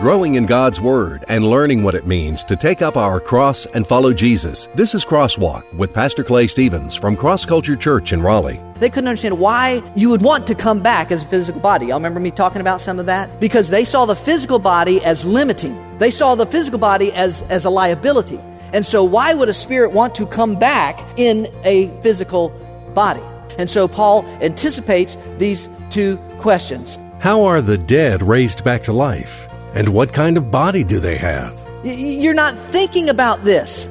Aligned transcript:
growing 0.00 0.36
in 0.36 0.46
God's 0.46 0.80
Word 0.80 1.26
and 1.28 1.44
learning 1.44 1.82
what 1.82 1.94
it 1.94 2.06
means 2.06 2.42
to 2.44 2.56
take 2.56 2.80
up 2.80 2.96
our 2.96 3.20
cross 3.20 3.66
and 3.66 3.86
follow 3.86 4.14
Jesus. 4.14 4.66
This 4.74 4.94
is 4.94 5.04
Crosswalk 5.04 5.70
with 5.74 5.92
Pastor 5.92 6.24
Clay 6.24 6.46
Stevens 6.46 6.94
from 6.94 7.14
Cross 7.14 7.44
Culture 7.44 7.76
Church 7.76 8.14
in 8.14 8.22
Raleigh. 8.22 8.62
They 8.76 8.88
couldn't 8.88 9.08
understand 9.08 9.38
why 9.38 9.82
you 9.94 10.08
would 10.08 10.22
want 10.22 10.46
to 10.46 10.54
come 10.54 10.80
back 10.80 11.12
as 11.12 11.22
a 11.22 11.26
physical 11.26 11.60
body. 11.60 11.86
Y'all 11.86 11.98
remember 11.98 12.18
me 12.18 12.30
talking 12.30 12.62
about 12.62 12.80
some 12.80 12.98
of 12.98 13.04
that? 13.06 13.40
Because 13.40 13.68
they 13.68 13.84
saw 13.84 14.06
the 14.06 14.16
physical 14.16 14.58
body 14.58 15.04
as 15.04 15.26
limiting. 15.26 15.76
They 15.98 16.10
saw 16.10 16.34
the 16.34 16.46
physical 16.46 16.78
body 16.78 17.12
as, 17.12 17.42
as 17.50 17.66
a 17.66 17.70
liability. 17.70 18.40
And 18.72 18.86
so, 18.86 19.04
why 19.04 19.34
would 19.34 19.50
a 19.50 19.54
spirit 19.54 19.92
want 19.92 20.14
to 20.14 20.24
come 20.24 20.58
back 20.58 20.98
in 21.18 21.46
a 21.64 21.88
physical 22.00 22.48
body? 22.94 23.22
And 23.58 23.68
so, 23.68 23.86
Paul 23.86 24.24
anticipates 24.40 25.18
these 25.36 25.68
two 25.90 26.16
questions. 26.38 26.96
How 27.18 27.44
are 27.44 27.60
the 27.60 27.76
dead 27.76 28.22
raised 28.22 28.64
back 28.64 28.80
to 28.82 28.94
life? 28.94 29.49
And 29.74 29.90
what 29.90 30.12
kind 30.12 30.36
of 30.36 30.50
body 30.50 30.84
do 30.84 30.98
they 30.98 31.16
have? 31.16 31.56
You're 31.84 32.34
not 32.34 32.56
thinking 32.70 33.08
about 33.08 33.44
this 33.44 33.88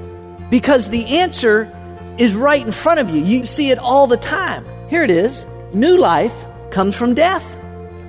because 0.49 0.89
the 0.89 1.19
answer 1.19 1.73
is 2.17 2.35
right 2.35 2.63
in 2.63 2.71
front 2.71 2.99
of 2.99 3.09
you. 3.09 3.21
You 3.21 3.45
see 3.45 3.71
it 3.71 3.79
all 3.79 4.05
the 4.05 4.17
time. 4.17 4.65
Here 4.89 5.03
it 5.03 5.11
is 5.11 5.45
new 5.73 5.97
life 5.97 6.33
comes 6.71 6.95
from 6.95 7.13
death. 7.13 7.45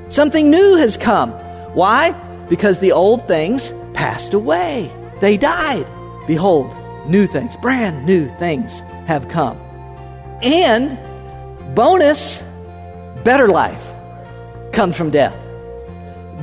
Something 0.09 0.51
new 0.51 0.77
has 0.77 0.97
come. 0.97 1.31
Why? 1.75 2.13
Because 2.49 2.81
the 2.81 2.93
old 2.93 3.27
things 3.29 3.73
passed 3.95 4.35
away, 4.35 4.91
they 5.21 5.37
died. 5.37 5.87
Behold, 6.27 6.75
new 7.07 7.27
things, 7.27 7.57
brand 7.59 8.05
new 8.05 8.29
things 8.37 8.81
have 9.07 9.29
come. 9.29 9.57
And 10.43 10.99
bonus, 11.75 12.43
better 13.23 13.47
life 13.47 13.85
comes 14.73 14.97
from 14.97 15.11
death. 15.11 15.37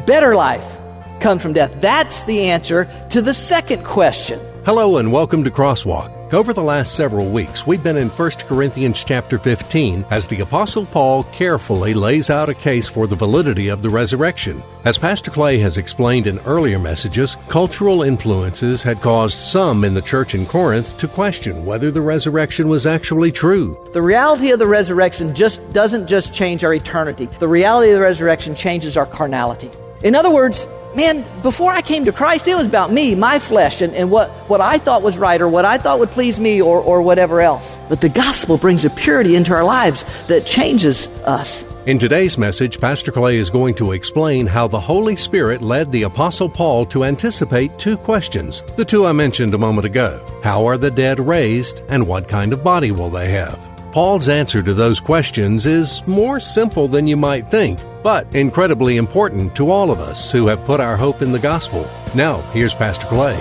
Better 0.05 0.33
life 0.33 0.76
come 1.19 1.39
from 1.39 1.53
death? 1.53 1.79
That's 1.81 2.23
the 2.23 2.49
answer 2.49 2.87
to 3.09 3.21
the 3.21 3.33
second 3.33 3.83
question. 3.83 4.39
Hello 4.65 4.97
and 4.97 5.11
welcome 5.11 5.43
to 5.43 5.51
Crosswalk. 5.51 6.13
Over 6.33 6.51
the 6.51 6.61
last 6.61 6.93
several 6.93 7.29
weeks, 7.29 7.65
we've 7.65 7.81
been 7.81 7.95
in 7.95 8.09
1 8.09 8.31
Corinthians 8.39 9.01
chapter 9.01 9.39
15 9.39 10.05
as 10.11 10.27
the 10.27 10.41
Apostle 10.41 10.85
Paul 10.85 11.23
carefully 11.23 11.93
lays 11.93 12.29
out 12.29 12.49
a 12.49 12.53
case 12.53 12.89
for 12.89 13.07
the 13.07 13.15
validity 13.15 13.69
of 13.69 13.81
the 13.81 13.89
resurrection. 13.89 14.61
As 14.83 14.97
Pastor 14.97 15.31
Clay 15.31 15.57
has 15.59 15.77
explained 15.77 16.27
in 16.27 16.39
earlier 16.39 16.79
messages, 16.79 17.37
cultural 17.47 18.01
influences 18.03 18.83
had 18.83 18.99
caused 18.99 19.37
some 19.37 19.85
in 19.85 19.93
the 19.93 20.01
church 20.01 20.35
in 20.35 20.45
Corinth 20.45 20.97
to 20.97 21.07
question 21.07 21.63
whether 21.63 21.91
the 21.91 22.01
resurrection 22.01 22.67
was 22.67 22.85
actually 22.85 23.31
true. 23.31 23.79
The 23.93 24.01
reality 24.01 24.51
of 24.51 24.59
the 24.59 24.67
resurrection 24.67 25.33
just 25.33 25.61
doesn't 25.71 26.07
just 26.07 26.33
change 26.33 26.65
our 26.65 26.73
eternity. 26.73 27.27
The 27.27 27.47
reality 27.47 27.91
of 27.91 27.95
the 27.95 28.01
resurrection 28.01 28.53
changes 28.53 28.97
our 28.97 29.05
carnality. 29.05 29.71
In 30.03 30.15
other 30.15 30.29
words, 30.29 30.67
man, 30.95 31.25
before 31.41 31.71
I 31.71 31.81
came 31.81 32.05
to 32.05 32.11
Christ, 32.11 32.47
it 32.47 32.55
was 32.55 32.67
about 32.67 32.91
me, 32.91 33.15
my 33.15 33.39
flesh, 33.39 33.81
and, 33.81 33.93
and 33.95 34.11
what, 34.11 34.29
what 34.49 34.61
I 34.61 34.77
thought 34.77 35.03
was 35.03 35.17
right 35.17 35.41
or 35.41 35.47
what 35.47 35.65
I 35.65 35.77
thought 35.77 35.99
would 35.99 36.11
please 36.11 36.39
me 36.39 36.61
or, 36.61 36.79
or 36.79 37.01
whatever 37.01 37.41
else. 37.41 37.79
But 37.89 38.01
the 38.01 38.09
gospel 38.09 38.57
brings 38.57 38.85
a 38.85 38.89
purity 38.89 39.35
into 39.35 39.53
our 39.53 39.63
lives 39.63 40.05
that 40.27 40.45
changes 40.45 41.07
us. 41.25 41.65
In 41.87 41.97
today's 41.97 42.37
message, 42.37 42.81
Pastor 42.81 43.13
Clay 43.13 43.37
is 43.37 43.49
going 43.49 43.73
to 43.75 43.93
explain 43.93 44.45
how 44.45 44.67
the 44.67 44.79
Holy 44.79 45.15
Spirit 45.15 45.61
led 45.61 45.91
the 45.91 46.03
Apostle 46.03 46.49
Paul 46.49 46.85
to 46.87 47.05
anticipate 47.05 47.79
two 47.79 47.95
questions, 47.95 48.61
the 48.75 48.83
two 48.83 49.05
I 49.05 49.13
mentioned 49.13 49.53
a 49.53 49.57
moment 49.57 49.85
ago. 49.85 50.23
How 50.43 50.65
are 50.65 50.77
the 50.77 50.91
dead 50.91 51.19
raised, 51.19 51.83
and 51.87 52.05
what 52.05 52.27
kind 52.27 52.51
of 52.51 52.63
body 52.63 52.91
will 52.91 53.09
they 53.09 53.29
have? 53.29 53.76
Paul's 53.91 54.27
answer 54.27 54.61
to 54.61 54.73
those 54.73 54.99
questions 54.99 55.65
is 55.65 56.05
more 56.05 56.39
simple 56.39 56.87
than 56.87 57.07
you 57.07 57.15
might 57.17 57.49
think, 57.49 57.79
but 58.03 58.27
incredibly 58.35 58.97
important 58.97 59.55
to 59.55 59.71
all 59.71 59.91
of 59.91 59.99
us 59.99 60.31
who 60.31 60.47
have 60.47 60.63
put 60.65 60.79
our 60.79 60.97
hope 60.97 61.21
in 61.21 61.31
the 61.31 61.39
gospel. 61.39 61.89
Now, 62.13 62.41
here's 62.51 62.75
Pastor 62.75 63.07
Clay. 63.07 63.37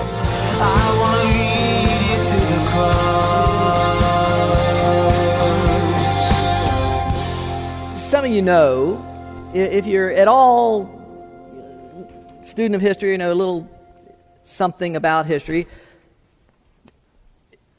Some 7.96 8.24
of 8.24 8.30
you 8.30 8.40
know, 8.40 9.50
if 9.52 9.84
you're 9.84 10.12
at 10.12 10.28
all 10.28 10.88
student 12.44 12.76
of 12.76 12.80
history, 12.80 13.10
you 13.10 13.18
know 13.18 13.32
a 13.32 13.34
little 13.34 13.68
something 14.44 14.94
about 14.94 15.26
history. 15.26 15.66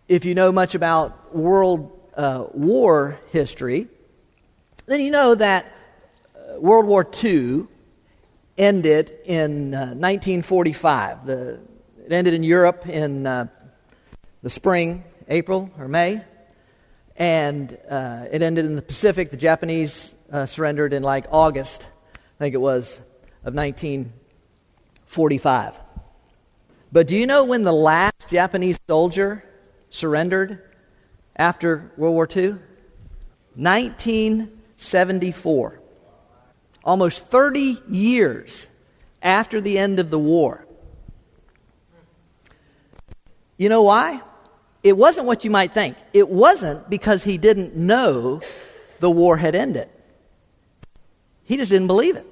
If 0.10 0.26
you 0.26 0.36
know 0.36 0.52
much 0.52 0.76
about 0.76 1.34
world 1.36 1.97
uh, 2.18 2.48
war 2.52 3.20
history, 3.32 3.88
then 4.88 5.00
you 5.02 5.12
know 5.12 5.36
that 5.36 5.72
uh, 6.36 6.60
World 6.60 6.88
War 6.88 7.08
II 7.24 7.68
ended 8.58 9.14
in 9.26 9.74
uh, 9.74 9.94
1945. 9.94 11.26
The, 11.26 11.60
it 12.06 12.12
ended 12.12 12.34
in 12.34 12.44
Europe 12.44 12.88
in 12.88 13.28
uh, 13.28 13.48
the 14.42 14.50
spring, 14.50 15.04
April 15.28 15.70
or 15.78 15.88
May, 15.88 16.22
and 17.16 17.78
uh, 17.90 18.26
it 18.32 18.42
ended 18.42 18.66
in 18.66 18.76
the 18.76 18.82
Pacific. 18.82 19.30
The 19.30 19.38
Japanese 19.38 20.14
uh, 20.32 20.46
surrendered 20.46 20.94
in 20.94 21.04
like 21.04 21.28
August, 21.32 21.88
I 22.16 22.40
think 22.40 22.56
it 22.56 22.62
was, 22.62 22.98
of 23.44 23.54
1945. 23.54 25.80
But 26.92 27.08
do 27.08 27.16
you 27.16 27.28
know 27.28 27.44
when 27.44 27.64
the 27.64 27.74
last 27.74 28.30
Japanese 28.30 28.80
soldier 28.88 29.44
surrendered? 29.90 30.67
After 31.38 31.92
World 31.98 32.16
War 32.16 32.28
II? 32.34 32.56
1974. 33.56 35.80
Almost 36.84 37.28
30 37.28 37.78
years 37.90 38.68
after 39.22 39.62
the 39.62 39.78
end 39.78 40.00
of 40.00 40.10
the 40.10 40.20
war. 40.20 40.66
You 43.58 43.70
know 43.70 43.84
why? 43.84 44.22
It 44.84 44.96
wasn't 44.96 45.26
what 45.26 45.44
you 45.44 45.52
might 45.52 45.74
think. 45.74 45.98
It 46.14 46.30
wasn't 46.30 46.90
because 46.90 47.24
he 47.24 47.38
didn't 47.38 47.76
know 47.76 48.42
the 49.00 49.12
war 49.12 49.38
had 49.38 49.56
ended. 49.56 49.90
He 51.44 51.58
just 51.58 51.72
didn't 51.72 51.88
believe 51.88 52.16
it. 52.16 52.26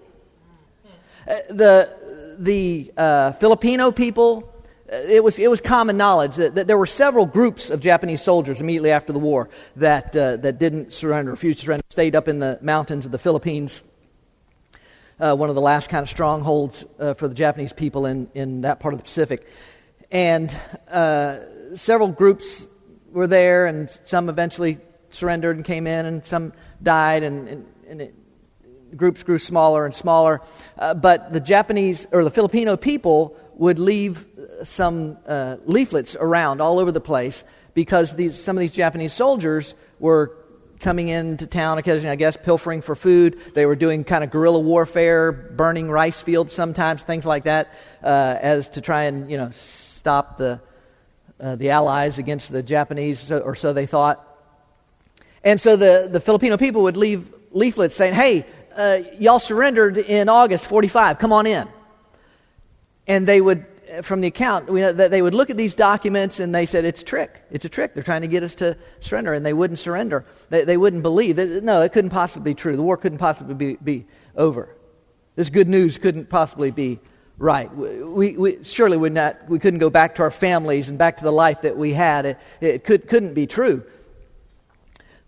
Uh, 1.27 1.33
the 1.49 2.35
the 2.37 2.93
uh, 2.95 3.31
Filipino 3.33 3.91
people 3.91 4.54
it 4.87 5.23
was, 5.23 5.39
it 5.39 5.49
was 5.49 5.61
common 5.61 5.97
knowledge 5.97 6.35
that, 6.35 6.55
that, 6.55 6.67
there 6.67 6.77
were 6.77 6.85
several 6.85 7.25
groups 7.25 7.69
of 7.69 7.79
Japanese 7.79 8.21
soldiers 8.21 8.61
immediately 8.61 8.91
after 8.91 9.13
the 9.13 9.19
war 9.19 9.49
that, 9.77 10.15
uh, 10.15 10.37
that 10.37 10.59
didn't 10.59 10.93
surrender, 10.93 11.31
refused 11.31 11.59
to 11.59 11.65
surrender, 11.65 11.83
stayed 11.89 12.15
up 12.15 12.27
in 12.27 12.39
the 12.39 12.59
mountains 12.61 13.05
of 13.05 13.11
the 13.11 13.17
Philippines. 13.17 13.81
Uh, 15.19 15.35
one 15.35 15.49
of 15.49 15.55
the 15.55 15.61
last 15.61 15.89
kind 15.89 16.03
of 16.03 16.09
strongholds 16.09 16.83
uh, 16.99 17.13
for 17.13 17.27
the 17.27 17.33
Japanese 17.33 17.73
people 17.73 18.05
in, 18.05 18.29
in 18.35 18.61
that 18.61 18.79
part 18.79 18.93
of 18.93 18.99
the 18.99 19.03
Pacific. 19.03 19.47
And 20.11 20.55
uh, 20.91 21.75
several 21.75 22.09
groups 22.09 22.67
were 23.11 23.27
there, 23.27 23.65
and 23.65 23.89
some 24.03 24.29
eventually 24.29 24.77
surrendered 25.09 25.55
and 25.55 25.65
came 25.65 25.87
in, 25.87 26.05
and 26.05 26.25
some 26.25 26.53
died, 26.83 27.23
and, 27.23 27.47
and, 27.47 27.65
and 27.87 28.01
it, 28.01 28.15
groups 28.97 29.23
grew 29.23 29.39
smaller 29.39 29.85
and 29.85 29.95
smaller. 29.95 30.41
Uh, 30.77 30.93
but 30.93 31.33
the 31.33 31.39
Japanese, 31.39 32.05
or 32.11 32.23
the 32.23 32.29
Filipino 32.29 32.77
people, 32.77 33.35
would 33.55 33.79
leave 33.79 34.25
some 34.63 35.17
uh, 35.27 35.57
leaflets 35.65 36.15
around 36.19 36.61
all 36.61 36.79
over 36.79 36.91
the 36.91 37.01
place 37.01 37.43
because 37.73 38.13
these, 38.13 38.41
some 38.41 38.57
of 38.57 38.61
these 38.61 38.71
Japanese 38.71 39.13
soldiers 39.13 39.75
were 39.99 40.37
coming 40.79 41.07
into 41.07 41.47
town 41.47 41.77
occasionally, 41.77 42.09
I 42.09 42.15
guess, 42.15 42.37
pilfering 42.37 42.81
for 42.81 42.95
food. 42.95 43.39
They 43.53 43.65
were 43.65 43.75
doing 43.75 44.03
kind 44.03 44.23
of 44.23 44.31
guerrilla 44.31 44.59
warfare, 44.59 45.31
burning 45.31 45.89
rice 45.89 46.21
fields 46.21 46.53
sometimes, 46.53 47.03
things 47.03 47.25
like 47.25 47.45
that, 47.45 47.73
uh, 48.03 48.37
as 48.41 48.69
to 48.69 48.81
try 48.81 49.03
and, 49.03 49.29
you 49.31 49.37
know, 49.37 49.51
stop 49.51 50.37
the, 50.37 50.61
uh, 51.39 51.55
the 51.55 51.71
Allies 51.71 52.17
against 52.17 52.51
the 52.51 52.61
Japanese, 52.61 53.31
or 53.31 53.55
so 53.55 53.73
they 53.73 53.85
thought. 53.85 54.21
And 55.43 55.59
so 55.61 55.75
the, 55.75 56.09
the 56.11 56.19
Filipino 56.19 56.57
people 56.57 56.83
would 56.83 56.97
leave 56.97 57.33
leaflets 57.51 57.95
saying, 57.95 58.13
hey, 58.13 58.45
uh, 58.75 58.99
y'all 59.17 59.39
surrendered 59.39 59.97
in 59.97 60.27
August 60.27 60.65
45, 60.65 61.19
come 61.19 61.31
on 61.31 61.47
in. 61.47 61.67
And 63.07 63.27
they 63.27 63.41
would 63.41 63.65
from 64.01 64.21
the 64.21 64.27
account, 64.27 64.69
we 64.69 64.81
know 64.81 64.91
that 64.91 65.11
they 65.11 65.21
would 65.21 65.33
look 65.33 65.49
at 65.49 65.57
these 65.57 65.75
documents 65.75 66.39
and 66.39 66.53
they 66.53 66.65
said, 66.65 66.85
it's 66.85 67.01
a 67.01 67.05
trick. 67.05 67.43
It's 67.51 67.65
a 67.65 67.69
trick. 67.69 67.93
They're 67.93 68.03
trying 68.03 68.21
to 68.21 68.27
get 68.27 68.43
us 68.43 68.55
to 68.55 68.77
surrender. 68.99 69.33
And 69.33 69.45
they 69.45 69.53
wouldn't 69.53 69.79
surrender. 69.79 70.25
They, 70.49 70.63
they 70.63 70.77
wouldn't 70.77 71.03
believe. 71.03 71.37
No, 71.37 71.81
it 71.81 71.91
couldn't 71.91 72.09
possibly 72.09 72.51
be 72.51 72.55
true. 72.55 72.75
The 72.75 72.83
war 72.83 72.97
couldn't 72.97 73.19
possibly 73.19 73.53
be, 73.53 73.75
be 73.75 74.05
over. 74.35 74.75
This 75.35 75.49
good 75.49 75.67
news 75.67 75.97
couldn't 75.97 76.29
possibly 76.29 76.71
be 76.71 76.99
right. 77.37 77.73
We, 77.75 78.37
we, 78.37 78.63
surely 78.63 78.97
would 78.97 79.13
not, 79.13 79.49
we 79.49 79.59
couldn't 79.59 79.79
go 79.79 79.89
back 79.89 80.15
to 80.15 80.23
our 80.23 80.31
families 80.31 80.89
and 80.89 80.97
back 80.97 81.17
to 81.17 81.23
the 81.23 81.31
life 81.31 81.61
that 81.61 81.77
we 81.77 81.93
had. 81.93 82.25
It, 82.25 82.37
it 82.61 82.83
could, 82.83 83.07
couldn't 83.07 83.33
be 83.33 83.45
true. 83.45 83.83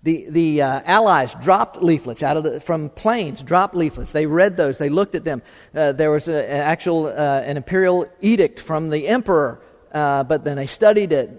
The, 0.03 0.27
the 0.29 0.61
uh, 0.61 0.81
Allies 0.85 1.35
dropped 1.35 1.81
leaflets 1.81 2.21
out 2.23 2.37
of 2.37 2.43
the, 2.43 2.59
from 2.59 2.89
planes, 2.89 3.41
dropped 3.41 3.75
leaflets. 3.75 4.11
They 4.11 4.25
read 4.25 4.55
those, 4.55 4.77
they 4.77 4.89
looked 4.89 5.15
at 5.15 5.25
them. 5.25 5.41
Uh, 5.73 5.91
there 5.91 6.11
was 6.11 6.27
a, 6.27 6.49
an 6.49 6.61
actual 6.61 7.07
uh, 7.07 7.41
an 7.41 7.57
imperial 7.57 8.07
edict 8.21 8.59
from 8.59 8.89
the 8.89 9.07
emperor, 9.07 9.61
uh, 9.91 10.23
but 10.23 10.45
then 10.45 10.55
they 10.55 10.67
studied 10.67 11.11
it 11.11 11.29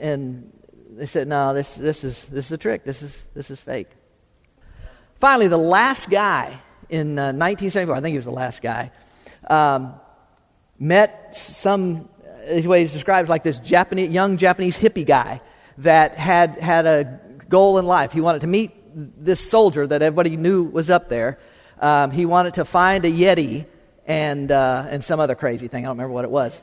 and 0.00 0.52
they 0.90 1.06
said, 1.06 1.28
no, 1.28 1.54
this, 1.54 1.76
this, 1.76 2.02
is, 2.02 2.24
this 2.26 2.46
is 2.46 2.52
a 2.52 2.58
trick, 2.58 2.84
this 2.84 3.02
is, 3.02 3.26
this 3.34 3.50
is 3.50 3.60
fake. 3.60 3.88
Finally, 5.20 5.48
the 5.48 5.56
last 5.56 6.10
guy 6.10 6.58
in 6.88 7.14
1974, 7.14 7.94
uh, 7.94 7.98
I 7.98 8.02
think 8.02 8.12
he 8.12 8.18
was 8.18 8.24
the 8.24 8.32
last 8.32 8.62
guy, 8.62 8.90
um, 9.48 9.94
met 10.78 11.36
some, 11.36 12.08
his 12.46 12.66
way 12.66 12.80
he's 12.80 12.92
described 12.92 13.28
like 13.28 13.44
this 13.44 13.58
Japanese, 13.58 14.10
young 14.10 14.36
Japanese 14.36 14.76
hippie 14.76 15.06
guy 15.06 15.40
that 15.78 16.16
had, 16.16 16.56
had 16.56 16.86
a 16.86 17.20
goal 17.48 17.78
in 17.78 17.86
life. 17.86 18.12
He 18.12 18.20
wanted 18.20 18.42
to 18.42 18.46
meet 18.46 18.72
this 19.24 19.50
soldier 19.50 19.86
that 19.86 20.02
everybody 20.02 20.36
knew 20.36 20.64
was 20.64 20.90
up 20.90 21.08
there. 21.08 21.38
Um, 21.80 22.10
he 22.10 22.26
wanted 22.26 22.54
to 22.54 22.64
find 22.64 23.04
a 23.04 23.10
Yeti 23.10 23.66
and, 24.06 24.50
uh, 24.50 24.86
and 24.88 25.04
some 25.04 25.20
other 25.20 25.34
crazy 25.34 25.68
thing. 25.68 25.84
I 25.84 25.88
don't 25.88 25.96
remember 25.96 26.14
what 26.14 26.24
it 26.24 26.30
was. 26.30 26.60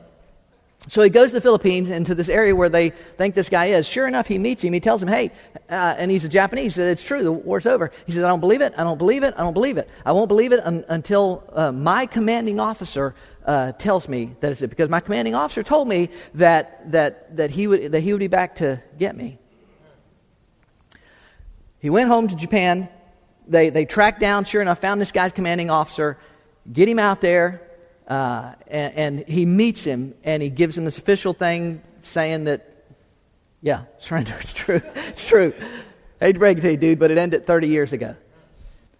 So 0.88 1.02
he 1.02 1.10
goes 1.10 1.30
to 1.30 1.36
the 1.36 1.40
Philippines 1.40 1.88
into 1.88 2.14
this 2.14 2.28
area 2.28 2.54
where 2.54 2.68
they 2.68 2.90
think 2.90 3.34
this 3.34 3.48
guy 3.48 3.66
is. 3.66 3.88
Sure 3.88 4.06
enough, 4.06 4.26
he 4.26 4.38
meets 4.38 4.62
him. 4.62 4.72
He 4.72 4.78
tells 4.78 5.02
him, 5.02 5.08
hey, 5.08 5.32
uh, 5.68 5.94
and 5.98 6.10
he's 6.10 6.24
a 6.24 6.28
Japanese. 6.28 6.78
It's 6.78 7.02
true, 7.02 7.24
the 7.24 7.32
war's 7.32 7.66
over. 7.66 7.90
He 8.04 8.12
says, 8.12 8.22
I 8.22 8.28
don't 8.28 8.40
believe 8.40 8.60
it, 8.60 8.74
I 8.76 8.84
don't 8.84 8.98
believe 8.98 9.24
it, 9.24 9.34
I 9.36 9.42
don't 9.42 9.54
believe 9.54 9.78
it. 9.78 9.88
I 10.04 10.12
won't 10.12 10.28
believe 10.28 10.52
it 10.52 10.60
un- 10.64 10.84
until 10.88 11.42
uh, 11.52 11.72
my 11.72 12.06
commanding 12.06 12.60
officer 12.60 13.14
uh, 13.44 13.72
tells 13.72 14.06
me 14.08 14.36
that 14.40 14.52
it's 14.52 14.62
it. 14.62 14.68
Because 14.68 14.88
my 14.88 15.00
commanding 15.00 15.34
officer 15.34 15.64
told 15.64 15.88
me 15.88 16.10
that, 16.34 16.92
that, 16.92 17.36
that, 17.36 17.50
he 17.50 17.66
would, 17.66 17.92
that 17.92 18.00
he 18.00 18.12
would 18.12 18.20
be 18.20 18.28
back 18.28 18.56
to 18.56 18.80
get 18.96 19.16
me. 19.16 19.38
He 21.78 21.90
went 21.90 22.08
home 22.08 22.28
to 22.28 22.36
Japan. 22.36 22.88
They, 23.46 23.70
they 23.70 23.84
tracked 23.84 24.20
down, 24.20 24.44
sure 24.44 24.62
enough, 24.62 24.80
found 24.80 25.00
this 25.00 25.12
guy's 25.12 25.32
commanding 25.32 25.70
officer, 25.70 26.18
get 26.72 26.88
him 26.88 26.98
out 26.98 27.20
there, 27.20 27.62
uh, 28.08 28.54
and, 28.66 28.94
and, 28.94 29.28
he 29.28 29.46
meets 29.46 29.82
him 29.82 30.14
and 30.22 30.40
he 30.40 30.48
gives 30.48 30.78
him 30.78 30.84
this 30.84 30.96
official 30.96 31.32
thing 31.32 31.82
saying 32.02 32.44
that, 32.44 32.84
yeah, 33.62 33.82
surrender. 33.98 34.36
It's 34.40 34.52
true. 34.52 34.80
It's 34.94 35.26
true. 35.26 35.52
Hate 36.20 36.34
to 36.34 36.38
break 36.38 36.58
it 36.58 36.60
to 36.62 36.70
you, 36.70 36.76
dude, 36.76 36.98
but 36.98 37.10
it 37.10 37.18
ended 37.18 37.46
30 37.46 37.68
years 37.68 37.92
ago. 37.92 38.16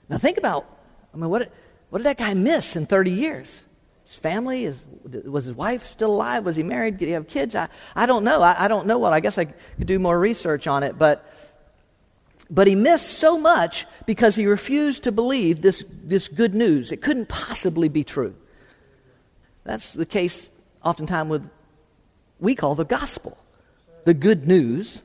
Now 0.09 0.19
think 0.19 0.39
about, 0.39 0.67
I 1.15 1.17
mean, 1.17 1.31
what, 1.31 1.51
what 1.91 2.01
did 2.01 2.07
that 2.07 2.19
guy 2.19 2.35
miss 2.35 2.77
in 2.77 2.87
30 2.87 3.11
years? 3.11 3.61
His 4.05 4.17
family? 4.17 4.65
His, 4.65 4.85
was 5.25 5.45
his 5.45 5.55
wife 5.55 5.89
still 5.89 6.13
alive? 6.13 6.45
Was 6.45 6.57
he 6.57 6.63
married? 6.63 6.99
Did 6.99 7.07
he 7.07 7.13
have 7.13 7.27
kids? 7.27 7.55
I, 7.55 7.69
I 7.95 8.07
don't 8.07 8.23
know. 8.25 8.43
I, 8.43 8.65
I 8.65 8.69
don't 8.69 8.87
know 8.87 8.99
what. 8.99 9.13
I 9.13 9.21
guess 9.21 9.39
I 9.39 9.47
could 9.47 9.87
do 9.87 9.99
more 9.99 10.19
research 10.19 10.67
on 10.67 10.83
it, 10.83 10.99
but 10.99 11.29
but 12.51 12.67
he 12.67 12.75
missed 12.75 13.19
so 13.19 13.39
much 13.39 13.87
because 14.07 14.37
he 14.37 14.47
refused 14.47 15.05
to 15.05 15.13
believe 15.13 15.63
this, 15.63 15.85
this 16.05 16.29
good 16.29 16.55
news. 16.55 16.93
It 16.93 17.03
couldn't 17.03 17.29
possibly 17.29 17.89
be 17.89 18.05
true. 18.05 18.35
That's 19.65 19.93
the 19.93 20.07
case 20.07 20.51
oftentimes 20.85 21.29
with 21.29 21.51
we 22.39 22.55
call 22.55 22.75
the 22.75 22.85
gospel, 22.85 23.37
the 24.05 24.15
good 24.15 24.47
news 24.47 25.03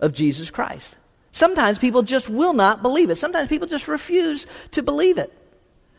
of 0.00 0.12
Jesus 0.12 0.50
Christ. 0.50 0.96
Sometimes 1.32 1.78
people 1.78 2.02
just 2.02 2.28
will 2.28 2.52
not 2.52 2.82
believe 2.82 3.10
it. 3.10 3.16
Sometimes 3.16 3.48
people 3.48 3.68
just 3.68 3.88
refuse 3.88 4.46
to 4.72 4.82
believe 4.82 5.18
it. 5.18 5.32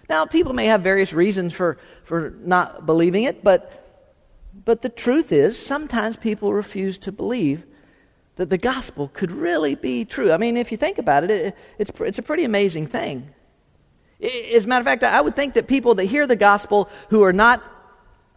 Now, 0.09 0.25
people 0.25 0.53
may 0.53 0.65
have 0.65 0.81
various 0.81 1.13
reasons 1.13 1.53
for, 1.53 1.77
for 2.03 2.33
not 2.41 2.85
believing 2.85 3.23
it, 3.23 3.43
but, 3.43 4.15
but 4.65 4.81
the 4.81 4.89
truth 4.89 5.31
is, 5.31 5.63
sometimes 5.63 6.15
people 6.15 6.53
refuse 6.53 6.97
to 6.99 7.11
believe 7.11 7.65
that 8.37 8.49
the 8.49 8.57
gospel 8.57 9.09
could 9.13 9.31
really 9.31 9.75
be 9.75 10.05
true. 10.05 10.31
I 10.31 10.37
mean, 10.37 10.57
if 10.57 10.71
you 10.71 10.77
think 10.77 10.97
about 10.97 11.23
it, 11.23 11.31
it 11.31 11.57
it's, 11.77 11.91
it's 11.99 12.17
a 12.17 12.21
pretty 12.23 12.45
amazing 12.45 12.87
thing. 12.87 13.29
As 14.21 14.65
a 14.65 14.67
matter 14.67 14.81
of 14.81 14.85
fact, 14.85 15.03
I 15.03 15.21
would 15.21 15.35
think 15.35 15.53
that 15.55 15.67
people 15.67 15.95
that 15.95 16.05
hear 16.05 16.25
the 16.25 16.35
gospel 16.35 16.89
who 17.09 17.23
are 17.23 17.33
not 17.33 17.61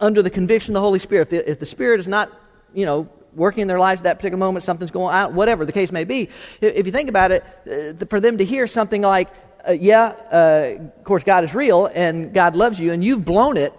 under 0.01 0.23
the 0.23 0.31
conviction 0.31 0.73
of 0.73 0.81
the 0.81 0.85
Holy 0.85 0.99
Spirit, 0.99 1.23
if 1.23 1.31
the, 1.31 1.51
if 1.51 1.59
the 1.59 1.67
Spirit 1.67 2.01
is 2.01 2.09
not, 2.09 2.31
you 2.75 2.85
know, 2.85 3.09
working 3.35 3.63
in 3.63 3.69
their 3.69 3.79
lives 3.79 4.01
at 4.01 4.05
that 4.05 4.17
particular 4.17 4.39
moment, 4.39 4.65
something's 4.65 4.91
going 4.91 5.15
on, 5.15 5.35
whatever 5.35 5.65
the 5.65 5.73
case 5.73 5.93
may 5.93 6.05
be, 6.05 6.29
if 6.61 6.87
you 6.87 6.93
think 6.93 7.09
about 7.09 7.31
it, 7.31 7.45
uh, 7.71 8.05
for 8.07 8.21
them 8.21 8.39
to 8.39 8.45
hear 8.45 8.67
something 8.67 9.03
like, 9.03 9.29
uh, 9.67 9.73
yeah, 9.73 10.15
uh, 10.33 10.83
of 10.99 11.05
course, 11.05 11.23
God 11.23 11.45
is 11.45 11.55
real 11.55 11.87
and 11.87 12.33
God 12.35 12.57
loves 12.57 12.81
you, 12.81 12.93
and 12.93 13.05
you've 13.05 13.25
blown 13.25 13.57
it, 13.57 13.73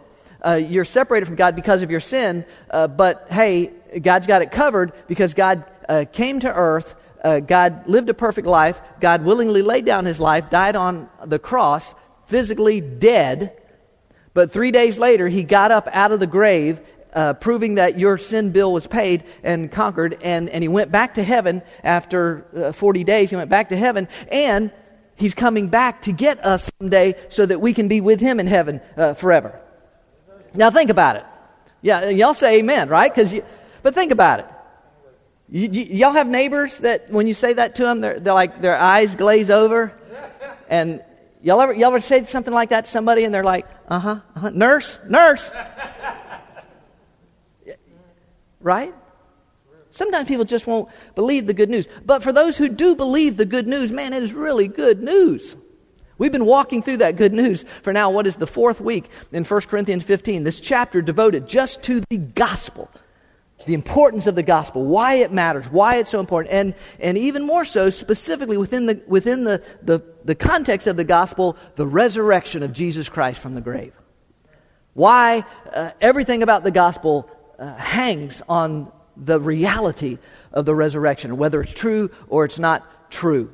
uh, 0.45 0.53
you're 0.53 0.85
separated 0.85 1.25
from 1.25 1.35
God 1.35 1.55
because 1.55 1.81
of 1.81 1.91
your 1.91 1.99
sin, 1.99 2.45
uh, 2.69 2.87
but 2.87 3.27
hey, 3.29 3.71
God's 4.01 4.27
got 4.27 4.41
it 4.41 4.51
covered 4.51 4.93
because 5.07 5.33
God 5.33 5.65
uh, 5.87 6.05
came 6.11 6.39
to 6.41 6.53
earth. 6.53 6.95
God 7.23 7.87
lived 7.87 8.09
a 8.09 8.15
perfect 8.15 8.47
life. 8.47 8.81
God 8.99 9.23
willingly 9.23 9.61
laid 9.61 9.85
down 9.85 10.05
his 10.05 10.19
life, 10.19 10.49
died 10.49 10.75
on 10.75 11.07
the 11.23 11.37
cross, 11.37 11.93
physically 12.25 12.81
dead, 12.81 13.55
but 14.33 14.51
three 14.51 14.71
days 14.71 14.97
later, 14.97 15.27
he 15.27 15.43
got 15.43 15.71
up 15.71 15.87
out 15.91 16.11
of 16.11 16.19
the 16.19 16.27
grave, 16.27 16.81
uh, 17.13 17.33
proving 17.33 17.75
that 17.75 17.99
your 17.99 18.17
sin 18.17 18.51
bill 18.51 18.71
was 18.71 18.87
paid 18.87 19.25
and 19.43 19.71
conquered. 19.71 20.17
And, 20.21 20.49
and 20.49 20.63
he 20.63 20.67
went 20.67 20.91
back 20.91 21.15
to 21.15 21.23
heaven 21.23 21.61
after 21.83 22.45
uh, 22.55 22.71
40 22.71 23.03
days. 23.03 23.29
He 23.29 23.35
went 23.35 23.49
back 23.49 23.69
to 23.69 23.77
heaven. 23.77 24.07
And 24.31 24.71
he's 25.15 25.33
coming 25.33 25.67
back 25.67 26.03
to 26.03 26.13
get 26.13 26.45
us 26.45 26.71
someday 26.79 27.15
so 27.29 27.45
that 27.45 27.59
we 27.59 27.73
can 27.73 27.87
be 27.87 27.99
with 27.99 28.21
him 28.21 28.39
in 28.39 28.47
heaven 28.47 28.79
uh, 28.95 29.13
forever. 29.15 29.59
Now, 30.53 30.69
think 30.69 30.89
about 30.89 31.17
it. 31.17 31.25
Yeah, 31.81 32.09
y'all 32.09 32.33
say 32.33 32.59
amen, 32.59 32.89
right? 32.89 33.13
Cause 33.13 33.33
you, 33.33 33.43
but 33.81 33.95
think 33.95 34.11
about 34.11 34.39
it. 34.41 34.45
Y- 35.51 35.69
y- 35.71 35.87
y'all 35.91 36.13
have 36.13 36.27
neighbors 36.27 36.79
that 36.79 37.11
when 37.11 37.27
you 37.27 37.33
say 37.33 37.53
that 37.53 37.75
to 37.75 37.83
them, 37.83 38.01
they're, 38.01 38.19
they're 38.19 38.33
like, 38.33 38.61
their 38.61 38.77
eyes 38.77 39.15
glaze 39.15 39.49
over. 39.49 39.93
And 40.69 41.01
Y'all 41.43 41.59
ever, 41.59 41.73
y'all 41.73 41.87
ever 41.87 41.99
say 41.99 42.23
something 42.25 42.53
like 42.53 42.69
that 42.69 42.85
to 42.85 42.91
somebody 42.91 43.23
and 43.23 43.33
they're 43.33 43.43
like, 43.43 43.65
uh 43.87 43.99
huh, 43.99 44.19
uh-huh, 44.35 44.51
nurse, 44.51 44.99
nurse? 45.07 45.51
right? 48.59 48.93
Sometimes 49.91 50.27
people 50.27 50.45
just 50.45 50.67
won't 50.67 50.89
believe 51.15 51.47
the 51.47 51.53
good 51.53 51.69
news. 51.69 51.87
But 52.05 52.21
for 52.21 52.31
those 52.31 52.57
who 52.57 52.69
do 52.69 52.95
believe 52.95 53.37
the 53.37 53.45
good 53.45 53.67
news, 53.67 53.91
man, 53.91 54.13
it 54.13 54.21
is 54.21 54.33
really 54.33 54.67
good 54.67 55.01
news. 55.01 55.55
We've 56.19 56.31
been 56.31 56.45
walking 56.45 56.83
through 56.83 56.97
that 56.97 57.15
good 57.15 57.33
news 57.33 57.65
for 57.81 57.91
now, 57.91 58.11
what 58.11 58.27
is 58.27 58.35
the 58.35 58.45
fourth 58.45 58.79
week 58.79 59.09
in 59.31 59.43
1 59.43 59.61
Corinthians 59.61 60.03
15, 60.03 60.43
this 60.43 60.59
chapter 60.59 61.01
devoted 61.01 61.47
just 61.47 61.81
to 61.83 62.01
the 62.11 62.17
gospel 62.17 62.91
the 63.65 63.73
importance 63.73 64.27
of 64.27 64.35
the 64.35 64.43
gospel, 64.43 64.85
why 64.85 65.15
it 65.15 65.31
matters, 65.31 65.69
why 65.69 65.97
it's 65.97 66.11
so 66.11 66.19
important, 66.19 66.53
and, 66.53 66.75
and 66.99 67.17
even 67.17 67.43
more 67.43 67.65
so, 67.65 67.89
specifically 67.89 68.57
within, 68.57 68.85
the, 68.85 69.01
within 69.07 69.43
the, 69.43 69.63
the, 69.81 70.01
the 70.23 70.35
context 70.35 70.87
of 70.87 70.97
the 70.97 71.03
gospel, 71.03 71.57
the 71.75 71.87
resurrection 71.87 72.63
of 72.63 72.73
Jesus 72.73 73.09
Christ 73.09 73.39
from 73.39 73.55
the 73.55 73.61
grave. 73.61 73.93
Why 74.93 75.45
uh, 75.73 75.91
everything 76.01 76.43
about 76.43 76.63
the 76.63 76.71
gospel 76.71 77.29
uh, 77.57 77.75
hangs 77.75 78.41
on 78.49 78.91
the 79.15 79.39
reality 79.39 80.17
of 80.51 80.65
the 80.65 80.75
resurrection, 80.75 81.37
whether 81.37 81.61
it's 81.61 81.73
true 81.73 82.09
or 82.27 82.45
it's 82.45 82.59
not 82.59 83.11
true. 83.11 83.53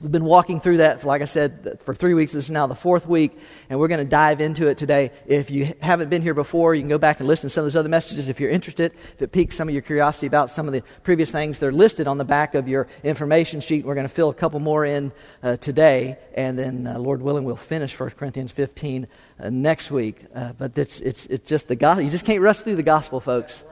We've 0.00 0.12
been 0.12 0.24
walking 0.24 0.60
through 0.60 0.76
that, 0.76 1.02
like 1.02 1.22
I 1.22 1.24
said, 1.24 1.80
for 1.82 1.92
three 1.92 2.14
weeks. 2.14 2.30
This 2.30 2.44
is 2.44 2.50
now 2.52 2.68
the 2.68 2.76
fourth 2.76 3.04
week, 3.04 3.36
and 3.68 3.80
we're 3.80 3.88
going 3.88 3.98
to 3.98 4.04
dive 4.04 4.40
into 4.40 4.68
it 4.68 4.78
today. 4.78 5.10
If 5.26 5.50
you 5.50 5.74
haven't 5.82 6.08
been 6.08 6.22
here 6.22 6.34
before, 6.34 6.72
you 6.72 6.82
can 6.82 6.88
go 6.88 6.98
back 6.98 7.18
and 7.18 7.26
listen 7.26 7.48
to 7.48 7.52
some 7.52 7.62
of 7.62 7.66
those 7.66 7.74
other 7.74 7.88
messages 7.88 8.28
if 8.28 8.38
you're 8.38 8.50
interested. 8.50 8.92
If 9.14 9.22
it 9.22 9.32
piques 9.32 9.56
some 9.56 9.66
of 9.66 9.74
your 9.74 9.82
curiosity 9.82 10.28
about 10.28 10.52
some 10.52 10.68
of 10.68 10.72
the 10.72 10.84
previous 11.02 11.32
things, 11.32 11.58
they're 11.58 11.72
listed 11.72 12.06
on 12.06 12.16
the 12.16 12.24
back 12.24 12.54
of 12.54 12.68
your 12.68 12.86
information 13.02 13.60
sheet. 13.60 13.84
We're 13.84 13.96
going 13.96 14.06
to 14.06 14.14
fill 14.14 14.28
a 14.28 14.34
couple 14.34 14.60
more 14.60 14.84
in 14.84 15.10
uh, 15.42 15.56
today, 15.56 16.16
and 16.32 16.56
then, 16.56 16.86
uh, 16.86 16.96
Lord 16.96 17.20
willing, 17.20 17.42
we'll 17.42 17.56
finish 17.56 17.98
1 17.98 18.10
Corinthians 18.10 18.52
15 18.52 19.08
uh, 19.40 19.50
next 19.50 19.90
week. 19.90 20.26
Uh, 20.32 20.52
but 20.52 20.78
it's, 20.78 21.00
it's, 21.00 21.26
it's 21.26 21.48
just 21.48 21.66
the 21.66 21.74
gospel. 21.74 22.04
You 22.04 22.10
just 22.10 22.24
can't 22.24 22.40
rush 22.40 22.60
through 22.60 22.76
the 22.76 22.84
gospel, 22.84 23.18
folks. 23.18 23.64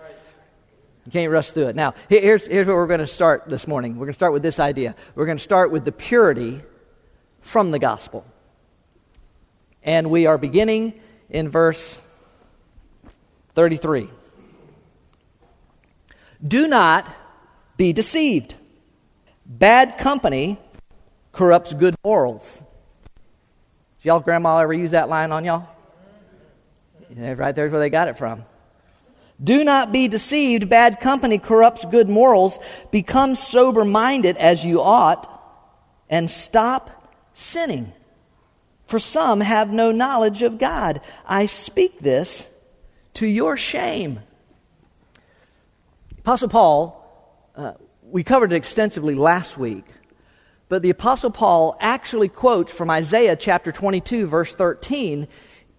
You 1.06 1.12
can't 1.12 1.30
rush 1.30 1.52
through 1.52 1.68
it. 1.68 1.76
Now, 1.76 1.94
here's, 2.08 2.46
here's 2.46 2.66
where 2.66 2.74
we're 2.74 2.88
going 2.88 3.00
to 3.00 3.06
start 3.06 3.44
this 3.46 3.68
morning. 3.68 3.94
We're 3.94 4.06
going 4.06 4.14
to 4.14 4.18
start 4.18 4.32
with 4.32 4.42
this 4.42 4.58
idea. 4.58 4.96
We're 5.14 5.26
going 5.26 5.38
to 5.38 5.42
start 5.42 5.70
with 5.70 5.84
the 5.84 5.92
purity 5.92 6.60
from 7.40 7.70
the 7.70 7.78
gospel. 7.78 8.26
And 9.84 10.10
we 10.10 10.26
are 10.26 10.36
beginning 10.36 11.00
in 11.30 11.48
verse 11.48 12.00
33. 13.54 14.10
Do 16.46 16.66
not 16.66 17.08
be 17.76 17.92
deceived. 17.92 18.56
Bad 19.46 19.98
company 19.98 20.58
corrupts 21.30 21.72
good 21.72 21.94
morals. 22.04 22.62
Did 23.98 24.08
y'all 24.08 24.20
grandma 24.20 24.58
ever 24.58 24.72
use 24.72 24.90
that 24.90 25.08
line 25.08 25.30
on 25.30 25.44
y'all? 25.44 25.68
Yeah, 27.16 27.34
right 27.34 27.54
there's 27.54 27.70
where 27.70 27.80
they 27.80 27.90
got 27.90 28.08
it 28.08 28.18
from. 28.18 28.44
Do 29.42 29.64
not 29.64 29.92
be 29.92 30.08
deceived. 30.08 30.68
Bad 30.68 31.00
company 31.00 31.38
corrupts 31.38 31.84
good 31.84 32.08
morals. 32.08 32.58
Become 32.90 33.34
sober 33.34 33.84
minded 33.84 34.36
as 34.36 34.64
you 34.64 34.80
ought 34.80 35.30
and 36.08 36.30
stop 36.30 37.12
sinning. 37.34 37.92
For 38.86 38.98
some 38.98 39.40
have 39.40 39.70
no 39.70 39.92
knowledge 39.92 40.42
of 40.42 40.58
God. 40.58 41.00
I 41.26 41.46
speak 41.46 41.98
this 41.98 42.48
to 43.14 43.26
your 43.26 43.56
shame. 43.56 44.20
Apostle 46.18 46.48
Paul, 46.48 47.50
uh, 47.56 47.72
we 48.02 48.24
covered 48.24 48.52
it 48.52 48.56
extensively 48.56 49.14
last 49.14 49.58
week, 49.58 49.84
but 50.68 50.82
the 50.82 50.90
Apostle 50.90 51.30
Paul 51.30 51.76
actually 51.80 52.28
quotes 52.28 52.72
from 52.72 52.90
Isaiah 52.90 53.36
chapter 53.36 53.70
22, 53.70 54.26
verse 54.26 54.54
13, 54.54 55.28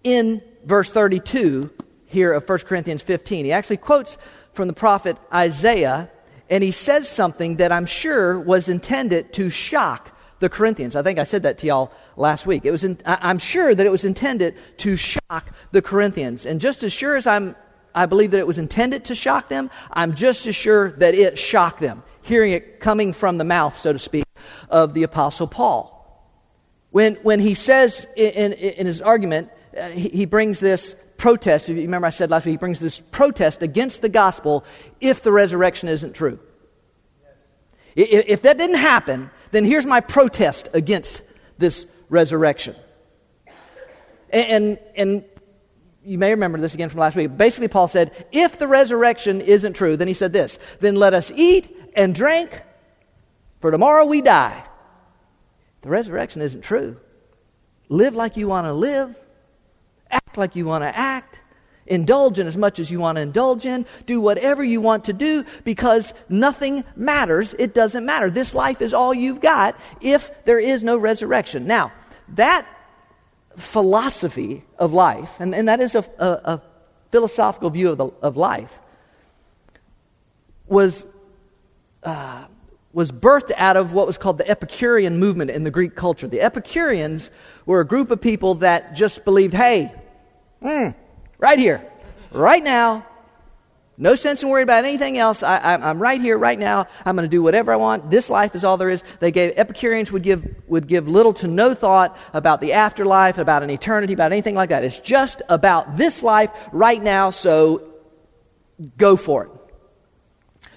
in 0.04 0.42
verse 0.64 0.90
32 0.90 1.70
here 2.08 2.32
of 2.32 2.48
1 2.48 2.58
Corinthians 2.60 3.02
15. 3.02 3.44
He 3.44 3.52
actually 3.52 3.76
quotes 3.76 4.18
from 4.52 4.66
the 4.66 4.74
prophet 4.74 5.16
Isaiah, 5.32 6.10
and 6.50 6.64
he 6.64 6.70
says 6.70 7.08
something 7.08 7.56
that 7.56 7.70
I'm 7.70 7.86
sure 7.86 8.40
was 8.40 8.68
intended 8.68 9.32
to 9.34 9.50
shock 9.50 10.10
the 10.40 10.48
Corinthians. 10.48 10.96
I 10.96 11.02
think 11.02 11.18
I 11.18 11.24
said 11.24 11.42
that 11.44 11.58
to 11.58 11.66
y'all 11.66 11.92
last 12.16 12.46
week. 12.46 12.64
It 12.64 12.70
was 12.70 12.84
in, 12.84 12.98
I, 13.04 13.30
am 13.30 13.38
sure 13.38 13.74
that 13.74 13.84
it 13.84 13.90
was 13.90 14.04
intended 14.04 14.56
to 14.78 14.96
shock 14.96 15.52
the 15.72 15.82
Corinthians. 15.82 16.46
And 16.46 16.60
just 16.60 16.82
as 16.82 16.92
sure 16.92 17.16
as 17.16 17.26
I'm, 17.26 17.56
I 17.94 18.06
believe 18.06 18.30
that 18.30 18.38
it 18.38 18.46
was 18.46 18.58
intended 18.58 19.04
to 19.06 19.14
shock 19.14 19.48
them, 19.48 19.70
I'm 19.92 20.14
just 20.14 20.46
as 20.46 20.56
sure 20.56 20.92
that 20.92 21.14
it 21.14 21.38
shocked 21.38 21.80
them, 21.80 22.02
hearing 22.22 22.52
it 22.52 22.80
coming 22.80 23.12
from 23.12 23.38
the 23.38 23.44
mouth, 23.44 23.76
so 23.76 23.92
to 23.92 23.98
speak, 23.98 24.24
of 24.70 24.94
the 24.94 25.02
Apostle 25.02 25.46
Paul. 25.46 25.94
When, 26.90 27.16
when 27.16 27.40
he 27.40 27.54
says 27.54 28.06
in, 28.16 28.52
in, 28.52 28.52
in 28.52 28.86
his 28.86 29.02
argument, 29.02 29.50
uh, 29.78 29.88
he, 29.88 30.08
he 30.08 30.24
brings 30.24 30.60
this 30.60 30.94
protest. 31.18 31.68
If 31.68 31.76
you 31.76 31.82
remember, 31.82 32.06
I 32.06 32.10
said 32.10 32.30
last 32.30 32.46
week, 32.46 32.52
he 32.52 32.56
brings 32.56 32.80
this 32.80 32.98
protest 32.98 33.62
against 33.62 34.00
the 34.00 34.08
gospel 34.08 34.64
if 35.00 35.22
the 35.22 35.32
resurrection 35.32 35.88
isn't 35.88 36.14
true. 36.14 36.38
If, 37.94 38.42
that 38.42 38.56
didn't 38.56 38.76
happen, 38.76 39.30
then 39.50 39.64
here's 39.64 39.84
my 39.84 40.00
protest 40.00 40.68
against 40.72 41.22
this 41.58 41.86
resurrection. 42.08 42.76
And, 44.30 44.78
and 44.94 45.24
you 46.04 46.16
may 46.16 46.30
remember 46.30 46.58
this 46.58 46.74
again 46.74 46.90
from 46.90 47.00
last 47.00 47.16
week. 47.16 47.36
Basically, 47.36 47.66
Paul 47.66 47.88
said, 47.88 48.26
if 48.30 48.58
the 48.58 48.68
resurrection 48.68 49.40
isn't 49.40 49.72
true, 49.72 49.96
then 49.96 50.06
he 50.06 50.14
said 50.14 50.32
this, 50.32 50.58
then 50.78 50.94
let 50.94 51.12
us 51.12 51.32
eat 51.34 51.90
and 51.94 52.14
drink, 52.14 52.62
for 53.60 53.72
tomorrow 53.72 54.04
we 54.04 54.22
die. 54.22 54.62
The 55.80 55.88
resurrection 55.88 56.40
isn't 56.40 56.62
true. 56.62 57.00
Live 57.88 58.14
like 58.14 58.36
you 58.36 58.46
want 58.46 58.66
to 58.66 58.72
live, 58.72 59.18
act 60.28 60.36
like 60.36 60.54
you 60.54 60.66
want 60.66 60.84
to 60.84 60.94
act, 60.94 61.40
indulge 61.86 62.38
in 62.38 62.46
as 62.46 62.54
much 62.54 62.78
as 62.78 62.90
you 62.90 63.00
want 63.00 63.16
to 63.16 63.22
indulge 63.22 63.64
in, 63.64 63.86
do 64.04 64.20
whatever 64.20 64.62
you 64.62 64.78
want 64.78 65.04
to 65.04 65.14
do 65.14 65.42
because 65.64 66.12
nothing 66.28 66.84
matters. 66.96 67.54
It 67.58 67.72
doesn't 67.72 68.04
matter. 68.04 68.28
This 68.28 68.54
life 68.54 68.82
is 68.82 68.92
all 68.92 69.14
you've 69.14 69.40
got 69.40 69.74
if 70.02 70.30
there 70.44 70.58
is 70.58 70.84
no 70.84 70.98
resurrection. 70.98 71.66
Now, 71.66 71.92
that 72.34 72.66
philosophy 73.56 74.64
of 74.78 74.92
life, 74.92 75.30
and, 75.40 75.54
and 75.54 75.66
that 75.66 75.80
is 75.80 75.94
a, 75.94 76.04
a, 76.18 76.26
a 76.26 76.62
philosophical 77.10 77.70
view 77.70 77.88
of, 77.88 77.96
the, 77.96 78.08
of 78.20 78.36
life, 78.36 78.80
was. 80.66 81.06
Uh, 82.02 82.44
was 82.94 83.12
birthed 83.12 83.52
out 83.56 83.76
of 83.76 83.92
what 83.92 84.06
was 84.06 84.16
called 84.16 84.38
the 84.38 84.50
Epicurean 84.50 85.18
movement 85.18 85.50
in 85.50 85.62
the 85.62 85.70
Greek 85.70 85.94
culture. 85.94 86.26
The 86.26 86.40
Epicureans 86.40 87.30
were 87.66 87.80
a 87.80 87.86
group 87.86 88.10
of 88.10 88.20
people 88.20 88.56
that 88.56 88.96
just 88.96 89.24
believed, 89.24 89.52
hey, 89.52 89.92
mm, 90.62 90.94
right 91.38 91.58
here, 91.58 91.84
right 92.30 92.62
now, 92.62 93.06
no 94.00 94.14
sense 94.14 94.44
in 94.44 94.48
worrying 94.48 94.62
about 94.62 94.84
anything 94.84 95.18
else. 95.18 95.42
I, 95.42 95.74
am 95.74 96.00
right 96.00 96.20
here, 96.20 96.38
right 96.38 96.58
now. 96.58 96.86
I'm 97.04 97.16
going 97.16 97.24
to 97.24 97.30
do 97.30 97.42
whatever 97.42 97.72
I 97.72 97.76
want. 97.76 98.12
This 98.12 98.30
life 98.30 98.54
is 98.54 98.62
all 98.62 98.76
there 98.76 98.90
is. 98.90 99.02
They 99.18 99.32
gave 99.32 99.54
Epicureans 99.56 100.12
would 100.12 100.22
give 100.22 100.46
would 100.68 100.86
give 100.86 101.08
little 101.08 101.34
to 101.34 101.48
no 101.48 101.74
thought 101.74 102.16
about 102.32 102.60
the 102.60 102.74
afterlife, 102.74 103.38
about 103.38 103.64
an 103.64 103.70
eternity, 103.70 104.12
about 104.12 104.30
anything 104.30 104.54
like 104.54 104.68
that. 104.68 104.84
It's 104.84 105.00
just 105.00 105.42
about 105.48 105.96
this 105.96 106.22
life 106.22 106.52
right 106.72 107.02
now. 107.02 107.30
So 107.30 107.88
go 108.96 109.16
for 109.16 109.46
it. 109.46 109.50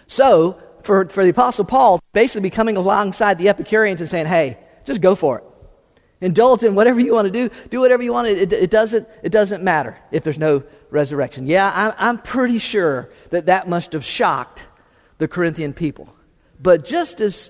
So 0.08 0.60
for, 0.84 1.08
for 1.08 1.24
the 1.24 1.30
Apostle 1.30 1.66
Paul, 1.66 2.02
basically 2.14 2.42
be 2.42 2.50
coming 2.50 2.76
alongside 2.76 3.38
the 3.38 3.50
Epicureans 3.50 4.02
and 4.02 4.10
saying, 4.10 4.26
hey, 4.26 4.58
just 4.84 5.00
go 5.00 5.16
for 5.16 5.40
it. 5.40 5.44
Indulge 6.22 6.64
in 6.64 6.76
whatever 6.76 7.00
you 7.00 7.14
want 7.14 7.26
to 7.26 7.32
do. 7.32 7.54
Do 7.70 7.80
whatever 7.80 8.04
you 8.04 8.14
want. 8.14 8.28
It, 8.28 8.54
it, 8.54 8.70
doesn't, 8.70 9.08
it 9.24 9.32
doesn't 9.32 9.64
matter 9.64 9.98
if 10.12 10.24
there's 10.24 10.38
no 10.38 10.64
resurrection. 10.92 11.48
Yeah, 11.48 11.72
I'm, 11.74 11.94
I'm 11.98 12.18
pretty 12.20 12.60
sure 12.60 13.10
that 13.32 13.48
that 13.48 13.68
must 13.68 13.94
have 13.94 14.06
shocked 14.06 14.64
the 15.18 15.28
Corinthian 15.28 15.74
people. 15.74 16.14
But 16.62 16.86
just 16.86 17.22
as, 17.22 17.50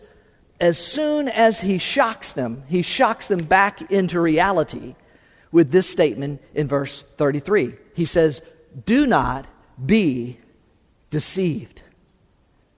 as 0.59 0.79
soon 0.79 1.27
as 1.27 1.59
he 1.59 1.77
shocks 1.77 2.31
them, 2.31 2.63
he 2.67 2.81
shocks 2.81 3.27
them 3.27 3.43
back 3.43 3.91
into 3.91 4.21
reality 4.21 4.95
with 5.51 5.69
this 5.71 5.89
statement 5.89 6.41
in 6.53 6.67
verse 6.67 7.01
33. 7.17 7.73
He 7.93 8.05
says, 8.05 8.41
Do 8.85 9.05
not 9.05 9.47
be 9.83 10.37
deceived. 11.09 11.81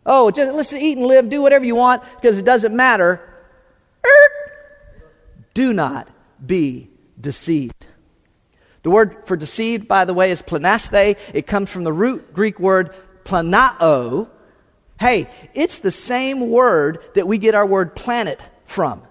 Oh, 0.06 0.32
just 0.32 0.56
let's 0.56 0.74
eat 0.74 0.98
and 0.98 1.06
live, 1.06 1.30
do 1.30 1.42
whatever 1.42 1.66
you 1.66 1.76
want 1.76 2.04
because 2.16 2.38
it 2.38 2.46
doesn't 2.46 2.76
matter. 2.76 3.30
Do 5.54 5.74
not 5.74 6.08
be 6.46 6.90
deceived. 7.20 7.86
The 8.82 8.90
word 8.90 9.24
for 9.26 9.38
deceived, 9.38 9.88
by 9.88 10.06
the 10.06 10.14
way, 10.14 10.32
is 10.32 10.42
planaste. 10.42 11.18
It 11.34 11.48
comes 11.48 11.70
from 11.70 11.84
the 11.84 11.94
root 11.94 12.34
Greek 12.34 12.60
word 12.60 12.94
planao. 13.24 14.30
Hey, 15.00 15.30
it's 15.54 15.80
the 15.80 15.92
same 15.92 16.50
word 16.50 17.00
that 17.16 17.28
we 17.28 17.38
get 17.38 17.56
our 17.56 17.66
word 17.66 17.96
planet 17.96 18.42
from. 18.66 19.02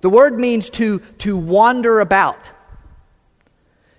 The 0.00 0.10
word 0.10 0.38
means 0.38 0.70
to, 0.70 1.00
to 1.18 1.36
wander 1.36 2.00
about. 2.00 2.38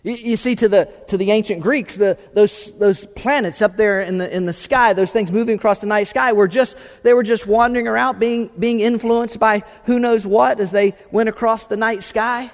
You, 0.05 0.37
see, 0.37 0.55
to 0.57 0.69
the, 0.69 0.87
to 1.07 1.17
the 1.17 1.31
ancient 1.31 1.61
Greeks, 1.61 1.95
the, 1.95 2.15
those, 2.35 2.71
those 2.77 3.07
planets 3.07 3.63
up 3.63 3.75
there 3.75 4.01
in 4.01 4.19
the, 4.19 4.33
in 4.33 4.45
the 4.45 4.53
sky, 4.53 4.93
those 4.93 5.11
things 5.11 5.31
moving 5.31 5.55
across 5.55 5.79
the 5.79 5.87
night 5.87 6.03
sky, 6.03 6.31
were 6.31 6.47
just, 6.47 6.77
they 7.01 7.11
were 7.11 7.23
just 7.23 7.47
wandering 7.47 7.87
around, 7.87 8.19
being, 8.19 8.51
being 8.59 8.81
influenced 8.81 9.39
by 9.39 9.63
who 9.85 9.97
knows 9.97 10.23
what 10.27 10.59
as 10.59 10.69
they 10.69 10.93
went 11.09 11.27
across 11.27 11.65
the 11.65 11.75
night 11.75 12.03
sky. 12.03 12.51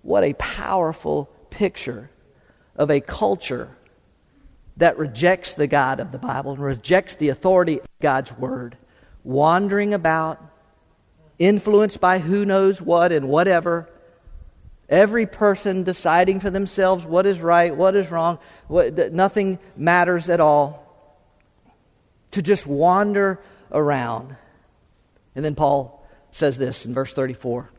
What 0.00 0.24
a 0.24 0.32
powerful 0.32 1.28
picture 1.50 2.08
of 2.76 2.90
a 2.90 3.02
culture 3.02 3.68
that 4.78 4.96
rejects 4.96 5.52
the 5.52 5.66
God 5.66 6.00
of 6.00 6.12
the 6.12 6.18
Bible 6.18 6.52
and 6.52 6.62
rejects 6.62 7.16
the 7.16 7.28
authority 7.28 7.78
of 7.80 7.86
God's 8.00 8.32
Word, 8.32 8.78
wandering 9.22 9.92
about, 9.92 10.42
influenced 11.38 12.00
by 12.00 12.20
who 12.20 12.46
knows 12.46 12.80
what 12.80 13.12
and 13.12 13.28
whatever 13.28 13.86
Every 14.88 15.26
person 15.26 15.84
deciding 15.84 16.40
for 16.40 16.50
themselves 16.50 17.04
what 17.04 17.26
is 17.26 17.40
right, 17.40 17.74
what 17.76 17.94
is 17.94 18.10
wrong, 18.10 18.38
what, 18.68 19.12
nothing 19.12 19.58
matters 19.76 20.28
at 20.28 20.40
all. 20.40 20.84
To 22.32 22.42
just 22.42 22.66
wander 22.66 23.40
around. 23.70 24.36
And 25.34 25.44
then 25.44 25.54
Paul 25.54 26.06
says 26.30 26.58
this 26.58 26.86
in 26.86 26.94
verse 26.94 27.12
34 27.12 27.70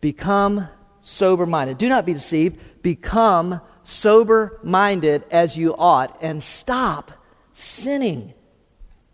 Become 0.00 0.68
sober 1.02 1.46
minded. 1.46 1.78
Do 1.78 1.88
not 1.88 2.06
be 2.06 2.12
deceived. 2.12 2.60
Become 2.82 3.60
sober 3.82 4.58
minded 4.62 5.24
as 5.30 5.56
you 5.56 5.74
ought 5.76 6.16
and 6.22 6.42
stop 6.42 7.12
sinning. 7.54 8.34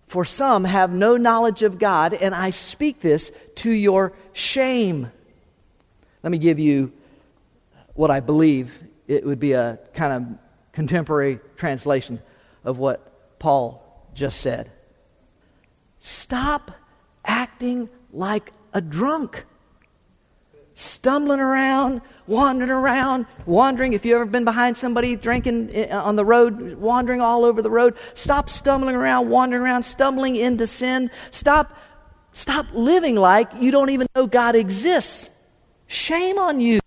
For 0.07 0.25
some 0.25 0.65
have 0.65 0.93
no 0.93 1.17
knowledge 1.17 1.63
of 1.63 1.79
God, 1.79 2.15
and 2.15 2.35
I 2.35 2.51
speak 2.51 3.01
this 3.01 3.33
to 3.57 3.71
your 3.71 4.13
shame. 4.33 5.11
Let 6.23 6.31
me 6.31 6.39
give 6.39 6.59
you 6.59 6.93
what 7.97 8.11
I 8.11 8.21
believe 8.21 8.85
it 9.09 9.25
would 9.25 9.41
be 9.41 9.53
a 9.53 9.79
kind 9.95 10.13
of 10.13 10.39
contemporary 10.73 11.41
translation 11.57 12.21
of 12.65 12.79
what 12.79 13.39
Paul 13.39 14.09
just 14.15 14.41
said. 14.41 14.71
Stop 16.01 16.71
acting 17.25 17.89
like 18.13 18.53
a 18.73 18.81
drunk. 18.81 19.45
Stumbling 20.79 21.41
around, 21.41 22.03
wandering 22.27 22.71
around, 22.71 23.25
wandering. 23.47 23.95
If 23.95 24.05
you've 24.05 24.17
ever 24.17 24.27
been 24.27 24.45
behind 24.45 24.77
somebody 24.77 25.17
drinking 25.17 25.71
eh, 25.73 25.89
on 25.89 26.17
the 26.17 26.25
road, 26.25 26.75
wandering 26.75 27.23
all 27.23 27.47
over 27.47 27.63
the 27.63 27.71
road, 27.71 27.97
stop 28.13 28.51
stumbling 28.51 28.95
around, 28.95 29.31
wandering 29.31 29.63
around, 29.63 29.85
stumbling 29.85 30.37
into 30.37 30.67
sin. 30.67 31.11
Stop, 31.31 31.75
stop 32.33 32.67
living 32.75 33.17
like 33.17 33.49
you 33.59 33.71
don't 33.71 33.89
even 33.89 34.07
know 34.15 34.27
God 34.27 34.55
exists. 34.55 35.31
Shame 35.87 36.39
on 36.39 36.61
you 36.61 36.81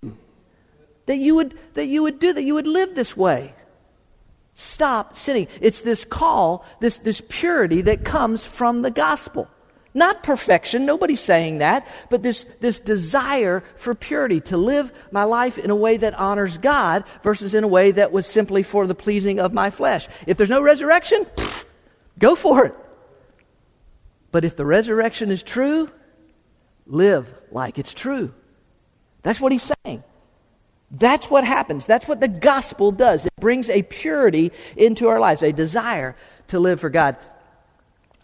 that 1.09 1.17
you 1.17 1.33
would, 1.33 1.57
that 1.73 1.87
you 1.87 2.03
would 2.03 2.19
do, 2.19 2.33
that 2.33 2.43
you 2.43 2.53
would 2.53 2.67
live 2.67 2.93
this 2.93 3.17
way. 3.17 3.51
Stop 4.53 5.17
sinning. 5.17 5.47
It's 5.59 5.81
this 5.81 6.05
call, 6.05 6.63
this, 6.81 6.99
this 6.99 7.19
purity 7.29 7.81
that 7.81 8.05
comes 8.05 8.45
from 8.45 8.83
the 8.83 8.91
gospel. 8.91 9.49
Not 9.95 10.21
perfection, 10.21 10.85
nobody's 10.85 11.19
saying 11.19 11.57
that, 11.57 11.87
but 12.11 12.21
this, 12.21 12.43
this 12.59 12.79
desire 12.79 13.63
for 13.75 13.95
purity, 13.95 14.39
to 14.41 14.57
live 14.57 14.93
my 15.11 15.23
life 15.23 15.57
in 15.57 15.71
a 15.71 15.75
way 15.75 15.97
that 15.97 16.13
honors 16.13 16.59
God 16.59 17.05
versus 17.23 17.55
in 17.55 17.63
a 17.63 17.67
way 17.67 17.89
that 17.89 18.11
was 18.11 18.27
simply 18.27 18.61
for 18.61 18.85
the 18.85 18.93
pleasing 18.93 19.39
of 19.39 19.51
my 19.51 19.71
flesh. 19.71 20.07
If 20.27 20.37
there's 20.37 20.51
no 20.51 20.61
resurrection, 20.61 21.25
go 22.19 22.35
for 22.35 22.65
it. 22.65 22.75
But 24.31 24.45
if 24.45 24.55
the 24.55 24.65
resurrection 24.65 25.31
is 25.31 25.41
true, 25.41 25.89
live 26.85 27.33
like 27.49 27.79
it's 27.79 27.95
true. 27.95 28.31
That's 29.23 29.41
what 29.41 29.51
he's 29.51 29.73
saying. 29.83 30.03
That's 30.91 31.29
what 31.29 31.43
happens. 31.43 31.85
That's 31.85 32.07
what 32.07 32.19
the 32.19 32.27
gospel 32.27 32.91
does. 32.91 33.25
It 33.25 33.35
brings 33.39 33.69
a 33.69 33.83
purity 33.83 34.51
into 34.75 35.07
our 35.07 35.19
lives, 35.19 35.43
a 35.43 35.51
desire 35.51 36.15
to 36.47 36.59
live 36.59 36.79
for 36.79 36.89
God. 36.89 37.15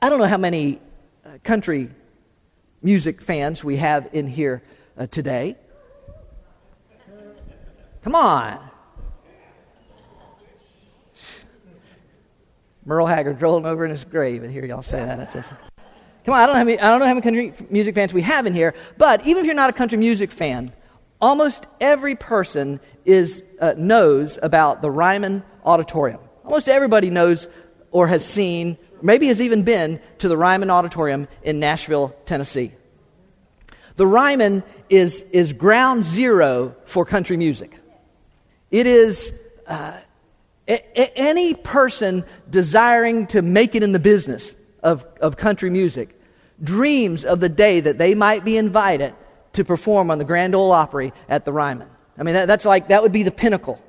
I 0.01 0.09
don't 0.09 0.19
know 0.19 0.27
how 0.27 0.37
many 0.37 0.79
uh, 1.25 1.37
country 1.43 1.89
music 2.81 3.21
fans 3.21 3.63
we 3.63 3.77
have 3.77 4.09
in 4.13 4.27
here 4.27 4.63
uh, 4.97 5.07
today. 5.07 5.57
Come 8.03 8.15
on. 8.15 8.59
Merle 12.85 13.07
Haggard 13.07 13.41
rolling 13.41 13.65
over 13.65 13.83
in 13.83 13.91
his 13.91 14.03
grave, 14.03 14.43
and 14.43 14.51
hear 14.51 14.63
y'all 14.63 14.83
say 14.83 15.03
that. 15.03 15.19
It 15.19 15.31
says, 15.31 15.49
Come 16.23 16.33
on, 16.33 16.41
I 16.41 16.45
don't, 16.45 16.55
I 16.57 16.75
don't 16.75 16.99
know 16.99 17.05
how 17.05 17.13
many 17.13 17.21
country 17.21 17.53
music 17.69 17.95
fans 17.95 18.13
we 18.13 18.21
have 18.23 18.45
in 18.45 18.53
here, 18.53 18.73
but 18.97 19.25
even 19.25 19.41
if 19.41 19.45
you're 19.45 19.55
not 19.55 19.69
a 19.69 19.73
country 19.73 19.97
music 19.97 20.31
fan, 20.31 20.71
almost 21.21 21.65
every 21.79 22.15
person 22.15 22.79
is, 23.05 23.43
uh, 23.59 23.73
knows 23.77 24.37
about 24.41 24.81
the 24.81 24.91
Ryman 24.91 25.43
Auditorium. 25.63 26.19
Almost 26.43 26.69
everybody 26.69 27.09
knows 27.09 27.47
or 27.91 28.07
has 28.07 28.25
seen, 28.25 28.77
maybe 29.01 29.27
has 29.27 29.41
even 29.41 29.63
been 29.63 30.01
to 30.19 30.27
the 30.27 30.37
Ryman 30.37 30.69
Auditorium 30.69 31.27
in 31.43 31.59
Nashville, 31.59 32.15
Tennessee. 32.25 32.73
The 33.95 34.05
Ryman 34.05 34.63
is, 34.89 35.21
is 35.31 35.53
ground 35.53 36.03
zero 36.03 36.75
for 36.85 37.05
country 37.05 37.37
music. 37.37 37.79
It 38.69 38.87
is 38.87 39.33
uh, 39.67 39.97
a, 40.67 40.73
a, 40.73 41.17
any 41.17 41.53
person 41.53 42.25
desiring 42.49 43.27
to 43.27 43.41
make 43.41 43.75
it 43.75 43.83
in 43.83 43.93
the 43.93 43.99
business 43.99 44.53
of, 44.83 45.05
of 45.21 45.37
country 45.37 45.69
music 45.69 46.11
dreams 46.63 47.25
of 47.25 47.39
the 47.39 47.49
day 47.49 47.81
that 47.81 47.97
they 47.97 48.15
might 48.15 48.45
be 48.45 48.57
invited 48.57 49.13
to 49.55 49.65
perform 49.65 50.11
on 50.11 50.17
the 50.17 50.25
Grand 50.25 50.55
Ole 50.55 50.71
Opry 50.71 51.13
at 51.27 51.45
the 51.45 51.51
Ryman. 51.51 51.89
I 52.17 52.23
mean, 52.23 52.35
that, 52.35 52.47
that's 52.47 52.65
like, 52.65 52.89
that 52.89 53.03
would 53.03 53.11
be 53.11 53.23
the 53.23 53.31
pinnacle. 53.31 53.81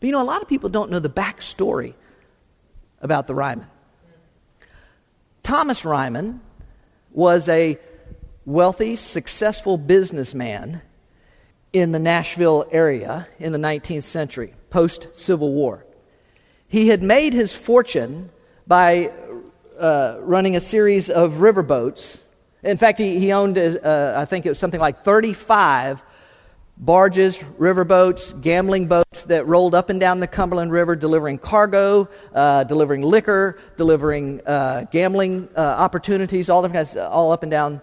But 0.00 0.06
you 0.06 0.12
know, 0.12 0.22
a 0.22 0.24
lot 0.24 0.42
of 0.42 0.48
people 0.48 0.68
don't 0.68 0.90
know 0.90 0.98
the 0.98 1.10
backstory 1.10 1.94
about 3.00 3.26
the 3.26 3.34
Ryman. 3.34 3.66
Thomas 5.42 5.84
Ryman 5.84 6.40
was 7.10 7.48
a 7.48 7.78
wealthy, 8.44 8.96
successful 8.96 9.76
businessman 9.76 10.82
in 11.72 11.92
the 11.92 11.98
Nashville 11.98 12.66
area 12.70 13.28
in 13.38 13.52
the 13.52 13.58
19th 13.58 14.04
century, 14.04 14.54
post 14.70 15.08
Civil 15.14 15.52
War. 15.52 15.84
He 16.66 16.88
had 16.88 17.02
made 17.02 17.32
his 17.32 17.54
fortune 17.54 18.30
by 18.66 19.10
uh, 19.78 20.18
running 20.20 20.56
a 20.56 20.60
series 20.60 21.08
of 21.08 21.34
riverboats. 21.34 22.18
In 22.68 22.76
fact, 22.76 22.98
he, 22.98 23.18
he 23.18 23.32
owned, 23.32 23.56
uh, 23.56 24.12
I 24.14 24.26
think 24.26 24.44
it 24.44 24.50
was 24.50 24.58
something 24.58 24.78
like 24.78 25.02
35 25.02 26.02
barges, 26.76 27.38
riverboats, 27.58 28.38
gambling 28.42 28.88
boats 28.88 29.24
that 29.24 29.46
rolled 29.46 29.74
up 29.74 29.88
and 29.88 29.98
down 29.98 30.20
the 30.20 30.26
Cumberland 30.26 30.70
River 30.70 30.94
delivering 30.94 31.38
cargo, 31.38 32.10
uh, 32.34 32.64
delivering 32.64 33.00
liquor, 33.00 33.58
delivering 33.78 34.42
uh, 34.46 34.84
gambling 34.90 35.48
uh, 35.56 35.60
opportunities, 35.60 36.50
all 36.50 36.60
different 36.60 36.88
kinds, 36.88 36.96
all 36.98 37.32
up 37.32 37.42
and 37.42 37.50
down 37.50 37.80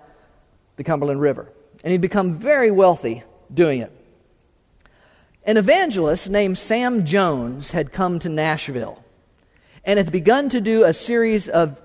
the 0.76 0.84
Cumberland 0.84 1.20
River. 1.20 1.52
And 1.84 1.92
he'd 1.92 2.02
become 2.02 2.36
very 2.36 2.70
wealthy 2.70 3.24
doing 3.52 3.82
it. 3.82 3.92
An 5.46 5.58
evangelist 5.58 6.30
named 6.30 6.60
Sam 6.60 7.06
Jones 7.06 7.72
had 7.72 7.92
come 7.92 8.20
to 8.20 8.30
Nashville 8.30 9.04
and 9.84 9.98
had 9.98 10.12
begun 10.12 10.50
to 10.50 10.62
do 10.62 10.84
a 10.84 10.94
series 10.94 11.50
of, 11.50 11.82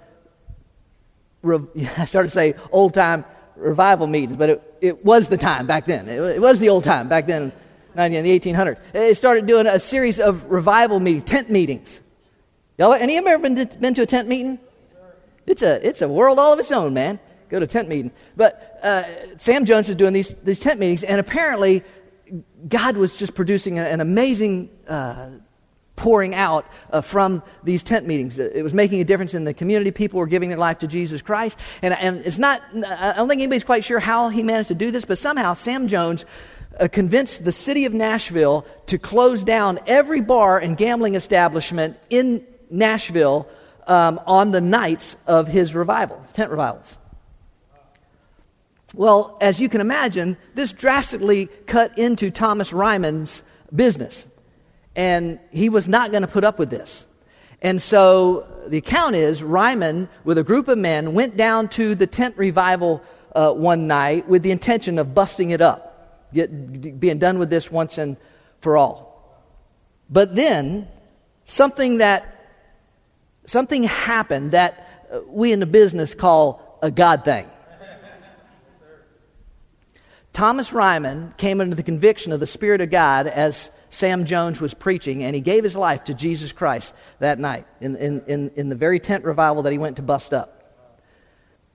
I 1.44 2.04
started 2.04 2.28
to 2.28 2.35
say 2.35 2.54
old 2.70 2.94
time 2.94 3.25
revival 3.56 4.06
meetings, 4.06 4.37
but 4.37 4.50
it, 4.50 4.76
it 4.80 5.04
was 5.04 5.28
the 5.28 5.37
time 5.37 5.66
back 5.66 5.87
then. 5.87 6.09
It, 6.09 6.20
it 6.20 6.40
was 6.40 6.59
the 6.59 6.68
old 6.68 6.85
time 6.85 7.09
back 7.09 7.26
then 7.26 7.52
in 7.97 8.25
the 8.25 8.38
1800s. 8.38 8.78
They 8.92 9.14
started 9.14 9.47
doing 9.47 9.66
a 9.66 9.78
series 9.78 10.18
of 10.18 10.50
revival 10.50 11.00
meetings, 11.00 11.25
tent 11.25 11.50
meetings. 11.50 12.00
Y'all, 12.78 12.94
any 12.94 13.16
of 13.16 13.25
you 13.25 13.30
ever 13.30 13.42
been 13.42 13.56
to, 13.56 13.66
been 13.78 13.94
to 13.94 14.02
a 14.02 14.06
tent 14.06 14.28
meeting? 14.28 14.59
It's 15.47 15.62
a, 15.62 15.87
it's 15.87 16.02
a 16.02 16.09
world 16.09 16.38
all 16.38 16.52
of 16.52 16.59
its 16.59 16.73
own, 16.73 16.94
man. 16.94 17.18
Go 17.49 17.59
to 17.59 17.64
a 17.64 17.68
tent 17.68 17.88
meeting. 17.88 18.12
But 18.37 18.78
uh, 18.82 19.37
Sam 19.37 19.64
Jones 19.64 19.88
was 19.88 19.97
doing 19.97 20.12
these, 20.12 20.35
these 20.44 20.61
tent 20.61 20.78
meetings, 20.78 21.02
and 21.02 21.20
apparently 21.20 21.82
God 22.68 22.97
was 22.97 23.18
just 23.18 23.35
producing 23.35 23.78
an 23.78 24.00
amazing 24.00 24.70
uh, 24.87 25.30
pouring 26.00 26.35
out 26.35 26.64
uh, 26.92 27.02
from 27.02 27.42
these 27.62 27.83
tent 27.83 28.07
meetings. 28.07 28.38
It 28.38 28.64
was 28.64 28.73
making 28.73 29.00
a 29.00 29.04
difference 29.04 29.35
in 29.35 29.45
the 29.45 29.52
community. 29.52 29.90
People 29.90 30.19
were 30.19 30.26
giving 30.26 30.49
their 30.49 30.59
life 30.59 30.78
to 30.78 30.87
Jesus 30.87 31.21
Christ. 31.21 31.59
And, 31.83 31.92
and 31.92 32.25
it's 32.25 32.38
not, 32.38 32.62
I 32.75 33.12
don't 33.12 33.28
think 33.28 33.42
anybody's 33.42 33.64
quite 33.64 33.85
sure 33.85 33.99
how 33.99 34.30
he 34.30 34.42
managed 34.42 34.69
to 34.69 34.75
do 34.75 34.90
this, 34.90 35.04
but 35.04 35.19
somehow 35.19 35.52
Sam 35.52 35.88
Jones 35.88 36.25
uh, 36.80 36.88
convinced 36.88 37.45
the 37.45 37.52
city 37.52 37.85
of 37.85 37.92
Nashville 37.92 38.64
to 38.87 38.97
close 38.97 39.45
down 39.45 39.78
every 39.87 40.23
bar 40.23 40.59
and 40.59 40.75
gambling 40.75 41.16
establishment 41.16 41.99
in 42.09 42.47
Nashville 42.71 43.47
um, 43.86 44.19
on 44.26 44.52
the 44.52 44.63
nights 44.63 45.17
of 45.26 45.49
his 45.49 45.75
revival, 45.75 46.25
tent 46.32 46.50
revivals. 46.50 46.97
Well, 48.95 49.36
as 49.43 49.60
you 49.60 49.69
can 49.69 49.82
imagine, 49.82 50.39
this 50.54 50.73
drastically 50.73 51.47
cut 51.67 51.99
into 51.99 52.30
Thomas 52.30 52.73
Ryman's 52.73 53.43
business. 53.75 54.26
And 54.96 55.38
he 55.50 55.68
was 55.68 55.88
not 55.88 56.10
going 56.10 56.22
to 56.22 56.28
put 56.28 56.44
up 56.44 56.58
with 56.58 56.70
this. 56.70 57.04
And 57.62 57.80
so 57.80 58.46
the 58.68 58.78
account 58.78 59.16
is 59.16 59.42
Ryman, 59.42 60.08
with 60.24 60.38
a 60.38 60.44
group 60.44 60.68
of 60.68 60.78
men, 60.78 61.12
went 61.12 61.36
down 61.36 61.68
to 61.70 61.94
the 61.94 62.06
tent 62.06 62.36
revival 62.38 63.02
uh, 63.34 63.52
one 63.52 63.86
night 63.86 64.28
with 64.28 64.42
the 64.42 64.50
intention 64.50 64.98
of 64.98 65.14
busting 65.14 65.50
it 65.50 65.60
up, 65.60 66.32
get, 66.32 66.98
being 66.98 67.18
done 67.18 67.38
with 67.38 67.50
this 67.50 67.70
once 67.70 67.98
and 67.98 68.16
for 68.60 68.76
all. 68.76 69.38
But 70.08 70.34
then 70.34 70.88
something 71.44 71.98
that 71.98 72.36
something 73.44 73.84
happened 73.84 74.52
that 74.52 75.06
uh, 75.12 75.20
we 75.28 75.52
in 75.52 75.60
the 75.60 75.66
business 75.66 76.14
call 76.14 76.78
a 76.82 76.90
God 76.90 77.24
thing. 77.24 77.48
Thomas 80.32 80.72
Ryman 80.72 81.34
came 81.36 81.60
under 81.60 81.74
the 81.74 81.82
conviction 81.82 82.32
of 82.32 82.40
the 82.40 82.46
Spirit 82.46 82.80
of 82.80 82.90
God 82.90 83.26
as 83.26 83.70
Sam 83.90 84.24
Jones 84.24 84.60
was 84.60 84.72
preaching, 84.72 85.24
and 85.24 85.34
he 85.34 85.40
gave 85.40 85.64
his 85.64 85.76
life 85.76 86.04
to 86.04 86.14
Jesus 86.14 86.52
Christ 86.52 86.94
that 87.18 87.38
night 87.38 87.66
in, 87.80 87.96
in, 87.96 88.22
in, 88.26 88.50
in 88.54 88.68
the 88.68 88.76
very 88.76 89.00
tent 89.00 89.24
revival 89.24 89.64
that 89.64 89.72
he 89.72 89.78
went 89.78 89.96
to 89.96 90.02
bust 90.02 90.32
up. 90.32 90.56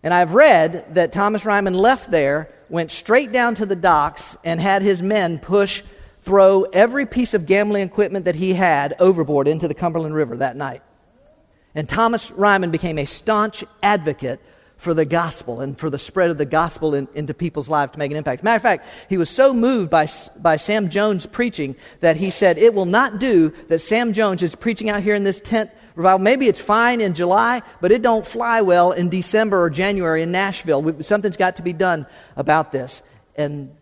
And 0.01 0.13
I've 0.13 0.34
read 0.34 0.95
that 0.95 1.12
Thomas 1.12 1.45
Ryman 1.45 1.73
left 1.73 2.12
there, 2.12 2.49
went 2.69 2.91
straight 2.91 3.32
down 3.32 3.56
to 3.56 3.65
the 3.65 3.75
docks, 3.75 4.38
and 4.43 4.62
had 4.62 4.82
his 4.82 5.01
men 5.01 5.39
push, 5.39 5.84
throw 6.21 6.63
every 6.63 7.06
piece 7.06 7.34
of 7.34 7.45
gambling 7.45 7.84
equipment 7.84 8.25
that 8.25 8.36
he 8.36 8.54
had 8.54 8.95
overboard 8.99 9.47
into 9.47 9.67
the 9.67 9.73
Cumberland 9.73 10.15
River 10.15 10.38
that 10.38 10.56
night. 10.56 10.82
And 11.73 11.89
Thomas 11.89 12.32
Ryman 12.32 12.71
became 12.71 12.97
a 12.97 13.06
staunch 13.06 13.63
advocate 13.84 14.39
for 14.86 14.93
the 14.93 15.04
gospel 15.04 15.62
and 15.62 15.78
for 15.78 15.89
the 15.89 15.98
spread 15.98 16.30
of 16.30 16.38
the 16.38 16.45
gospel 16.45 16.93
in, 16.93 17.08
into 17.15 17.34
people's 17.34 17.67
lives 17.67 17.91
to 17.91 18.00
make 18.00 18.12
an 18.12 18.17
impact. 18.17 18.43
Matter 18.43 18.58
of 18.58 18.62
fact, 18.62 18.86
he 19.10 19.17
was 19.17 19.32
so 19.32 19.52
moved 19.52 19.89
by, 19.89 20.08
by 20.38 20.58
Sam 20.58 20.89
Jones 20.89 21.26
preaching 21.26 21.76
that 22.02 22.15
he 22.15 22.30
said, 22.30 22.60
It 22.60 22.76
will 22.76 22.86
not 22.86 23.17
do 23.17 23.50
that 23.67 23.80
Sam 23.80 24.13
Jones 24.13 24.43
is 24.43 24.54
preaching 24.54 24.91
out 24.91 25.02
here 25.02 25.15
in 25.15 25.24
this 25.24 25.41
tent 25.41 25.71
revival. 25.95 26.19
Maybe 26.19 26.48
it's 26.48 26.62
fine 26.62 27.02
in 27.02 27.15
July, 27.15 27.63
but 27.82 27.91
it 27.91 28.04
don't 28.04 28.26
fly 28.28 28.62
well 28.62 28.91
in 28.91 29.10
December 29.10 29.60
or 29.60 29.71
January 29.71 30.21
in 30.21 30.32
Nashville. 30.32 30.84
We, 30.84 31.02
something's 31.02 31.38
got 31.38 31.56
to 31.56 31.63
be 31.63 31.74
done 31.74 32.06
about 32.36 32.71
this. 32.71 33.02
And 33.36 33.76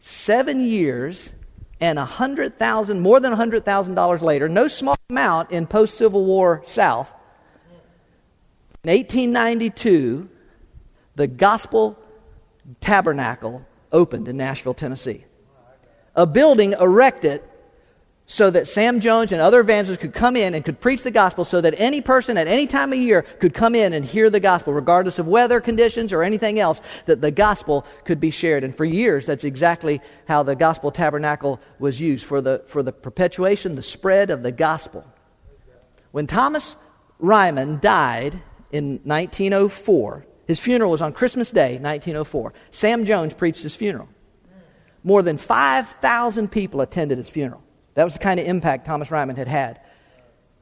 seven 0.00 0.60
years 0.60 1.32
and 1.80 1.96
a 1.96 2.04
hundred 2.04 2.58
thousand, 2.58 3.02
more 3.02 3.20
than 3.20 3.32
a 3.32 3.36
hundred 3.36 3.64
thousand 3.64 3.94
dollars 3.94 4.20
later, 4.20 4.48
no 4.48 4.66
small 4.66 4.96
amount 5.08 5.52
in 5.52 5.68
post 5.68 5.96
Civil 5.96 6.24
War 6.24 6.64
South, 6.66 7.14
in 8.82 8.90
1892, 8.90 10.28
the 11.14 11.26
Gospel 11.26 11.98
Tabernacle 12.80 13.66
opened 13.92 14.28
in 14.28 14.36
Nashville, 14.36 14.74
Tennessee. 14.74 15.24
A 16.14 16.26
building 16.26 16.72
erected 16.72 17.42
so 18.26 18.48
that 18.48 18.68
Sam 18.68 19.00
Jones 19.00 19.32
and 19.32 19.40
other 19.40 19.58
evangelists 19.58 19.98
could 19.98 20.14
come 20.14 20.36
in 20.36 20.54
and 20.54 20.64
could 20.64 20.80
preach 20.80 21.02
the 21.02 21.10
gospel 21.10 21.44
so 21.44 21.60
that 21.60 21.74
any 21.76 22.00
person 22.00 22.36
at 22.36 22.46
any 22.46 22.68
time 22.68 22.92
of 22.92 22.98
year 22.98 23.22
could 23.22 23.54
come 23.54 23.74
in 23.74 23.92
and 23.92 24.04
hear 24.04 24.30
the 24.30 24.38
gospel, 24.38 24.72
regardless 24.72 25.18
of 25.18 25.26
weather 25.26 25.60
conditions 25.60 26.12
or 26.12 26.22
anything 26.22 26.60
else, 26.60 26.80
that 27.06 27.20
the 27.20 27.32
gospel 27.32 27.84
could 28.04 28.20
be 28.20 28.30
shared. 28.30 28.62
And 28.62 28.76
for 28.76 28.84
years, 28.84 29.26
that's 29.26 29.42
exactly 29.42 30.00
how 30.28 30.44
the 30.44 30.54
gospel 30.54 30.92
tabernacle 30.92 31.60
was 31.80 32.00
used 32.00 32.24
for 32.24 32.40
the, 32.40 32.62
for 32.68 32.84
the 32.84 32.92
perpetuation, 32.92 33.74
the 33.74 33.82
spread 33.82 34.30
of 34.30 34.44
the 34.44 34.52
gospel. 34.52 35.04
When 36.12 36.28
Thomas 36.28 36.76
Ryman 37.18 37.80
died 37.80 38.40
in 38.72 39.00
1904. 39.04 40.26
His 40.50 40.58
funeral 40.58 40.90
was 40.90 41.00
on 41.00 41.12
Christmas 41.12 41.52
Day, 41.52 41.78
1904. 41.78 42.52
Sam 42.72 43.04
Jones 43.04 43.32
preached 43.32 43.62
his 43.62 43.76
funeral. 43.76 44.08
More 45.04 45.22
than 45.22 45.36
5,000 45.36 46.50
people 46.50 46.80
attended 46.80 47.18
his 47.18 47.30
funeral. 47.30 47.62
That 47.94 48.02
was 48.02 48.14
the 48.14 48.18
kind 48.18 48.40
of 48.40 48.46
impact 48.46 48.84
Thomas 48.84 49.12
Ryman 49.12 49.36
had 49.36 49.46
had 49.46 49.80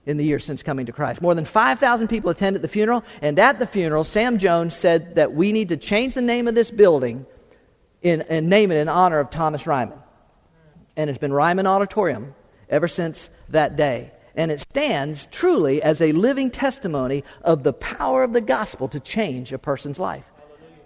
in 0.04 0.18
the 0.18 0.26
years 0.26 0.44
since 0.44 0.62
coming 0.62 0.84
to 0.84 0.92
Christ. 0.92 1.22
More 1.22 1.34
than 1.34 1.46
5,000 1.46 2.06
people 2.08 2.28
attended 2.28 2.60
the 2.60 2.68
funeral, 2.68 3.02
and 3.22 3.38
at 3.38 3.58
the 3.60 3.66
funeral, 3.66 4.04
Sam 4.04 4.36
Jones 4.36 4.76
said 4.76 5.14
that 5.14 5.32
we 5.32 5.52
need 5.52 5.70
to 5.70 5.78
change 5.78 6.12
the 6.12 6.20
name 6.20 6.48
of 6.48 6.54
this 6.54 6.70
building 6.70 7.24
in, 8.02 8.20
and 8.28 8.50
name 8.50 8.70
it 8.70 8.76
in 8.76 8.90
honor 8.90 9.20
of 9.20 9.30
Thomas 9.30 9.66
Ryman. 9.66 9.98
And 10.98 11.08
it's 11.08 11.18
been 11.18 11.32
Ryman 11.32 11.66
Auditorium 11.66 12.34
ever 12.68 12.88
since 12.88 13.30
that 13.48 13.76
day 13.76 14.12
and 14.38 14.52
it 14.52 14.60
stands 14.60 15.26
truly 15.26 15.82
as 15.82 16.00
a 16.00 16.12
living 16.12 16.48
testimony 16.48 17.24
of 17.42 17.64
the 17.64 17.72
power 17.72 18.22
of 18.22 18.32
the 18.32 18.40
gospel 18.40 18.86
to 18.88 19.00
change 19.00 19.52
a 19.52 19.58
person's 19.58 19.98
life. 19.98 20.24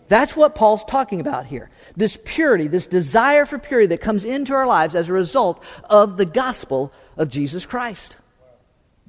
That's 0.09 0.35
what 0.35 0.55
Paul's 0.55 0.85
talking 0.85 1.21
about 1.21 1.45
here. 1.45 1.71
This 1.95 2.19
purity, 2.25 2.67
this 2.67 2.87
desire 2.87 3.45
for 3.45 3.59
purity 3.59 3.89
that 3.89 4.01
comes 4.01 4.25
into 4.25 4.55
our 4.55 4.67
lives 4.67 4.95
as 4.95 5.11
a 5.11 5.13
result 5.13 5.63
of 5.85 6.17
the 6.17 6.25
gospel 6.25 6.95
of 7.19 7.29
Jesus 7.29 7.67
Christ. 7.67 8.17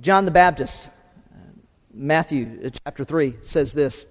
John 0.01 0.25
the 0.25 0.32
Baptist, 0.32 0.89
Matthew 1.93 2.69
chapter 2.84 3.06
3 3.06 3.36
says 3.43 3.71
this. 3.71 4.06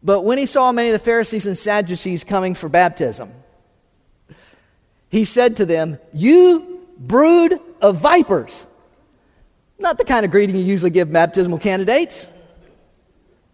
But 0.00 0.22
when 0.22 0.38
he 0.38 0.46
saw 0.46 0.70
many 0.70 0.90
of 0.90 0.92
the 0.92 1.04
Pharisees 1.04 1.46
and 1.46 1.58
Sadducees 1.58 2.22
coming 2.22 2.54
for 2.54 2.68
baptism, 2.68 3.32
he 5.08 5.24
said 5.24 5.56
to 5.56 5.66
them, 5.66 5.98
You 6.12 6.79
brood 7.00 7.58
of 7.80 7.96
vipers. 7.96 8.66
Not 9.78 9.96
the 9.96 10.04
kind 10.04 10.24
of 10.24 10.30
greeting 10.30 10.54
you 10.54 10.62
usually 10.62 10.90
give 10.90 11.10
baptismal 11.10 11.58
candidates. 11.58 12.28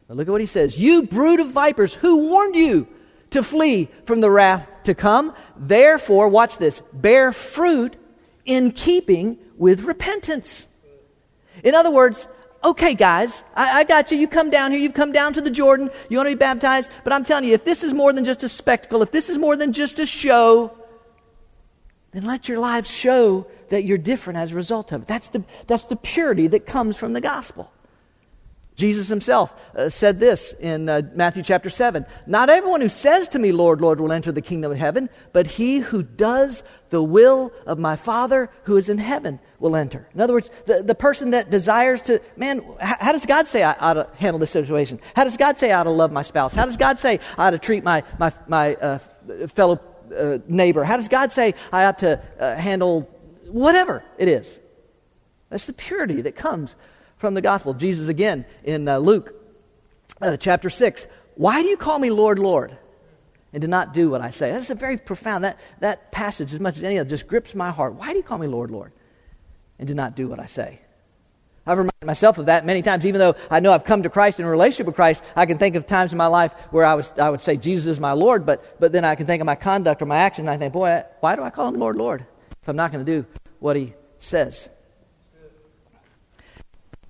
But 0.08 0.16
look 0.16 0.28
at 0.28 0.32
what 0.32 0.40
he 0.40 0.46
says 0.46 0.78
You 0.78 1.04
brood 1.04 1.40
of 1.40 1.48
vipers, 1.48 1.94
who 1.94 2.28
warned 2.28 2.56
you 2.56 2.88
to 3.30 3.42
flee 3.42 3.88
from 4.04 4.20
the 4.20 4.30
wrath 4.30 4.68
to 4.84 4.94
come? 4.94 5.34
Therefore, 5.56 6.28
watch 6.28 6.58
this, 6.58 6.82
bear 6.92 7.32
fruit 7.32 7.96
in 8.44 8.72
keeping 8.72 9.38
with 9.56 9.82
repentance. 9.82 10.66
In 11.64 11.74
other 11.74 11.90
words, 11.90 12.28
okay, 12.62 12.94
guys, 12.94 13.42
I, 13.54 13.80
I, 13.80 13.84
got 13.84 14.10
you. 14.10 14.18
You 14.18 14.28
come 14.28 14.50
down 14.50 14.72
here. 14.72 14.80
You've 14.80 14.94
come 14.94 15.12
down 15.12 15.32
to 15.34 15.40
the 15.40 15.50
Jordan. 15.50 15.90
You 16.08 16.18
want 16.18 16.28
to 16.28 16.36
be 16.36 16.38
baptized. 16.38 16.90
But 17.02 17.12
I'm 17.12 17.24
telling 17.24 17.44
you, 17.44 17.54
if 17.54 17.64
this 17.64 17.82
is 17.82 17.94
more 17.94 18.12
than 18.12 18.24
just 18.24 18.42
a 18.42 18.48
spectacle, 18.48 19.02
if 19.02 19.10
this 19.10 19.30
is 19.30 19.38
more 19.38 19.56
than 19.56 19.72
just 19.72 19.98
a 19.98 20.06
show, 20.06 20.76
then 22.16 22.24
let 22.24 22.48
your 22.48 22.58
lives 22.58 22.90
show 22.90 23.46
that 23.68 23.84
you're 23.84 23.98
different 23.98 24.38
as 24.38 24.52
a 24.52 24.54
result 24.54 24.90
of 24.90 25.02
it. 25.02 25.08
That's 25.08 25.28
the, 25.28 25.44
that's 25.66 25.84
the 25.84 25.96
purity 25.96 26.46
that 26.46 26.66
comes 26.66 26.96
from 26.96 27.12
the 27.12 27.20
gospel. 27.20 27.70
Jesus 28.74 29.08
himself 29.08 29.54
uh, 29.74 29.88
said 29.88 30.20
this 30.20 30.54
in 30.60 30.88
uh, 30.88 31.02
Matthew 31.14 31.42
chapter 31.42 31.70
7 31.70 32.06
Not 32.26 32.50
everyone 32.50 32.82
who 32.82 32.88
says 32.88 33.28
to 33.28 33.38
me, 33.38 33.52
Lord, 33.52 33.80
Lord, 33.80 34.00
will 34.00 34.12
enter 34.12 34.32
the 34.32 34.42
kingdom 34.42 34.72
of 34.72 34.78
heaven, 34.78 35.10
but 35.32 35.46
he 35.46 35.78
who 35.78 36.02
does 36.02 36.62
the 36.90 37.02
will 37.02 37.52
of 37.66 37.78
my 37.78 37.96
Father 37.96 38.50
who 38.64 38.76
is 38.76 38.88
in 38.88 38.98
heaven 38.98 39.40
will 39.58 39.76
enter. 39.76 40.06
In 40.14 40.20
other 40.20 40.34
words, 40.34 40.50
the, 40.66 40.82
the 40.82 40.94
person 40.94 41.30
that 41.30 41.50
desires 41.50 42.02
to, 42.02 42.20
man, 42.36 42.62
how, 42.80 42.96
how 43.00 43.12
does 43.12 43.26
God 43.26 43.46
say 43.46 43.62
I 43.62 43.72
ought 43.72 43.94
to 43.94 44.08
handle 44.16 44.38
this 44.38 44.50
situation? 44.50 45.00
How 45.14 45.24
does 45.24 45.36
God 45.36 45.58
say 45.58 45.72
I 45.72 45.80
ought 45.80 45.84
to 45.84 45.90
love 45.90 46.12
my 46.12 46.22
spouse? 46.22 46.54
How 46.54 46.66
does 46.66 46.76
God 46.76 46.98
say 46.98 47.20
I 47.36 47.48
ought 47.48 47.50
to 47.52 47.58
treat 47.58 47.82
my, 47.82 48.04
my, 48.18 48.32
my 48.46 48.74
uh, 48.74 48.98
fellow 49.48 49.80
uh, 50.12 50.38
neighbor? 50.46 50.84
How 50.84 50.96
does 50.96 51.08
God 51.08 51.32
say 51.32 51.54
I 51.72 51.84
ought 51.84 52.00
to 52.00 52.20
uh, 52.38 52.56
handle 52.56 53.02
whatever 53.46 54.04
it 54.18 54.28
is? 54.28 54.58
That's 55.50 55.66
the 55.66 55.72
purity 55.72 56.22
that 56.22 56.36
comes 56.36 56.74
from 57.16 57.34
the 57.34 57.40
gospel. 57.40 57.74
Jesus, 57.74 58.08
again, 58.08 58.44
in 58.64 58.88
uh, 58.88 58.98
Luke 58.98 59.34
uh, 60.20 60.36
chapter 60.36 60.70
6, 60.70 61.06
why 61.34 61.62
do 61.62 61.68
you 61.68 61.76
call 61.76 61.98
me 61.98 62.10
Lord, 62.10 62.38
Lord? 62.38 62.76
And 63.52 63.60
do 63.60 63.68
not 63.68 63.94
do 63.94 64.10
what 64.10 64.20
I 64.20 64.30
say. 64.30 64.50
That's 64.50 64.70
a 64.70 64.74
very 64.74 64.98
profound, 64.98 65.44
that, 65.44 65.58
that 65.80 66.12
passage, 66.12 66.52
as 66.52 66.60
much 66.60 66.76
as 66.76 66.82
any 66.82 66.98
other, 66.98 67.08
just 67.08 67.26
grips 67.26 67.54
my 67.54 67.70
heart. 67.70 67.94
Why 67.94 68.10
do 68.10 68.18
you 68.18 68.22
call 68.22 68.38
me 68.38 68.48
Lord, 68.48 68.70
Lord? 68.70 68.92
And 69.78 69.88
do 69.88 69.94
not 69.94 70.16
do 70.16 70.28
what 70.28 70.40
I 70.40 70.46
say. 70.46 70.80
I've 71.66 71.78
reminded 71.78 72.04
myself 72.04 72.38
of 72.38 72.46
that 72.46 72.64
many 72.64 72.82
times, 72.82 73.04
even 73.04 73.18
though 73.18 73.34
I 73.50 73.60
know 73.60 73.72
I've 73.72 73.84
come 73.84 74.04
to 74.04 74.10
Christ 74.10 74.38
in 74.38 74.46
a 74.46 74.50
relationship 74.50 74.86
with 74.86 74.94
Christ. 74.94 75.22
I 75.34 75.46
can 75.46 75.58
think 75.58 75.74
of 75.74 75.86
times 75.86 76.12
in 76.12 76.18
my 76.18 76.28
life 76.28 76.52
where 76.70 76.86
I, 76.86 76.94
was, 76.94 77.12
I 77.18 77.28
would 77.28 77.40
say, 77.40 77.56
Jesus 77.56 77.86
is 77.86 78.00
my 78.00 78.12
Lord, 78.12 78.46
but, 78.46 78.78
but 78.78 78.92
then 78.92 79.04
I 79.04 79.16
can 79.16 79.26
think 79.26 79.40
of 79.40 79.46
my 79.46 79.56
conduct 79.56 80.00
or 80.00 80.06
my 80.06 80.18
action, 80.18 80.42
and 80.42 80.50
I 80.50 80.58
think, 80.58 80.72
boy, 80.72 81.02
why 81.20 81.34
do 81.34 81.42
I 81.42 81.50
call 81.50 81.68
him 81.68 81.80
Lord, 81.80 81.96
Lord 81.96 82.24
if 82.62 82.68
I'm 82.68 82.76
not 82.76 82.92
going 82.92 83.04
to 83.04 83.12
do 83.12 83.26
what 83.58 83.76
he 83.76 83.94
says? 84.20 84.68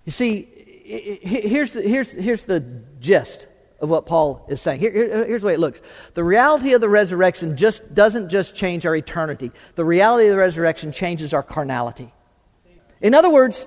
You 0.04 0.12
see, 0.12 0.48
here's 0.84 1.72
the, 1.72 1.82
here's, 1.82 2.10
here's 2.10 2.44
the 2.44 2.60
gist 3.00 3.46
of 3.80 3.90
what 3.90 4.06
Paul 4.06 4.46
is 4.48 4.62
saying. 4.62 4.80
Here, 4.80 4.92
here, 4.92 5.26
here's 5.26 5.42
the 5.42 5.48
way 5.48 5.54
it 5.54 5.60
looks. 5.60 5.82
The 6.14 6.24
reality 6.24 6.72
of 6.72 6.80
the 6.80 6.88
resurrection 6.88 7.56
just 7.56 7.92
doesn't 7.92 8.30
just 8.30 8.54
change 8.54 8.86
our 8.86 8.96
eternity. 8.96 9.50
The 9.74 9.84
reality 9.84 10.28
of 10.28 10.32
the 10.32 10.38
resurrection 10.38 10.92
changes 10.92 11.34
our 11.34 11.42
carnality. 11.42 12.12
In 13.00 13.14
other 13.14 13.30
words, 13.30 13.66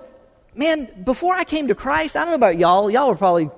man, 0.59 0.89
before 1.05 1.33
I 1.35 1.45
came 1.45 1.69
to 1.69 1.75
Christ, 1.75 2.17
I 2.17 2.19
don't 2.19 2.29
know 2.29 2.35
about 2.35 2.57
y'all. 2.57 2.91
Y'all 2.91 3.07
were 3.07 3.15
probably 3.15 3.49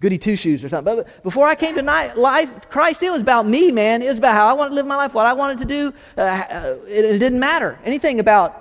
goody 0.00 0.18
two 0.18 0.34
shoes 0.34 0.64
or 0.64 0.68
something. 0.68 0.96
But 0.96 1.22
before 1.22 1.46
I 1.46 1.54
came 1.54 1.76
to 1.76 1.82
life, 1.82 2.68
Christ, 2.68 3.02
it 3.02 3.10
was 3.10 3.22
about 3.22 3.46
me, 3.46 3.70
man. 3.70 4.02
It 4.02 4.08
was 4.08 4.18
about 4.18 4.34
how 4.34 4.48
I 4.48 4.52
wanted 4.54 4.70
to 4.70 4.74
live 4.74 4.86
my 4.86 4.96
life, 4.96 5.14
what 5.14 5.26
I 5.26 5.32
wanted 5.34 5.58
to 5.58 5.64
do. 5.64 5.94
Uh, 6.18 6.20
uh 6.20 6.76
it, 6.88 7.04
it 7.04 7.18
didn't 7.18 7.38
matter 7.38 7.78
anything 7.84 8.20
about 8.20 8.60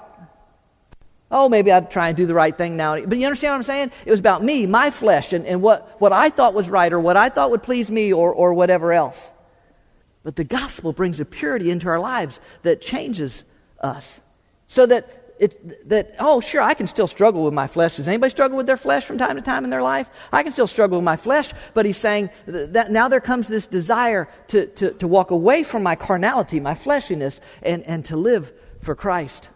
oh, 1.31 1.49
maybe 1.49 1.71
I'd 1.71 1.89
try 1.89 2.09
and 2.09 2.15
do 2.15 2.27
the 2.27 2.35
right 2.35 2.55
thing 2.55 2.77
now. 2.77 3.03
But 3.03 3.17
you 3.17 3.25
understand 3.25 3.53
what 3.53 3.55
I'm 3.55 3.63
saying? 3.63 3.91
It 4.05 4.11
was 4.11 4.19
about 4.19 4.43
me, 4.43 4.67
my 4.67 4.91
flesh, 4.91 5.33
and, 5.33 5.47
and 5.47 5.63
what, 5.63 5.99
what 5.99 6.13
I 6.13 6.29
thought 6.29 6.53
was 6.53 6.69
right 6.69 6.93
or 6.93 6.99
what 6.99 7.17
I 7.17 7.29
thought 7.29 7.49
would 7.49 7.63
please 7.63 7.89
me 7.89 8.13
or, 8.13 8.31
or 8.31 8.53
whatever 8.53 8.93
else. 8.93 9.31
But 10.21 10.35
the 10.35 10.43
gospel 10.43 10.93
brings 10.93 11.19
a 11.19 11.25
purity 11.25 11.71
into 11.71 11.87
our 11.87 11.99
lives 11.99 12.39
that 12.61 12.81
changes 12.81 13.45
us. 13.79 14.21
So 14.67 14.85
that 14.85 15.22
it, 15.43 15.89
that, 15.89 16.15
oh, 16.19 16.39
sure, 16.39 16.61
I 16.61 16.73
can 16.73 16.87
still 16.87 17.07
struggle 17.07 17.43
with 17.43 17.53
my 17.53 17.67
flesh. 17.67 17.97
Does 17.97 18.07
anybody 18.07 18.29
struggle 18.29 18.55
with 18.55 18.65
their 18.65 18.77
flesh 18.77 19.03
from 19.03 19.17
time 19.17 19.35
to 19.35 19.41
time 19.41 19.63
in 19.63 19.69
their 19.69 19.81
life? 19.81 20.09
I 20.31 20.41
can 20.43 20.53
still 20.53 20.67
struggle 20.67 20.97
with 20.97 21.05
my 21.05 21.17
flesh, 21.17 21.53
but 21.73 21.85
he's 21.85 21.97
saying 21.97 22.29
that 22.45 22.91
now 22.91 23.09
there 23.09 23.19
comes 23.19 23.47
this 23.47 23.67
desire 23.67 24.29
to, 24.47 24.67
to, 24.67 24.91
to 24.93 25.07
walk 25.07 25.31
away 25.31 25.63
from 25.63 25.83
my 25.83 25.95
carnality, 25.95 26.59
my 26.59 26.75
fleshiness, 26.75 27.41
and, 27.61 27.83
and 27.83 28.05
to 28.05 28.15
live 28.15 28.53
for 28.81 28.95
Christ. 28.95 29.49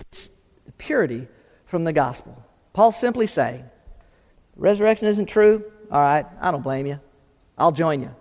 It's, 0.00 0.30
purity 0.78 1.28
from 1.66 1.84
the 1.84 1.92
gospel. 1.92 2.42
Paul's 2.72 2.98
simply 2.98 3.26
saying, 3.26 3.64
resurrection 4.56 5.06
isn't 5.08 5.26
true. 5.26 5.62
All 5.90 6.00
right, 6.00 6.26
I 6.40 6.50
don't 6.50 6.62
blame 6.62 6.86
you. 6.86 6.98
I'll 7.58 7.72
join 7.72 8.00
you. 8.00 8.14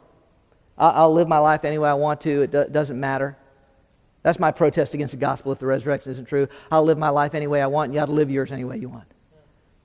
I'll, 0.77 1.13
live 1.13 1.27
my 1.27 1.39
life 1.39 1.65
any 1.65 1.77
way 1.77 1.89
I 1.89 1.93
want 1.93 2.21
to. 2.21 2.43
It 2.43 2.51
do- 2.51 2.67
doesn't 2.69 2.99
matter. 2.99 3.37
That's 4.21 4.39
my 4.39 4.51
protest 4.51 4.93
against 4.93 5.11
the 5.11 5.19
gospel 5.19 5.51
if 5.51 5.59
the 5.59 5.65
resurrection 5.65 6.11
isn't 6.11 6.25
true. 6.25 6.47
I'll 6.71 6.83
live 6.83 6.97
my 6.97 7.09
life 7.09 7.33
any 7.33 7.47
way 7.47 7.61
I 7.61 7.67
want, 7.67 7.87
and 7.87 7.95
you 7.95 8.01
ought 8.01 8.07
to 8.07 8.11
live 8.11 8.29
yours 8.29 8.51
any 8.51 8.65
way 8.65 8.77
you 8.77 8.89
want. 8.89 9.09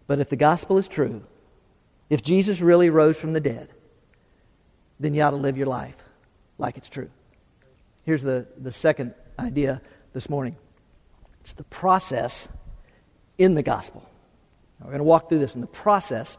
But 0.06 0.18
if 0.18 0.28
the 0.28 0.36
gospel 0.36 0.76
is 0.78 0.88
true, 0.88 1.24
if 2.10 2.22
Jesus 2.22 2.60
really 2.60 2.90
rose 2.90 3.16
from 3.16 3.32
the 3.32 3.40
dead, 3.40 3.68
then 5.00 5.14
you 5.14 5.22
ought 5.22 5.30
to 5.30 5.36
live 5.36 5.56
your 5.56 5.66
life 5.66 5.96
like 6.58 6.76
it's 6.76 6.88
true. 6.88 7.10
Here's 8.04 8.22
the, 8.22 8.46
the 8.60 8.72
second 8.72 9.14
idea 9.38 9.80
this 10.12 10.28
morning 10.28 10.56
it's 11.40 11.52
the 11.52 11.64
process 11.64 12.48
in 13.38 13.54
the 13.54 13.62
gospel. 13.62 14.08
Now, 14.78 14.86
we're 14.86 14.92
going 14.92 15.00
to 15.00 15.04
walk 15.04 15.28
through 15.28 15.40
this 15.40 15.54
in 15.54 15.60
the 15.60 15.66
process 15.66 16.38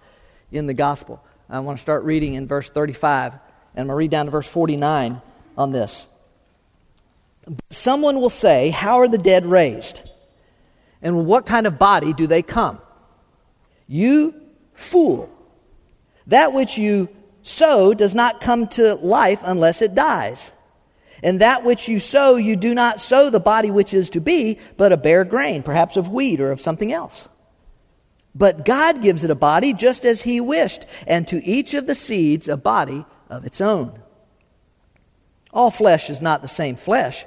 in 0.51 0.65
the 0.65 0.73
gospel. 0.73 1.23
I 1.49 1.59
want 1.59 1.77
to 1.77 1.81
start 1.81 2.03
reading 2.03 2.33
in 2.33 2.47
verse 2.47 2.69
35, 2.69 3.33
and 3.33 3.41
I'm 3.75 3.75
going 3.75 3.87
to 3.89 3.95
read 3.95 4.11
down 4.11 4.25
to 4.25 4.31
verse 4.31 4.47
49 4.47 5.21
on 5.57 5.71
this. 5.71 6.07
Someone 7.69 8.19
will 8.19 8.29
say, 8.29 8.69
How 8.69 8.99
are 8.99 9.07
the 9.07 9.17
dead 9.17 9.45
raised? 9.45 10.09
And 11.01 11.25
what 11.25 11.45
kind 11.45 11.67
of 11.67 11.77
body 11.77 12.13
do 12.13 12.27
they 12.27 12.41
come? 12.41 12.79
You 13.87 14.33
fool. 14.73 15.29
That 16.27 16.53
which 16.53 16.77
you 16.77 17.09
sow 17.43 17.93
does 17.93 18.15
not 18.15 18.41
come 18.41 18.67
to 18.69 18.95
life 18.95 19.41
unless 19.43 19.81
it 19.81 19.93
dies. 19.93 20.51
And 21.23 21.41
that 21.41 21.63
which 21.63 21.87
you 21.87 21.99
sow, 21.99 22.35
you 22.35 22.55
do 22.55 22.73
not 22.73 22.99
sow 22.99 23.29
the 23.29 23.39
body 23.39 23.71
which 23.71 23.93
is 23.93 24.09
to 24.11 24.21
be, 24.21 24.59
but 24.77 24.91
a 24.91 24.97
bare 24.97 25.23
grain, 25.23 25.63
perhaps 25.63 25.97
of 25.97 26.09
wheat 26.09 26.41
or 26.41 26.51
of 26.51 26.61
something 26.61 26.91
else. 26.91 27.29
But 28.33 28.65
God 28.65 29.01
gives 29.01 29.23
it 29.23 29.31
a 29.31 29.35
body 29.35 29.73
just 29.73 30.05
as 30.05 30.23
He 30.23 30.41
wished, 30.41 30.85
and 31.07 31.27
to 31.27 31.43
each 31.45 31.73
of 31.73 31.87
the 31.87 31.95
seeds 31.95 32.47
a 32.47 32.57
body 32.57 33.05
of 33.29 33.45
its 33.45 33.61
own. 33.61 33.97
All 35.53 35.71
flesh 35.71 36.09
is 36.09 36.21
not 36.21 36.41
the 36.41 36.49
same 36.49 36.75
flesh, 36.75 37.25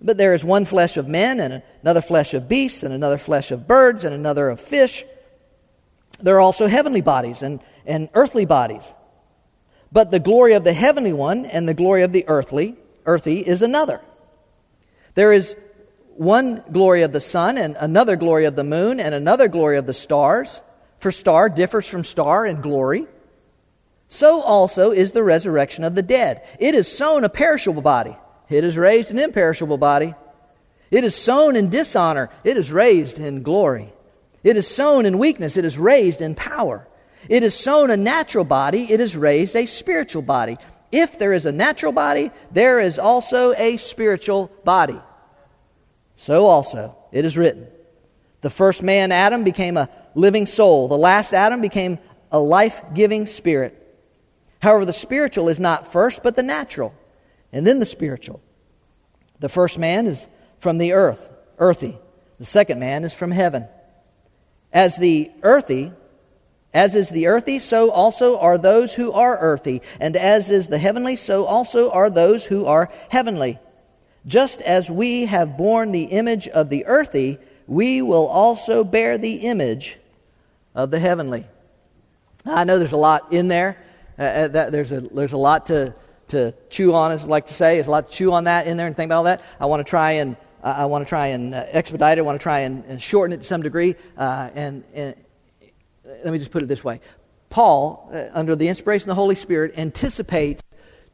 but 0.00 0.16
there 0.16 0.34
is 0.34 0.44
one 0.44 0.64
flesh 0.64 0.96
of 0.96 1.08
men, 1.08 1.40
and 1.40 1.62
another 1.82 2.02
flesh 2.02 2.34
of 2.34 2.48
beasts, 2.48 2.82
and 2.82 2.92
another 2.92 3.18
flesh 3.18 3.50
of 3.50 3.66
birds, 3.66 4.04
and 4.04 4.14
another 4.14 4.48
of 4.48 4.60
fish. 4.60 5.04
There 6.20 6.36
are 6.36 6.40
also 6.40 6.66
heavenly 6.66 7.00
bodies 7.00 7.42
and, 7.42 7.60
and 7.84 8.08
earthly 8.14 8.44
bodies. 8.44 8.92
But 9.92 10.10
the 10.10 10.20
glory 10.20 10.54
of 10.54 10.64
the 10.64 10.72
heavenly 10.72 11.12
one 11.12 11.46
and 11.46 11.68
the 11.68 11.74
glory 11.74 12.02
of 12.02 12.12
the 12.12 12.24
earthly, 12.28 12.76
earthy 13.04 13.40
is 13.40 13.62
another. 13.62 14.00
There 15.14 15.32
is 15.32 15.56
one 16.16 16.62
glory 16.72 17.02
of 17.02 17.12
the 17.12 17.20
sun 17.20 17.58
and 17.58 17.76
another 17.78 18.16
glory 18.16 18.46
of 18.46 18.56
the 18.56 18.64
moon 18.64 19.00
and 19.00 19.14
another 19.14 19.48
glory 19.48 19.78
of 19.78 19.86
the 19.86 19.94
stars, 19.94 20.62
for 20.98 21.12
star 21.12 21.48
differs 21.48 21.86
from 21.86 22.04
star 22.04 22.46
in 22.46 22.60
glory. 22.60 23.06
So 24.08 24.40
also 24.42 24.92
is 24.92 25.12
the 25.12 25.22
resurrection 25.22 25.84
of 25.84 25.94
the 25.94 26.02
dead. 26.02 26.42
It 26.58 26.74
is 26.74 26.90
sown 26.90 27.24
a 27.24 27.28
perishable 27.28 27.82
body, 27.82 28.16
it 28.48 28.64
is 28.64 28.76
raised 28.76 29.10
an 29.10 29.18
imperishable 29.18 29.78
body. 29.78 30.14
It 30.90 31.04
is 31.04 31.14
sown 31.14 31.56
in 31.56 31.68
dishonor, 31.68 32.30
it 32.44 32.56
is 32.56 32.70
raised 32.70 33.18
in 33.18 33.42
glory. 33.42 33.92
It 34.44 34.56
is 34.56 34.68
sown 34.68 35.06
in 35.06 35.18
weakness, 35.18 35.56
it 35.56 35.64
is 35.64 35.76
raised 35.76 36.22
in 36.22 36.34
power. 36.34 36.86
It 37.28 37.42
is 37.42 37.54
sown 37.54 37.90
a 37.90 37.96
natural 37.96 38.44
body, 38.44 38.92
it 38.92 39.00
is 39.00 39.16
raised 39.16 39.56
a 39.56 39.66
spiritual 39.66 40.22
body. 40.22 40.58
If 40.92 41.18
there 41.18 41.32
is 41.32 41.46
a 41.46 41.52
natural 41.52 41.92
body, 41.92 42.30
there 42.52 42.78
is 42.78 42.98
also 42.98 43.52
a 43.54 43.76
spiritual 43.76 44.50
body. 44.64 45.00
So 46.14 46.46
also, 46.46 46.96
it 47.12 47.24
is 47.24 47.36
written 47.36 47.66
The 48.40 48.50
first 48.50 48.82
man, 48.82 49.12
Adam, 49.12 49.44
became 49.44 49.76
a 49.76 49.90
living 50.14 50.46
soul. 50.46 50.88
The 50.88 50.96
last 50.96 51.32
Adam 51.32 51.60
became 51.60 51.98
a 52.30 52.38
life 52.38 52.80
giving 52.94 53.26
spirit. 53.26 53.82
However, 54.60 54.84
the 54.84 54.92
spiritual 54.92 55.48
is 55.48 55.60
not 55.60 55.92
first, 55.92 56.22
but 56.22 56.36
the 56.36 56.42
natural, 56.42 56.94
and 57.56 57.66
then 57.66 57.78
the 57.78 57.86
spiritual. 57.86 58.42
The 59.40 59.48
first 59.48 59.78
man 59.78 60.06
is 60.06 60.28
from 60.58 60.76
the 60.76 60.92
earth, 60.92 61.30
earthy. 61.58 61.96
The 62.38 62.44
second 62.44 62.80
man 62.80 63.02
is 63.04 63.14
from 63.14 63.30
heaven. 63.30 63.66
As 64.72 64.98
the 64.98 65.30
earthy, 65.42 65.90
as 66.74 66.94
is 66.94 67.08
the 67.08 67.28
earthy, 67.28 67.58
so 67.58 67.90
also 67.90 68.38
are 68.38 68.58
those 68.58 68.92
who 68.92 69.12
are 69.12 69.38
earthy, 69.38 69.80
and 70.00 70.16
as 70.16 70.50
is 70.50 70.68
the 70.68 70.76
heavenly, 70.76 71.16
so 71.16 71.46
also 71.46 71.90
are 71.90 72.10
those 72.10 72.44
who 72.44 72.66
are 72.66 72.90
heavenly. 73.08 73.58
Just 74.26 74.60
as 74.60 74.90
we 74.90 75.24
have 75.24 75.56
borne 75.56 75.92
the 75.92 76.04
image 76.04 76.48
of 76.48 76.68
the 76.68 76.84
earthy, 76.84 77.38
we 77.66 78.02
will 78.02 78.26
also 78.26 78.84
bear 78.84 79.16
the 79.16 79.36
image 79.36 79.98
of 80.74 80.90
the 80.90 80.98
heavenly. 80.98 81.46
I 82.44 82.64
know 82.64 82.78
there's 82.78 82.92
a 82.92 82.98
lot 82.98 83.32
in 83.32 83.48
there. 83.48 83.78
Uh, 84.18 84.22
uh, 84.22 84.48
that 84.48 84.72
there's, 84.72 84.92
a, 84.92 85.00
there's 85.00 85.34
a 85.34 85.38
lot 85.38 85.66
to, 85.66 85.94
to 86.28 86.54
chew 86.68 86.94
on, 86.94 87.12
as 87.12 87.24
I 87.24 87.28
like 87.28 87.46
to 87.46 87.54
say. 87.54 87.74
There's 87.74 87.86
a 87.86 87.90
lot 87.90 88.10
to 88.10 88.16
chew 88.16 88.32
on 88.32 88.44
that 88.44 88.66
in 88.66 88.76
there 88.76 88.86
and 88.86 88.96
think 88.96 89.08
about 89.08 89.18
all 89.18 89.24
that. 89.24 89.42
I 89.60 89.66
want 89.66 89.80
to 89.80 89.88
try 89.88 90.12
and 90.12 90.36
uh, 90.62 90.74
I 90.78 90.86
want 90.86 91.06
to 91.06 91.08
try 91.08 91.28
and 91.28 91.54
uh, 91.54 91.64
expedite 91.68 92.18
it. 92.18 92.22
I 92.22 92.24
want 92.24 92.40
to 92.40 92.42
try 92.42 92.60
and, 92.60 92.84
and, 92.86 93.00
shorten 93.00 93.32
it 93.32 93.38
to 93.38 93.44
some 93.44 93.62
degree. 93.62 93.94
Uh, 94.16 94.50
and, 94.54 94.84
and, 94.94 95.14
let 96.24 96.32
me 96.32 96.38
just 96.38 96.50
put 96.50 96.62
it 96.62 96.66
this 96.66 96.82
way: 96.82 97.00
Paul, 97.50 98.10
uh, 98.12 98.24
under 98.32 98.56
the 98.56 98.68
inspiration 98.68 99.08
of 99.10 99.16
the 99.16 99.20
Holy 99.20 99.34
Spirit, 99.34 99.74
anticipates 99.76 100.62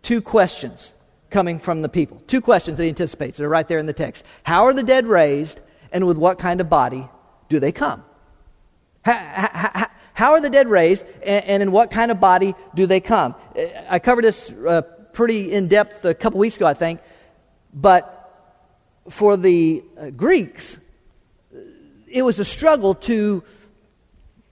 two 0.01 0.23
questions 0.23 0.95
coming 1.31 1.59
from 1.59 1.83
the 1.83 1.89
people. 1.89 2.23
Two 2.27 2.41
questions 2.41 2.79
that 2.79 2.85
he 2.85 2.89
anticipates. 2.89 3.37
They're 3.37 3.49
right 3.49 3.67
there 3.67 3.79
in 3.79 3.87
the 3.87 3.93
text. 3.93 4.25
How 4.43 4.65
are 4.65 4.75
the 4.75 4.83
dead 4.83 5.07
raised, 5.07 5.61
and 5.93 6.07
with 6.07 6.17
what 6.17 6.39
kind 6.39 6.61
of 6.61 6.71
body 6.71 7.09
do 7.49 7.59
they 7.61 7.73
come? 7.73 8.05
How, 9.05 9.15
how, 9.15 9.87
how 10.15 10.33
are 10.33 10.41
the 10.41 10.51
dead 10.51 10.69
raised, 10.69 11.05
and, 11.25 11.45
and, 11.45 11.63
in 11.63 11.73
what 11.73 11.91
kind 11.91 12.11
of 12.11 12.21
body 12.21 12.55
do 12.75 12.87
they 12.87 13.01
come? 13.01 13.35
I 13.89 13.99
covered 13.99 14.25
this 14.25 14.51
uh, 14.51 14.83
pretty 15.13 15.53
in 15.53 15.69
depth 15.69 16.05
a 16.05 16.15
couple 16.15 16.39
weeks 16.39 16.57
ago, 16.57 16.67
I 16.67 16.75
think. 16.75 17.01
But 17.73 18.19
for 19.11 19.37
the 19.37 19.85
uh, 19.99 20.11
Greeks, 20.11 20.79
it 22.07 22.23
was 22.23 22.39
a 22.39 22.45
struggle 22.45 22.95
to, 22.95 23.43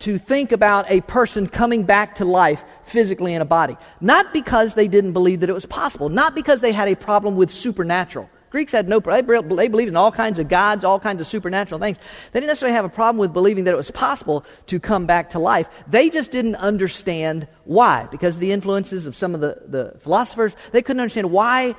to 0.00 0.18
think 0.18 0.52
about 0.52 0.90
a 0.90 1.00
person 1.02 1.46
coming 1.46 1.84
back 1.84 2.16
to 2.16 2.24
life 2.24 2.64
physically 2.84 3.34
in 3.34 3.42
a 3.42 3.44
body. 3.44 3.76
Not 4.00 4.32
because 4.32 4.74
they 4.74 4.88
didn't 4.88 5.12
believe 5.12 5.40
that 5.40 5.50
it 5.50 5.54
was 5.54 5.66
possible, 5.66 6.08
not 6.08 6.34
because 6.34 6.60
they 6.60 6.72
had 6.72 6.88
a 6.88 6.96
problem 6.96 7.36
with 7.36 7.50
supernatural. 7.50 8.28
Greeks 8.50 8.72
had 8.72 8.88
no 8.88 9.00
problem. 9.00 9.56
they 9.56 9.68
believed 9.68 9.88
in 9.88 9.96
all 9.96 10.10
kinds 10.10 10.40
of 10.40 10.48
gods, 10.48 10.84
all 10.84 10.98
kinds 10.98 11.20
of 11.20 11.26
supernatural 11.26 11.80
things. 11.80 11.98
They 12.32 12.40
didn't 12.40 12.48
necessarily 12.48 12.74
have 12.74 12.84
a 12.84 12.88
problem 12.88 13.18
with 13.18 13.32
believing 13.32 13.64
that 13.64 13.74
it 13.74 13.76
was 13.76 13.92
possible 13.92 14.44
to 14.66 14.80
come 14.80 15.06
back 15.06 15.30
to 15.30 15.38
life. 15.38 15.68
They 15.86 16.10
just 16.10 16.32
didn't 16.32 16.56
understand 16.56 17.46
why. 17.64 18.08
Because 18.10 18.34
of 18.34 18.40
the 18.40 18.50
influences 18.50 19.06
of 19.06 19.14
some 19.14 19.36
of 19.36 19.40
the, 19.40 19.62
the 19.66 19.98
philosophers, 20.00 20.56
they 20.72 20.82
couldn't 20.82 21.00
understand 21.00 21.30
why 21.30 21.76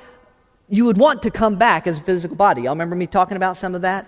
you 0.70 0.86
would 0.86 0.96
want 0.96 1.22
to 1.24 1.30
come 1.30 1.56
back 1.56 1.86
as 1.86 1.98
a 1.98 2.00
physical 2.00 2.36
body. 2.36 2.62
Y'all 2.62 2.72
remember 2.72 2.96
me 2.96 3.06
talking 3.06 3.36
about 3.36 3.58
some 3.58 3.74
of 3.74 3.82
that? 3.82 4.06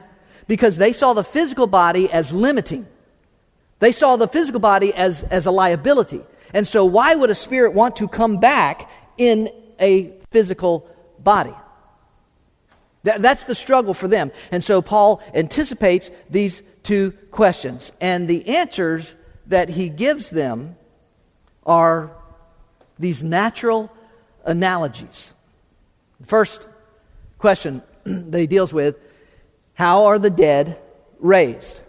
Because 0.48 0.78
they 0.78 0.92
saw 0.92 1.12
the 1.12 1.24
physical 1.24 1.66
body 1.66 2.10
as 2.10 2.32
limiting. 2.32 2.86
They 3.80 3.92
saw 3.92 4.16
the 4.16 4.28
physical 4.28 4.60
body 4.60 4.94
as, 4.94 5.22
as 5.24 5.44
a 5.44 5.50
liability. 5.50 6.22
And 6.54 6.66
so, 6.66 6.86
why 6.86 7.14
would 7.14 7.28
a 7.28 7.34
spirit 7.34 7.74
want 7.74 7.96
to 7.96 8.08
come 8.08 8.38
back 8.38 8.88
in 9.18 9.50
a 9.78 10.12
physical 10.30 10.88
body? 11.18 11.52
That, 13.04 13.22
that's 13.22 13.44
the 13.44 13.54
struggle 13.54 13.94
for 13.94 14.08
them. 14.08 14.32
And 14.50 14.64
so 14.64 14.82
Paul 14.82 15.22
anticipates 15.34 16.10
these 16.28 16.62
two 16.82 17.12
questions. 17.30 17.92
And 18.00 18.28
the 18.28 18.56
answers 18.56 19.14
that 19.46 19.68
he 19.68 19.88
gives 19.88 20.30
them 20.30 20.76
are 21.64 22.10
these 22.98 23.22
natural 23.22 23.92
analogies. 24.44 25.32
The 26.20 26.26
first 26.26 26.66
question 27.38 27.82
that 28.04 28.38
he 28.38 28.46
deals 28.46 28.72
with 28.72 28.96
how 29.74 30.06
are 30.06 30.18
the 30.18 30.30
dead 30.30 30.78
raised? 31.18 31.80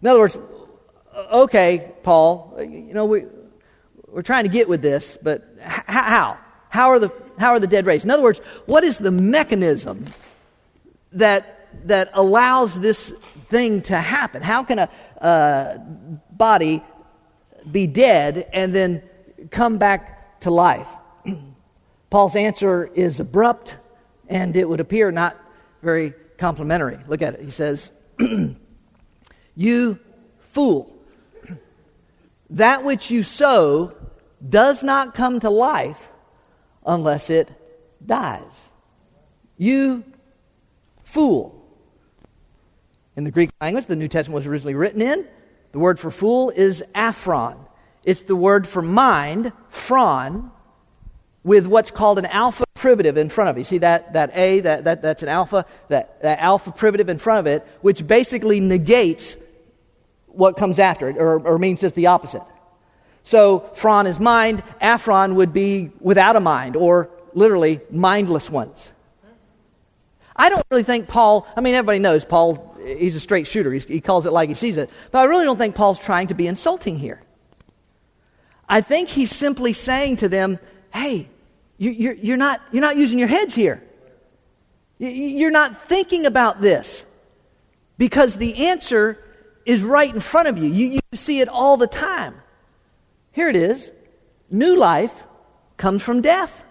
In 0.00 0.08
other 0.08 0.20
words, 0.20 0.38
okay, 1.14 1.92
Paul, 2.02 2.56
you 2.60 2.94
know, 2.94 3.04
we, 3.04 3.24
we're 4.06 4.22
trying 4.22 4.44
to 4.44 4.50
get 4.50 4.68
with 4.68 4.80
this, 4.80 5.18
but 5.20 5.44
how? 5.60 6.38
How 6.68 6.90
are 6.90 6.98
the 6.98 7.10
how 7.38 7.50
are 7.50 7.60
the 7.60 7.66
dead 7.66 7.86
raised? 7.86 8.04
In 8.04 8.10
other 8.10 8.22
words, 8.22 8.38
what 8.66 8.84
is 8.84 8.98
the 8.98 9.10
mechanism 9.10 10.04
that, 11.12 11.68
that 11.86 12.10
allows 12.14 12.80
this 12.80 13.10
thing 13.48 13.82
to 13.82 13.96
happen? 13.96 14.42
How 14.42 14.62
can 14.62 14.78
a 14.78 15.80
body 16.30 16.82
be 17.70 17.86
dead 17.86 18.48
and 18.52 18.74
then 18.74 19.02
come 19.50 19.78
back 19.78 20.40
to 20.40 20.50
life? 20.50 20.88
Paul's 22.10 22.36
answer 22.36 22.86
is 22.94 23.20
abrupt 23.20 23.76
and 24.28 24.56
it 24.56 24.68
would 24.68 24.80
appear 24.80 25.10
not 25.10 25.36
very 25.82 26.14
complimentary. 26.38 26.98
Look 27.06 27.22
at 27.22 27.34
it. 27.34 27.40
He 27.42 27.50
says, 27.50 27.92
You 29.56 29.98
fool, 30.40 30.96
that 32.50 32.84
which 32.84 33.10
you 33.10 33.22
sow 33.22 33.94
does 34.48 34.82
not 34.82 35.14
come 35.14 35.40
to 35.40 35.50
life 35.50 36.08
unless 36.84 37.30
it 37.30 37.50
dies. 38.04 38.70
You 39.56 40.04
fool. 41.02 41.60
In 43.16 43.24
the 43.24 43.30
Greek 43.30 43.50
language, 43.60 43.86
the 43.86 43.96
New 43.96 44.08
Testament 44.08 44.34
was 44.34 44.46
originally 44.46 44.74
written 44.74 45.00
in, 45.00 45.26
the 45.72 45.78
word 45.78 45.98
for 45.98 46.10
fool 46.10 46.50
is 46.50 46.84
aphron. 46.94 47.56
It's 48.04 48.22
the 48.22 48.36
word 48.36 48.66
for 48.66 48.82
mind, 48.82 49.52
phron, 49.72 50.50
with 51.42 51.66
what's 51.66 51.90
called 51.90 52.18
an 52.18 52.26
alpha 52.26 52.64
privative 52.74 53.16
in 53.16 53.28
front 53.28 53.50
of 53.50 53.56
it. 53.56 53.60
You 53.60 53.64
see 53.64 53.78
that, 53.78 54.12
that 54.12 54.30
A, 54.34 54.60
that, 54.60 54.84
that, 54.84 55.02
that's 55.02 55.22
an 55.22 55.28
alpha, 55.28 55.66
that, 55.88 56.22
that 56.22 56.38
alpha 56.38 56.70
privative 56.70 57.08
in 57.08 57.18
front 57.18 57.40
of 57.40 57.46
it, 57.46 57.66
which 57.80 58.06
basically 58.06 58.60
negates 58.60 59.36
what 60.26 60.56
comes 60.56 60.78
after 60.78 61.08
it, 61.08 61.16
or, 61.16 61.40
or 61.40 61.58
means 61.58 61.80
just 61.80 61.94
the 61.94 62.08
opposite. 62.08 62.42
So, 63.24 63.70
phron 63.74 64.06
is 64.06 64.20
mind, 64.20 64.62
aphron 64.80 65.34
would 65.34 65.52
be 65.52 65.90
without 66.00 66.36
a 66.36 66.40
mind, 66.40 66.76
or 66.76 67.10
literally 67.32 67.80
mindless 67.90 68.50
ones. 68.50 68.92
I 70.36 70.50
don't 70.50 70.64
really 70.70 70.82
think 70.82 71.08
Paul, 71.08 71.46
I 71.56 71.60
mean, 71.60 71.74
everybody 71.74 72.00
knows 72.00 72.24
Paul, 72.24 72.76
he's 72.84 73.14
a 73.14 73.20
straight 73.20 73.46
shooter. 73.46 73.72
He's, 73.72 73.84
he 73.84 74.00
calls 74.00 74.26
it 74.26 74.32
like 74.32 74.48
he 74.48 74.54
sees 74.54 74.76
it. 74.76 74.90
But 75.10 75.20
I 75.20 75.24
really 75.24 75.44
don't 75.44 75.56
think 75.56 75.74
Paul's 75.74 75.98
trying 75.98 76.28
to 76.28 76.34
be 76.34 76.46
insulting 76.46 76.98
here. 76.98 77.22
I 78.68 78.80
think 78.80 79.08
he's 79.08 79.30
simply 79.30 79.72
saying 79.72 80.16
to 80.16 80.28
them, 80.28 80.58
hey, 80.92 81.28
you, 81.78 81.90
you're, 81.90 82.14
you're, 82.14 82.36
not, 82.36 82.60
you're 82.72 82.82
not 82.82 82.96
using 82.96 83.18
your 83.18 83.28
heads 83.28 83.54
here. 83.54 83.82
You're 84.98 85.50
not 85.50 85.88
thinking 85.88 86.24
about 86.26 86.60
this 86.60 87.04
because 87.98 88.36
the 88.36 88.68
answer 88.68 89.22
is 89.66 89.82
right 89.82 90.12
in 90.12 90.20
front 90.20 90.48
of 90.48 90.58
you. 90.58 90.68
You, 90.68 90.86
you 90.92 91.00
see 91.14 91.40
it 91.40 91.48
all 91.48 91.76
the 91.76 91.86
time. 91.86 92.34
Here 93.34 93.48
it 93.48 93.56
is 93.56 93.92
new 94.48 94.76
life 94.76 95.12
comes 95.76 96.02
from 96.02 96.22
death. 96.22 96.64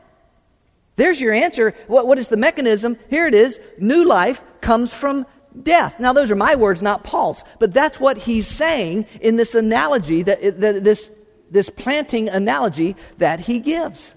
There's 0.96 1.20
your 1.20 1.34
answer. 1.34 1.76
What, 1.88 2.08
what 2.08 2.18
is 2.18 2.30
the 2.30 2.38
mechanism? 2.38 2.98
Here 3.10 3.28
it 3.28 3.36
is 3.36 3.60
new 3.78 4.06
life 4.06 4.42
comes 4.62 4.94
from 4.94 5.26
death. 5.62 6.00
Now, 6.00 6.14
those 6.14 6.32
are 6.32 6.36
my 6.36 6.56
words, 6.56 6.82
not 6.82 7.04
Paul's, 7.04 7.44
but 7.60 7.74
that's 7.74 8.00
what 8.00 8.18
he's 8.18 8.48
saying 8.48 9.06
in 9.20 9.36
this 9.36 9.56
analogy, 9.56 10.24
that, 10.24 10.60
that 10.62 10.84
this, 10.84 11.12
this 11.52 11.70
planting 11.70 12.30
analogy 12.30 12.96
that 13.18 13.42
he 13.42 13.60
gives. 13.60 14.16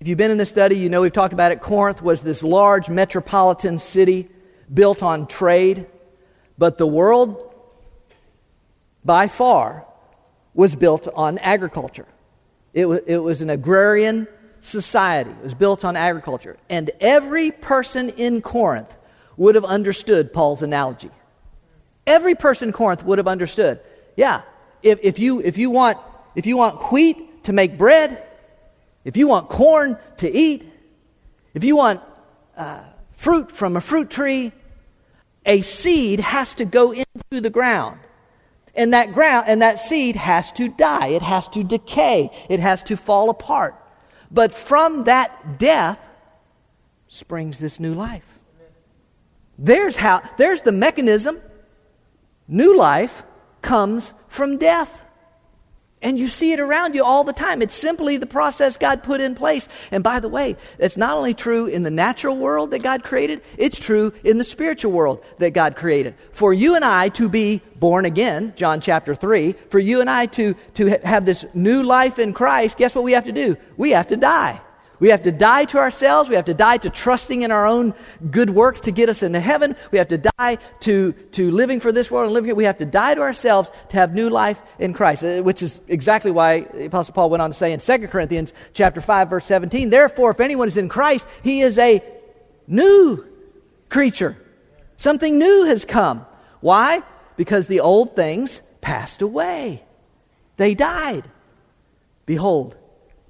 If 0.00 0.06
you've 0.08 0.18
been 0.18 0.30
in 0.30 0.38
this 0.38 0.50
study, 0.50 0.78
you 0.78 0.88
know 0.90 1.00
we've 1.00 1.12
talked 1.12 1.32
about 1.32 1.50
it. 1.50 1.60
Corinth 1.60 2.02
was 2.02 2.22
this 2.22 2.42
large 2.42 2.88
metropolitan 2.88 3.78
city 3.78 4.28
built 4.72 5.02
on 5.02 5.26
trade, 5.26 5.86
but 6.56 6.78
the 6.78 6.86
world, 6.86 7.52
by 9.04 9.26
far, 9.28 9.86
was 10.54 10.74
built 10.76 11.08
on 11.14 11.38
agriculture. 11.38 12.06
It, 12.72 12.86
was, 12.86 13.00
it 13.06 13.18
was 13.18 13.40
an 13.40 13.50
agrarian 13.50 14.26
society, 14.60 15.30
it 15.30 15.42
was 15.42 15.54
built 15.54 15.84
on 15.84 15.96
agriculture. 15.96 16.56
And 16.70 16.90
every 17.00 17.50
person 17.50 18.08
in 18.10 18.40
Corinth 18.40 18.96
would 19.36 19.54
have 19.56 19.64
understood 19.64 20.32
Paul's 20.32 20.62
analogy. 20.62 21.10
Every 22.06 22.34
person 22.34 22.68
in 22.68 22.72
Corinth 22.72 23.04
would 23.04 23.18
have 23.18 23.28
understood. 23.28 23.80
Yeah, 24.16 24.42
if, 24.82 24.98
if, 25.02 25.18
you, 25.18 25.40
if, 25.40 25.58
you 25.58 25.70
want, 25.70 25.98
if 26.34 26.46
you 26.46 26.56
want 26.56 26.92
wheat 26.92 27.44
to 27.44 27.52
make 27.52 27.76
bread, 27.76 28.22
if 29.04 29.16
you 29.16 29.26
want 29.26 29.48
corn 29.48 29.98
to 30.18 30.30
eat, 30.30 30.70
if 31.52 31.64
you 31.64 31.76
want 31.76 32.00
uh, 32.56 32.80
fruit 33.16 33.50
from 33.50 33.76
a 33.76 33.80
fruit 33.80 34.10
tree, 34.10 34.52
a 35.46 35.60
seed 35.62 36.20
has 36.20 36.54
to 36.54 36.64
go 36.64 36.92
into 36.92 37.40
the 37.40 37.50
ground. 37.50 37.98
And 38.76 38.92
that 38.92 39.12
ground 39.12 39.46
and 39.48 39.62
that 39.62 39.78
seed 39.78 40.16
has 40.16 40.50
to 40.52 40.68
die. 40.68 41.08
It 41.08 41.22
has 41.22 41.46
to 41.48 41.62
decay. 41.62 42.30
It 42.48 42.60
has 42.60 42.82
to 42.84 42.96
fall 42.96 43.30
apart. 43.30 43.76
But 44.30 44.54
from 44.54 45.04
that 45.04 45.58
death 45.58 45.98
springs 47.08 47.60
this 47.60 47.78
new 47.78 47.94
life. 47.94 48.26
There's 49.56 49.96
how 49.96 50.22
there's 50.36 50.62
the 50.62 50.72
mechanism. 50.72 51.40
New 52.48 52.76
life 52.76 53.22
comes 53.62 54.12
from 54.28 54.58
death. 54.58 55.03
And 56.04 56.18
you 56.18 56.28
see 56.28 56.52
it 56.52 56.60
around 56.60 56.94
you 56.94 57.02
all 57.02 57.24
the 57.24 57.32
time. 57.32 57.62
It's 57.62 57.74
simply 57.74 58.18
the 58.18 58.26
process 58.26 58.76
God 58.76 59.02
put 59.02 59.22
in 59.22 59.34
place. 59.34 59.66
And 59.90 60.04
by 60.04 60.20
the 60.20 60.28
way, 60.28 60.56
it's 60.78 60.98
not 60.98 61.16
only 61.16 61.32
true 61.32 61.64
in 61.64 61.82
the 61.82 61.90
natural 61.90 62.36
world 62.36 62.72
that 62.72 62.82
God 62.82 63.02
created, 63.02 63.40
it's 63.56 63.80
true 63.80 64.12
in 64.22 64.36
the 64.36 64.44
spiritual 64.44 64.92
world 64.92 65.24
that 65.38 65.54
God 65.54 65.76
created. 65.76 66.14
For 66.30 66.52
you 66.52 66.76
and 66.76 66.84
I 66.84 67.08
to 67.08 67.30
be 67.30 67.62
born 67.76 68.04
again, 68.04 68.52
John 68.54 68.82
chapter 68.82 69.14
3, 69.14 69.52
for 69.70 69.78
you 69.78 70.02
and 70.02 70.10
I 70.10 70.26
to, 70.26 70.54
to 70.74 71.00
have 71.04 71.24
this 71.24 71.46
new 71.54 71.82
life 71.82 72.18
in 72.18 72.34
Christ, 72.34 72.76
guess 72.76 72.94
what 72.94 73.02
we 73.02 73.12
have 73.12 73.24
to 73.24 73.32
do? 73.32 73.56
We 73.78 73.92
have 73.92 74.08
to 74.08 74.16
die. 74.16 74.60
We 75.00 75.08
have 75.08 75.22
to 75.22 75.32
die 75.32 75.64
to 75.66 75.78
ourselves. 75.78 76.28
We 76.28 76.36
have 76.36 76.44
to 76.44 76.54
die 76.54 76.76
to 76.78 76.90
trusting 76.90 77.42
in 77.42 77.50
our 77.50 77.66
own 77.66 77.94
good 78.30 78.50
works 78.50 78.80
to 78.82 78.92
get 78.92 79.08
us 79.08 79.22
into 79.22 79.40
heaven. 79.40 79.74
We 79.90 79.98
have 79.98 80.08
to 80.08 80.18
die 80.18 80.58
to, 80.80 81.12
to 81.32 81.50
living 81.50 81.80
for 81.80 81.90
this 81.90 82.10
world 82.10 82.26
and 82.26 82.34
living 82.34 82.48
here. 82.48 82.54
We 82.54 82.64
have 82.64 82.78
to 82.78 82.86
die 82.86 83.14
to 83.14 83.20
ourselves 83.20 83.70
to 83.88 83.96
have 83.96 84.14
new 84.14 84.30
life 84.30 84.60
in 84.78 84.94
Christ, 84.94 85.24
uh, 85.24 85.42
which 85.42 85.62
is 85.62 85.80
exactly 85.88 86.30
why 86.30 86.66
Apostle 86.86 87.14
Paul 87.14 87.30
went 87.30 87.42
on 87.42 87.50
to 87.50 87.54
say 87.54 87.72
in 87.72 87.80
2 87.80 88.08
Corinthians 88.08 88.52
chapter 88.72 89.00
5, 89.00 89.30
verse 89.30 89.46
17, 89.46 89.90
Therefore, 89.90 90.30
if 90.30 90.40
anyone 90.40 90.68
is 90.68 90.76
in 90.76 90.88
Christ, 90.88 91.26
he 91.42 91.60
is 91.60 91.76
a 91.78 92.02
new 92.68 93.24
creature. 93.88 94.36
Something 94.96 95.38
new 95.38 95.64
has 95.64 95.84
come. 95.84 96.24
Why? 96.60 97.02
Because 97.36 97.66
the 97.66 97.80
old 97.80 98.14
things 98.14 98.62
passed 98.80 99.22
away. 99.22 99.82
They 100.56 100.74
died. 100.74 101.28
Behold, 102.26 102.76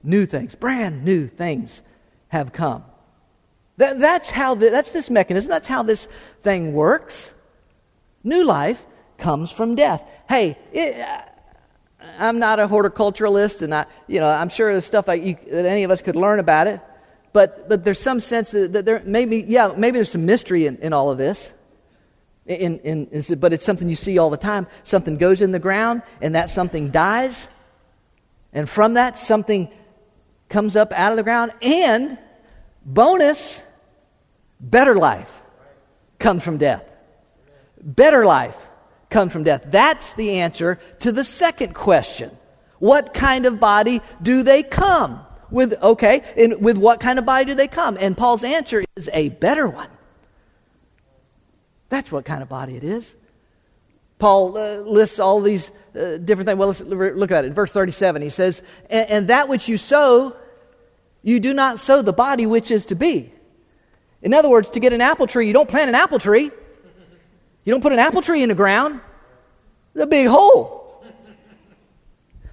new 0.04 0.26
things, 0.26 0.54
brand 0.54 1.04
new 1.04 1.26
things 1.26 1.82
have 2.28 2.52
come. 2.52 2.84
That, 3.76 3.98
that's 3.98 4.30
how 4.30 4.54
the, 4.54 4.70
that's 4.70 4.92
this 4.92 5.10
mechanism. 5.10 5.50
That's 5.50 5.66
how 5.66 5.82
this 5.82 6.06
thing 6.42 6.74
works. 6.74 7.34
New 8.22 8.44
life 8.44 8.84
comes 9.18 9.50
from 9.50 9.74
death. 9.74 10.02
Hey, 10.28 10.56
it, 10.72 11.06
I'm 12.18 12.38
not 12.38 12.60
a 12.60 12.68
horticulturalist, 12.68 13.62
and 13.62 13.74
I, 13.74 13.86
you 14.06 14.20
know, 14.20 14.28
I'm 14.28 14.48
sure 14.48 14.72
there's 14.72 14.84
stuff 14.84 15.06
you, 15.08 15.36
that 15.50 15.66
any 15.66 15.84
of 15.84 15.90
us 15.90 16.02
could 16.02 16.16
learn 16.16 16.38
about 16.38 16.66
it. 16.66 16.80
But, 17.32 17.68
but 17.68 17.82
there's 17.82 17.98
some 17.98 18.20
sense 18.20 18.52
that, 18.52 18.72
that 18.74 18.84
there 18.84 19.02
maybe, 19.04 19.44
yeah, 19.48 19.72
maybe 19.76 19.98
there's 19.98 20.12
some 20.12 20.24
mystery 20.24 20.66
in, 20.66 20.76
in 20.76 20.92
all 20.92 21.10
of 21.10 21.18
this. 21.18 21.52
In, 22.46 22.78
in, 22.80 23.06
in, 23.06 23.38
but 23.40 23.52
it's 23.52 23.64
something 23.64 23.88
you 23.88 23.96
see 23.96 24.18
all 24.18 24.30
the 24.30 24.36
time. 24.36 24.66
Something 24.84 25.16
goes 25.16 25.40
in 25.40 25.50
the 25.50 25.58
ground, 25.58 26.02
and 26.20 26.36
that 26.36 26.50
something 26.50 26.90
dies. 26.90 27.48
And 28.52 28.68
from 28.68 28.94
that, 28.94 29.18
something 29.18 29.68
comes 30.54 30.76
up 30.76 30.92
out 30.92 31.10
of 31.10 31.16
the 31.16 31.24
ground, 31.24 31.50
and 31.62 32.16
bonus, 32.86 33.60
better 34.60 34.94
life 34.94 35.42
comes 36.20 36.44
from 36.44 36.58
death. 36.58 36.88
Better 37.82 38.24
life 38.24 38.56
comes 39.10 39.32
from 39.32 39.42
death. 39.42 39.64
That's 39.66 40.14
the 40.14 40.38
answer 40.38 40.78
to 41.00 41.10
the 41.10 41.24
second 41.24 41.74
question. 41.74 42.30
What 42.78 43.12
kind 43.14 43.46
of 43.46 43.58
body 43.58 44.00
do 44.22 44.44
they 44.44 44.62
come? 44.62 45.26
With 45.50 45.74
okay, 45.82 46.22
and 46.36 46.64
with 46.64 46.78
what 46.78 47.00
kind 47.00 47.18
of 47.18 47.26
body 47.26 47.46
do 47.46 47.54
they 47.54 47.68
come? 47.68 47.96
And 48.00 48.16
Paul's 48.16 48.44
answer 48.44 48.84
is 48.94 49.10
a 49.12 49.30
better 49.30 49.66
one. 49.66 49.90
That's 51.88 52.12
what 52.12 52.24
kind 52.24 52.42
of 52.44 52.48
body 52.48 52.76
it 52.76 52.84
is. 52.84 53.12
Paul 54.18 54.56
uh, 54.56 54.76
lists 54.76 55.18
all 55.18 55.40
these 55.40 55.72
uh, 55.96 56.18
different 56.18 56.46
things. 56.46 56.58
Well, 56.58 56.68
let's 56.68 56.80
look 56.80 57.32
at 57.32 57.44
it. 57.44 57.48
In 57.48 57.54
Verse 57.54 57.72
37, 57.72 58.22
he 58.22 58.30
says, 58.30 58.62
and, 58.88 59.10
and 59.10 59.28
that 59.28 59.48
which 59.48 59.68
you 59.68 59.76
sow, 59.76 60.36
you 61.24 61.40
do 61.40 61.54
not 61.54 61.80
sow 61.80 62.02
the 62.02 62.12
body 62.12 62.44
which 62.44 62.70
is 62.70 62.84
to 62.86 62.94
be. 62.94 63.32
In 64.20 64.34
other 64.34 64.48
words, 64.48 64.70
to 64.70 64.80
get 64.80 64.92
an 64.92 65.00
apple 65.00 65.26
tree, 65.26 65.46
you 65.46 65.54
don't 65.54 65.68
plant 65.68 65.88
an 65.88 65.94
apple 65.94 66.18
tree. 66.18 66.50
You 67.64 67.72
don't 67.72 67.80
put 67.80 67.92
an 67.92 67.98
apple 67.98 68.20
tree 68.20 68.42
in 68.42 68.50
the 68.50 68.54
ground. 68.54 69.00
It's 69.94 70.04
a 70.04 70.06
big 70.06 70.28
hole. 70.28 71.02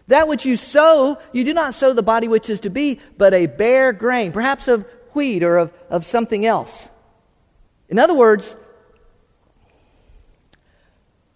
That 0.08 0.28
which 0.30 0.46
you 0.46 0.56
sow, 0.56 1.20
you 1.34 1.44
do 1.44 1.54
not 1.54 1.74
sow 1.74 1.94
the 1.94 2.02
body 2.02 2.30
which 2.30 2.50
is 2.50 2.62
to 2.62 2.70
be, 2.70 3.00
but 3.18 3.34
a 3.34 3.46
bare 3.46 3.92
grain, 3.92 4.32
perhaps 4.32 4.70
of 4.70 4.86
wheat 5.14 5.44
or 5.44 5.58
of, 5.58 5.74
of 5.90 6.06
something 6.06 6.46
else. 6.46 6.90
In 7.90 8.00
other 8.00 8.14
words, 8.14 8.56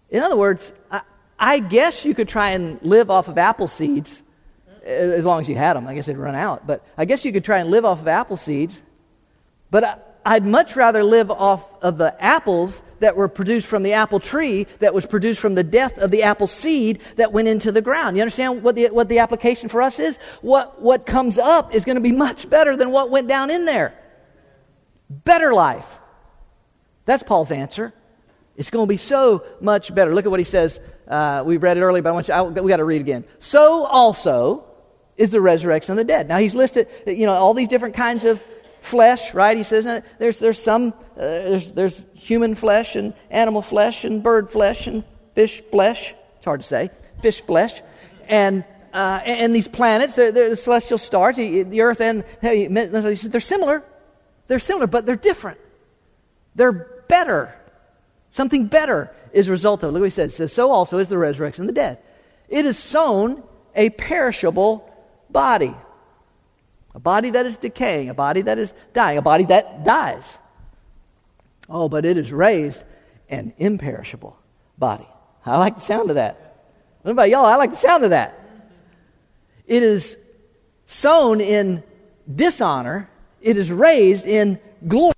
in 0.08 0.22
other 0.22 0.36
words, 0.36 0.72
I, 0.90 1.02
I 1.38 1.58
guess 1.58 2.06
you 2.06 2.14
could 2.14 2.28
try 2.28 2.50
and 2.50 2.80
live 2.82 3.10
off 3.10 3.28
of 3.28 3.36
apple 3.36 3.68
seeds 3.68 4.22
as 4.86 5.24
long 5.24 5.40
as 5.40 5.48
you 5.48 5.56
had 5.56 5.74
them. 5.74 5.86
I 5.86 5.94
guess 5.94 6.06
they'd 6.06 6.16
run 6.16 6.34
out. 6.34 6.66
But 6.66 6.84
I 6.96 7.04
guess 7.04 7.24
you 7.24 7.32
could 7.32 7.44
try 7.44 7.58
and 7.58 7.70
live 7.70 7.84
off 7.84 8.00
of 8.00 8.08
apple 8.08 8.36
seeds. 8.36 8.82
But 9.70 10.20
I, 10.24 10.34
would 10.34 10.46
much 10.46 10.76
rather 10.76 11.02
live 11.02 11.30
off 11.30 11.68
of 11.82 11.98
the 11.98 12.22
apples 12.22 12.82
that 13.00 13.16
were 13.16 13.28
produced 13.28 13.66
from 13.66 13.82
the 13.82 13.94
apple 13.94 14.20
tree 14.20 14.66
that 14.78 14.94
was 14.94 15.04
produced 15.04 15.40
from 15.40 15.54
the 15.54 15.64
death 15.64 15.98
of 15.98 16.10
the 16.10 16.22
apple 16.22 16.46
seed 16.46 17.00
that 17.16 17.32
went 17.32 17.48
into 17.48 17.72
the 17.72 17.82
ground. 17.82 18.16
You 18.16 18.22
understand 18.22 18.62
what 18.62 18.76
the, 18.76 18.86
what 18.86 19.08
the 19.08 19.18
application 19.18 19.68
for 19.68 19.82
us 19.82 19.98
is? 19.98 20.18
What, 20.40 20.80
what 20.80 21.04
comes 21.04 21.36
up 21.36 21.74
is 21.74 21.84
going 21.84 21.96
to 21.96 22.00
be 22.00 22.12
much 22.12 22.48
better 22.48 22.76
than 22.76 22.92
what 22.92 23.10
went 23.10 23.28
down 23.28 23.50
in 23.50 23.64
there. 23.64 23.94
Better 25.10 25.52
life. 25.52 25.86
That's 27.04 27.22
Paul's 27.22 27.50
answer. 27.50 27.92
It's 28.56 28.70
going 28.70 28.86
to 28.86 28.88
be 28.88 28.96
so 28.96 29.44
much 29.60 29.94
better. 29.94 30.14
Look 30.14 30.24
at 30.24 30.30
what 30.30 30.40
he 30.40 30.44
says. 30.44 30.80
Uh, 31.06 31.42
we 31.46 31.56
read 31.58 31.76
it 31.76 31.82
earlier, 31.82 32.02
but 32.02 32.08
I 32.08 32.12
want 32.12 32.28
you, 32.28 32.34
I, 32.34 32.42
we 32.42 32.68
got 32.68 32.78
to 32.78 32.84
read 32.84 33.00
again. 33.00 33.24
So 33.38 33.84
also 33.84 34.65
is 35.16 35.30
the 35.30 35.40
resurrection 35.40 35.92
of 35.92 35.98
the 35.98 36.04
dead. 36.04 36.28
Now 36.28 36.38
he's 36.38 36.54
listed, 36.54 36.88
you 37.06 37.26
know, 37.26 37.32
all 37.32 37.54
these 37.54 37.68
different 37.68 37.94
kinds 37.94 38.24
of 38.24 38.42
flesh, 38.80 39.34
right? 39.34 39.56
He 39.56 39.62
says 39.62 39.84
there's 40.18 40.38
there's 40.38 40.62
some 40.62 40.92
uh, 41.16 41.20
there's 41.20 41.72
there's 41.72 42.04
human 42.14 42.54
flesh 42.54 42.96
and 42.96 43.14
animal 43.30 43.62
flesh 43.62 44.04
and 44.04 44.22
bird 44.22 44.50
flesh 44.50 44.86
and 44.86 45.04
fish 45.34 45.62
flesh. 45.70 46.14
It's 46.36 46.44
hard 46.44 46.60
to 46.60 46.66
say, 46.66 46.90
fish 47.22 47.42
flesh, 47.42 47.82
and. 48.28 48.64
Uh, 48.94 49.20
and, 49.26 49.40
and, 49.40 49.54
these 49.54 49.68
planets, 49.68 50.14
they're, 50.14 50.32
they're 50.32 50.48
the 50.48 50.56
celestial 50.56 50.96
stars, 50.96 51.36
the, 51.36 51.64
the 51.64 51.82
Earth 51.82 52.00
and 52.00 52.24
he 52.40 52.66
says 52.66 53.28
they're 53.28 53.42
similar. 53.42 53.84
They're 54.46 54.58
similar, 54.58 54.86
but 54.86 55.04
they're 55.04 55.16
different. 55.16 55.58
They're 56.54 56.72
better. 57.06 57.54
Something 58.30 58.66
better 58.66 59.10
is 59.32 59.48
result 59.48 59.82
of. 59.82 59.92
Look 59.92 60.00
what 60.00 60.06
he 60.06 60.10
says. 60.10 60.34
Says, 60.34 60.52
So 60.52 60.70
also 60.70 60.98
is 60.98 61.08
the 61.08 61.18
resurrection 61.18 61.64
of 61.64 61.66
the 61.66 61.74
dead. 61.74 61.98
It 62.48 62.64
is 62.64 62.78
sown 62.78 63.42
a 63.74 63.90
perishable 63.90 64.90
body. 65.30 65.74
A 66.94 66.98
body 66.98 67.30
that 67.30 67.44
is 67.46 67.56
decaying, 67.56 68.08
a 68.08 68.14
body 68.14 68.42
that 68.42 68.58
is 68.58 68.72
dying, 68.92 69.18
a 69.18 69.22
body 69.22 69.44
that 69.44 69.84
dies. 69.84 70.38
Oh, 71.68 71.88
but 71.88 72.04
it 72.04 72.16
is 72.16 72.32
raised 72.32 72.82
an 73.28 73.52
imperishable 73.58 74.38
body. 74.78 75.06
I 75.44 75.58
like 75.58 75.76
the 75.76 75.80
sound 75.80 76.10
of 76.10 76.16
that. 76.16 76.56
What 77.02 77.12
about 77.12 77.30
y'all? 77.30 77.44
I 77.44 77.56
like 77.56 77.70
the 77.70 77.76
sound 77.76 78.04
of 78.04 78.10
that. 78.10 78.40
It 79.66 79.82
is 79.82 80.16
sown 80.86 81.40
in 81.40 81.82
dishonor, 82.32 83.10
it 83.40 83.56
is 83.56 83.70
raised 83.70 84.26
in 84.26 84.58
glory. 84.86 85.12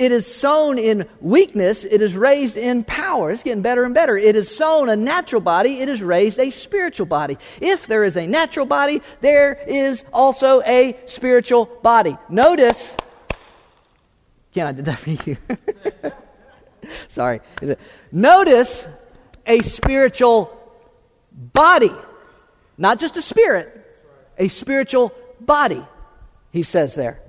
It 0.00 0.12
is 0.12 0.26
sown 0.26 0.78
in 0.78 1.06
weakness, 1.20 1.84
it 1.84 2.00
is 2.00 2.16
raised 2.16 2.56
in 2.56 2.84
power. 2.84 3.30
It's 3.30 3.42
getting 3.42 3.60
better 3.60 3.84
and 3.84 3.92
better. 3.92 4.16
It 4.16 4.34
is 4.34 4.48
sown 4.48 4.88
a 4.88 4.96
natural 4.96 5.42
body, 5.42 5.80
it 5.80 5.90
is 5.90 6.02
raised 6.02 6.38
a 6.38 6.48
spiritual 6.48 7.04
body. 7.04 7.36
If 7.60 7.86
there 7.86 8.02
is 8.02 8.16
a 8.16 8.26
natural 8.26 8.64
body, 8.64 9.02
there 9.20 9.52
is 9.66 10.02
also 10.10 10.62
a 10.62 10.98
spiritual 11.04 11.66
body. 11.82 12.16
Notice, 12.30 12.96
Ken, 14.54 14.66
I 14.66 14.72
did 14.72 14.86
that 14.86 14.98
for 14.98 15.10
you. 15.10 15.36
Sorry. 17.08 17.40
Notice 18.10 18.88
a 19.44 19.60
spiritual 19.60 20.50
body, 21.30 21.92
not 22.78 22.98
just 22.98 23.18
a 23.18 23.22
spirit, 23.22 24.00
a 24.38 24.48
spiritual 24.48 25.12
body, 25.40 25.84
he 26.52 26.62
says 26.62 26.94
there. 26.94 27.20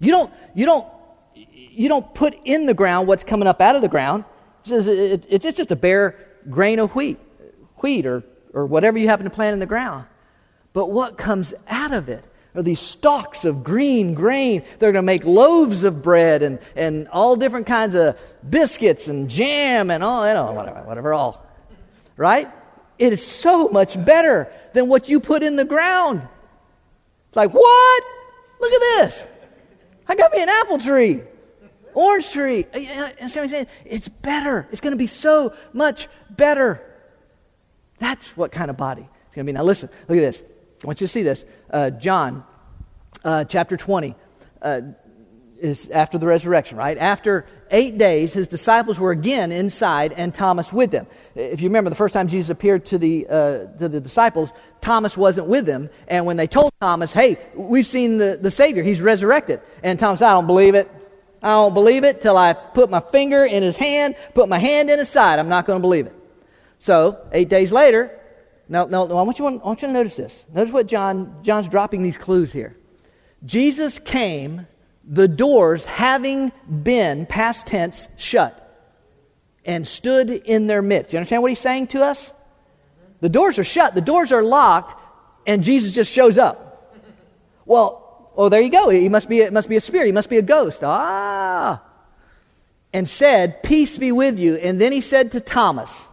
You 0.00 0.10
don't, 0.10 0.32
you 0.54 0.66
don't, 0.66 0.86
you 1.34 1.88
don't 1.88 2.12
put 2.14 2.36
in 2.44 2.66
the 2.66 2.74
ground 2.74 3.06
what's 3.06 3.22
coming 3.22 3.46
up 3.46 3.60
out 3.60 3.76
of 3.76 3.82
the 3.82 3.88
ground. 3.88 4.24
It's 4.64 5.44
just 5.44 5.70
a 5.70 5.76
bare 5.76 6.16
grain 6.48 6.78
of 6.78 6.94
wheat, 6.94 7.18
wheat 7.76 8.06
or, 8.06 8.24
or 8.52 8.66
whatever 8.66 8.98
you 8.98 9.08
happen 9.08 9.24
to 9.24 9.30
plant 9.30 9.52
in 9.52 9.60
the 9.60 9.66
ground. 9.66 10.06
But 10.72 10.90
what 10.90 11.18
comes 11.18 11.54
out 11.68 11.92
of 11.92 12.08
it 12.08 12.24
are 12.54 12.62
these 12.62 12.80
stalks 12.80 13.44
of 13.44 13.62
green 13.62 14.14
grain. 14.14 14.62
They're 14.78 14.92
going 14.92 15.02
to 15.02 15.06
make 15.06 15.24
loaves 15.24 15.84
of 15.84 16.02
bread 16.02 16.42
and, 16.42 16.58
and 16.74 17.06
all 17.08 17.36
different 17.36 17.66
kinds 17.66 17.94
of 17.94 18.18
biscuits 18.48 19.06
and 19.06 19.30
jam 19.30 19.90
and 19.90 20.02
all, 20.02 20.26
you 20.26 20.34
know, 20.34 20.52
whatever, 20.52 20.80
whatever, 20.82 21.14
all. 21.14 21.46
Right? 22.16 22.50
It 22.98 23.12
is 23.12 23.26
so 23.26 23.68
much 23.68 24.02
better 24.04 24.52
than 24.72 24.88
what 24.88 25.08
you 25.08 25.20
put 25.20 25.42
in 25.42 25.56
the 25.56 25.64
ground. 25.64 26.26
It's 27.28 27.36
like, 27.36 27.52
what? 27.52 28.02
Look 28.60 28.72
at 28.72 28.80
this. 28.80 29.24
I 30.10 30.16
got 30.16 30.32
me 30.32 30.42
an 30.42 30.48
apple 30.48 30.78
tree, 30.78 31.22
orange 31.94 32.30
tree. 32.32 32.66
And 32.74 33.30
somebody 33.30 33.48
saying, 33.48 33.66
it's 33.84 34.08
better. 34.08 34.66
It's 34.72 34.80
going 34.80 34.90
to 34.90 34.98
be 34.98 35.06
so 35.06 35.54
much 35.72 36.08
better. 36.28 36.84
That's 38.00 38.36
what 38.36 38.50
kind 38.50 38.70
of 38.70 38.76
body 38.76 39.08
it's 39.26 39.34
going 39.36 39.46
to 39.46 39.52
be. 39.52 39.56
Now, 39.56 39.62
listen, 39.62 39.88
look 40.08 40.18
at 40.18 40.22
this. 40.22 40.42
I 40.82 40.86
want 40.86 41.00
you 41.00 41.06
to 41.06 41.12
see 41.12 41.22
this. 41.22 41.44
Uh, 41.70 41.90
John 41.90 42.44
uh, 43.24 43.44
chapter 43.44 43.76
20. 43.76 44.16
Uh, 44.60 44.80
is 45.60 45.88
after 45.90 46.18
the 46.18 46.26
resurrection, 46.26 46.76
right? 46.76 46.96
After 46.96 47.46
eight 47.70 47.98
days, 47.98 48.32
his 48.32 48.48
disciples 48.48 48.98
were 48.98 49.10
again 49.10 49.52
inside 49.52 50.12
and 50.12 50.34
Thomas 50.34 50.72
with 50.72 50.90
them. 50.90 51.06
If 51.34 51.60
you 51.60 51.68
remember, 51.68 51.90
the 51.90 51.96
first 51.96 52.14
time 52.14 52.28
Jesus 52.28 52.50
appeared 52.50 52.86
to 52.86 52.98
the, 52.98 53.26
uh, 53.26 53.58
to 53.78 53.88
the 53.88 54.00
disciples, 54.00 54.50
Thomas 54.80 55.16
wasn't 55.16 55.46
with 55.46 55.66
them. 55.66 55.90
And 56.08 56.26
when 56.26 56.36
they 56.36 56.46
told 56.46 56.72
Thomas, 56.80 57.12
hey, 57.12 57.38
we've 57.54 57.86
seen 57.86 58.18
the, 58.18 58.38
the 58.40 58.50
Savior, 58.50 58.82
he's 58.82 59.00
resurrected. 59.00 59.60
And 59.82 59.98
Thomas 59.98 60.22
I 60.22 60.32
don't 60.32 60.46
believe 60.46 60.74
it. 60.74 60.90
I 61.42 61.48
don't 61.50 61.74
believe 61.74 62.04
it 62.04 62.20
till 62.20 62.36
I 62.36 62.52
put 62.52 62.90
my 62.90 63.00
finger 63.00 63.44
in 63.44 63.62
his 63.62 63.76
hand, 63.76 64.14
put 64.34 64.48
my 64.48 64.58
hand 64.58 64.90
in 64.90 64.98
his 64.98 65.08
side. 65.08 65.38
I'm 65.38 65.48
not 65.48 65.66
going 65.66 65.78
to 65.78 65.82
believe 65.82 66.06
it. 66.06 66.14
So, 66.78 67.18
eight 67.32 67.48
days 67.48 67.72
later, 67.72 68.18
no, 68.68 68.86
no, 68.86 69.06
no 69.06 69.16
I, 69.16 69.22
want 69.22 69.38
you, 69.38 69.46
I 69.46 69.52
want 69.56 69.82
you 69.82 69.88
to 69.88 69.92
notice 69.92 70.16
this. 70.16 70.44
Notice 70.52 70.72
what 70.72 70.86
John, 70.86 71.36
John's 71.42 71.68
dropping 71.68 72.02
these 72.02 72.18
clues 72.18 72.52
here. 72.52 72.76
Jesus 73.44 73.98
came 73.98 74.66
the 75.10 75.26
doors 75.26 75.84
having 75.84 76.52
been, 76.82 77.26
past 77.26 77.66
tense, 77.66 78.08
shut 78.16 78.56
and 79.64 79.86
stood 79.86 80.30
in 80.30 80.68
their 80.68 80.82
midst. 80.82 81.12
You 81.12 81.18
understand 81.18 81.42
what 81.42 81.50
he's 81.50 81.58
saying 81.58 81.88
to 81.88 82.02
us? 82.02 82.32
The 83.20 83.28
doors 83.28 83.58
are 83.58 83.64
shut, 83.64 83.94
the 83.94 84.00
doors 84.00 84.32
are 84.32 84.42
locked, 84.42 84.98
and 85.46 85.64
Jesus 85.64 85.92
just 85.92 86.10
shows 86.10 86.38
up. 86.38 86.96
Well, 87.66 88.32
oh, 88.36 88.48
there 88.48 88.60
you 88.60 88.70
go. 88.70 88.88
He 88.88 89.08
must 89.08 89.28
be, 89.28 89.40
it 89.40 89.52
must 89.52 89.68
be 89.68 89.76
a 89.76 89.80
spirit. 89.80 90.06
He 90.06 90.12
must 90.12 90.30
be 90.30 90.38
a 90.38 90.42
ghost. 90.42 90.82
Ah. 90.82 91.82
And 92.92 93.08
said, 93.08 93.62
Peace 93.62 93.98
be 93.98 94.12
with 94.12 94.38
you. 94.38 94.56
And 94.56 94.80
then 94.80 94.92
he 94.92 95.00
said 95.00 95.32
to 95.32 95.40
Thomas, 95.40 96.08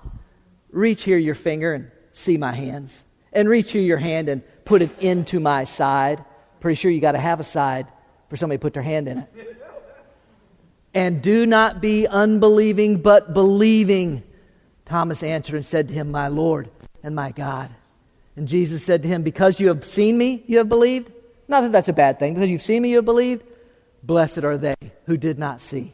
Reach 0.72 1.04
here 1.04 1.18
your 1.18 1.36
finger 1.36 1.74
and 1.74 1.92
see 2.14 2.38
my 2.38 2.52
hands. 2.52 3.04
And 3.32 3.48
reach 3.48 3.72
here 3.72 3.82
your 3.82 3.98
hand 3.98 4.28
and 4.28 4.44
put 4.66 4.82
it 4.82 5.00
into 5.00 5.40
my 5.40 5.64
side. 5.64 6.24
Pretty 6.60 6.76
sure 6.76 6.92
you 6.92 7.00
got 7.00 7.14
to 7.14 7.20
have 7.20 7.40
a 7.40 7.44
side 7.44 7.88
for 8.30 8.38
somebody 8.38 8.58
to 8.58 8.62
put 8.62 8.74
their 8.74 8.84
hand 8.84 9.08
in 9.08 9.20
it. 9.20 9.30
And 10.94 11.22
do 11.22 11.46
not 11.46 11.82
be 11.82 12.08
unbelieving, 12.08 13.02
but 13.02 13.34
believing. 13.34 14.24
Thomas 14.86 15.22
answered 15.22 15.56
and 15.56 15.66
said 15.66 15.90
to 15.90 15.94
him, 15.94 16.12
My 16.12 16.28
Lord 16.28 16.70
and 17.04 17.14
my 17.16 17.32
God. 17.32 17.70
And 18.36 18.48
Jesus 18.48 18.84
said 18.84 19.04
to 19.04 19.08
him, 19.08 19.24
Because 19.24 19.60
you 19.60 19.68
have 19.68 19.86
seen 19.86 20.18
me, 20.18 20.44
you 20.48 20.60
have 20.60 20.70
believed? 20.70 21.12
Not 21.48 21.62
that 21.62 21.72
that's 21.72 21.88
a 21.88 21.94
bad 21.94 22.20
thing. 22.20 22.34
Because 22.34 22.50
you've 22.50 22.64
seen 22.64 22.82
me, 22.82 22.90
you 22.90 22.98
have 22.98 23.06
believed? 23.06 23.44
Blessed 24.04 24.44
are 24.44 24.58
they 24.58 24.76
who 25.06 25.18
did 25.18 25.38
not 25.38 25.62
see 25.62 25.94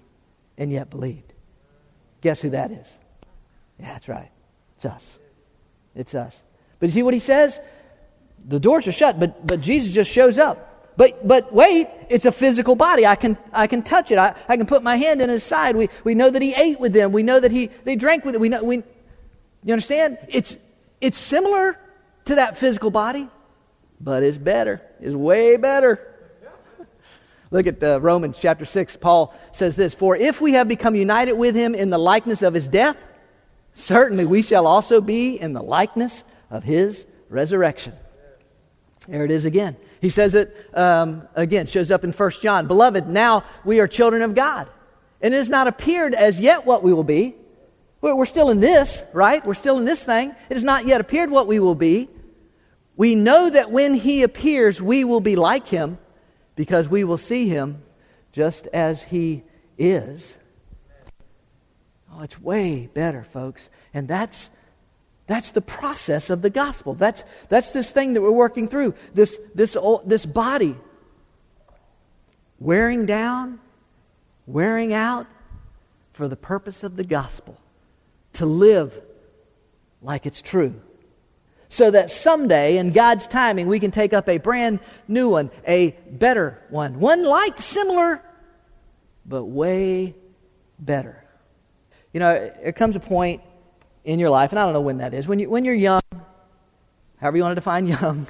and 0.58 0.72
yet 0.72 0.90
believed. 0.90 1.34
Guess 2.22 2.42
who 2.42 2.52
that 2.52 2.72
is? 2.72 2.98
Yeah, 3.80 3.94
that's 3.94 4.08
right. 4.08 4.32
It's 4.76 4.86
us. 4.86 5.20
It's 5.96 6.16
us. 6.16 6.42
But 6.80 6.88
you 6.88 6.94
see 6.94 7.04
what 7.04 7.14
he 7.14 7.20
says? 7.20 7.60
The 8.46 8.60
doors 8.60 8.88
are 8.88 8.92
shut, 8.92 9.20
but, 9.20 9.46
but 9.46 9.62
Jesus 9.62 9.94
just 9.94 10.12
shows 10.12 10.38
up. 10.38 10.73
But, 10.96 11.28
but 11.28 11.52
wait, 11.52 11.88
it's 12.10 12.26
a 12.26 12.32
physical 12.32 12.76
body. 12.76 13.06
I 13.06 13.16
can, 13.16 13.38
I 13.52 13.68
can 13.68 13.82
touch 13.82 14.12
it. 14.12 14.18
I, 14.18 14.36
I 14.48 14.58
can 14.58 14.66
put 14.66 14.84
my 14.84 14.96
hand 14.96 15.22
in 15.22 15.30
his 15.30 15.44
side. 15.44 15.76
We, 15.76 15.90
we 16.04 16.14
know 16.14 16.30
that 16.30 16.42
he 16.42 16.54
ate 16.54 16.80
with 16.80 16.94
them. 16.94 17.12
We 17.12 17.24
know 17.24 17.40
that 17.40 17.52
he, 17.52 17.68
they 17.84 17.96
drank 17.96 18.26
with 18.26 18.36
it. 18.36 18.42
We 18.42 18.50
know, 18.50 18.64
we, 18.64 18.78
you 19.64 19.74
understand? 19.74 20.20
It's, 20.30 20.56
it's 21.02 21.18
similar 21.18 21.80
to 22.26 22.36
that 22.36 22.58
physical 22.58 22.92
body, 22.92 23.28
but 24.00 24.24
it's 24.24 24.38
better. 24.38 24.82
It's 25.00 25.16
way 25.16 25.58
better. 25.58 26.10
Look 27.50 27.68
at 27.68 27.84
uh, 27.84 28.02
Romans 28.02 28.40
chapter 28.40 28.66
6. 28.66 28.98
Paul 28.98 29.34
says 29.52 29.76
this 29.76 29.94
For 29.94 30.16
if 30.16 30.42
we 30.42 30.54
have 30.54 30.68
become 30.68 30.96
united 30.96 31.34
with 31.34 31.56
him 31.56 31.76
in 31.76 31.92
the 31.92 32.00
likeness 32.00 32.42
of 32.42 32.54
his 32.54 32.68
death, 32.68 32.98
certainly 33.76 34.26
we 34.26 34.42
shall 34.42 34.66
also 34.66 35.02
be 35.02 35.40
in 35.40 35.54
the 35.54 35.62
likeness 35.62 36.24
of 36.50 36.64
his 36.64 37.06
resurrection. 37.30 37.94
There 39.08 39.24
it 39.24 39.32
is 39.32 39.46
again. 39.46 39.76
He 40.04 40.10
says 40.10 40.36
it 40.36 40.54
um, 40.74 41.30
again, 41.34 41.66
shows 41.66 41.90
up 41.90 42.04
in 42.04 42.12
1 42.12 42.32
John. 42.42 42.68
Beloved, 42.68 43.08
now 43.08 43.46
we 43.64 43.80
are 43.80 43.88
children 43.88 44.22
of 44.22 44.36
God. 44.36 44.68
And 45.22 45.34
it 45.34 45.38
has 45.38 45.50
not 45.50 45.66
appeared 45.68 46.14
as 46.14 46.42
yet 46.42 46.66
what 46.66 46.84
we 46.84 46.92
will 46.92 47.06
be. 47.06 47.36
We're 48.02 48.26
still 48.26 48.50
in 48.50 48.60
this, 48.60 49.02
right? 49.14 49.46
We're 49.46 49.54
still 49.54 49.78
in 49.78 49.86
this 49.86 50.04
thing. 50.04 50.32
It 50.50 50.56
has 50.56 50.64
not 50.66 50.86
yet 50.86 51.00
appeared 51.00 51.32
what 51.32 51.48
we 51.48 51.62
will 51.62 51.74
be. 51.74 52.10
We 52.98 53.16
know 53.16 53.50
that 53.50 53.72
when 53.72 53.94
he 53.94 54.24
appears, 54.24 54.82
we 54.82 55.06
will 55.06 55.22
be 55.22 55.38
like 55.38 55.70
him 55.70 55.98
because 56.58 56.90
we 56.90 57.06
will 57.06 57.18
see 57.18 57.48
him 57.48 57.82
just 58.34 58.68
as 58.74 59.04
he 59.04 59.44
is. 59.78 60.38
Oh, 62.12 62.24
it's 62.24 62.42
way 62.42 62.90
better, 62.94 63.24
folks. 63.24 63.70
And 63.94 64.10
that's 64.10 64.50
that's 65.26 65.52
the 65.52 65.62
process 65.62 66.30
of 66.30 66.42
the 66.42 66.50
gospel. 66.50 66.96
That's, 66.96 67.24
that's 67.50 67.72
this 67.72 67.92
thing 67.92 68.14
that 68.14 68.22
we're 68.22 68.32
working 68.32 68.68
through. 68.68 68.94
This, 69.14 69.40
this, 69.56 69.78
this 70.06 70.26
body 70.26 70.76
wearing 72.60 73.06
down, 73.06 73.60
wearing 74.46 74.94
out 74.94 75.28
for 76.12 76.28
the 76.28 76.36
purpose 76.36 76.84
of 76.84 76.98
the 76.98 77.04
gospel. 77.04 77.58
To 78.34 78.46
live 78.46 79.00
like 80.02 80.26
it's 80.26 80.42
true. 80.42 80.82
So 81.70 81.90
that 81.90 82.12
someday, 82.12 82.78
in 82.78 82.92
God's 82.92 83.28
timing, 83.28 83.68
we 83.68 83.80
can 83.80 83.92
take 83.92 84.14
up 84.14 84.28
a 84.28 84.38
brand 84.38 84.80
new 85.08 85.30
one, 85.30 85.50
a 85.68 85.92
better 86.10 86.62
one. 86.70 87.00
One 87.00 87.24
like, 87.24 87.60
similar, 87.60 88.22
but 89.26 89.46
way 89.46 90.16
better. 90.78 91.24
You 92.12 92.20
know, 92.20 92.52
there 92.62 92.74
comes 92.74 92.96
a 92.96 93.00
point 93.00 93.42
in 94.04 94.20
your 94.20 94.30
life, 94.30 94.52
and 94.52 94.60
I 94.60 94.66
don't 94.66 94.74
know 94.74 94.82
when 94.82 94.98
that 94.98 95.14
is, 95.14 95.28
when, 95.28 95.40
you, 95.40 95.50
when 95.50 95.66
you're 95.66 95.74
young, 95.74 96.02
however 97.20 97.38
you 97.38 97.44
want 97.44 97.52
to 97.52 97.56
define 97.56 97.88
young, 98.02 98.28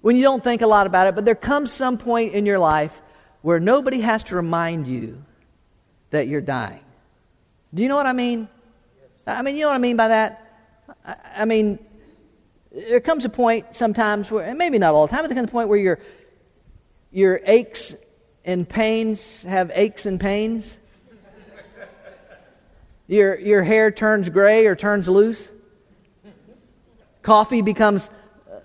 when 0.00 0.16
you 0.16 0.22
don't 0.22 0.42
think 0.42 0.62
a 0.62 0.66
lot 0.66 0.86
about 0.86 1.06
it, 1.06 1.14
but 1.14 1.24
there 1.24 1.34
comes 1.34 1.72
some 1.72 1.98
point 1.98 2.32
in 2.32 2.46
your 2.46 2.58
life 2.58 3.00
where 3.42 3.60
nobody 3.60 4.00
has 4.00 4.24
to 4.24 4.36
remind 4.36 4.86
you 4.86 5.24
that 6.10 6.28
you're 6.28 6.40
dying. 6.40 6.84
Do 7.74 7.82
you 7.82 7.88
know 7.88 7.96
what 7.96 8.06
I 8.06 8.12
mean? 8.12 8.48
I 9.26 9.42
mean, 9.42 9.56
you 9.56 9.62
know 9.62 9.68
what 9.68 9.76
I 9.76 9.78
mean 9.78 9.96
by 9.96 10.08
that? 10.08 10.38
I, 11.04 11.16
I 11.38 11.44
mean, 11.44 11.78
there 12.70 13.00
comes 13.00 13.24
a 13.24 13.28
point 13.28 13.74
sometimes 13.76 14.30
where, 14.30 14.44
and 14.44 14.58
maybe 14.58 14.78
not 14.78 14.94
all 14.94 15.06
the 15.06 15.10
time, 15.10 15.22
but 15.22 15.28
there 15.28 15.36
comes 15.36 15.48
a 15.48 15.52
point 15.52 15.68
where 15.68 15.78
your, 15.78 15.98
your 17.10 17.40
aches 17.44 17.94
and 18.44 18.68
pains 18.68 19.42
have 19.42 19.70
aches 19.74 20.06
and 20.06 20.20
pains 20.20 20.76
your, 23.12 23.38
your 23.38 23.62
hair 23.62 23.90
turns 23.90 24.28
gray 24.28 24.66
or 24.66 24.74
turns 24.74 25.06
loose. 25.06 25.48
Coffee 27.22 27.62
becomes, 27.62 28.08
uh, 28.50 28.60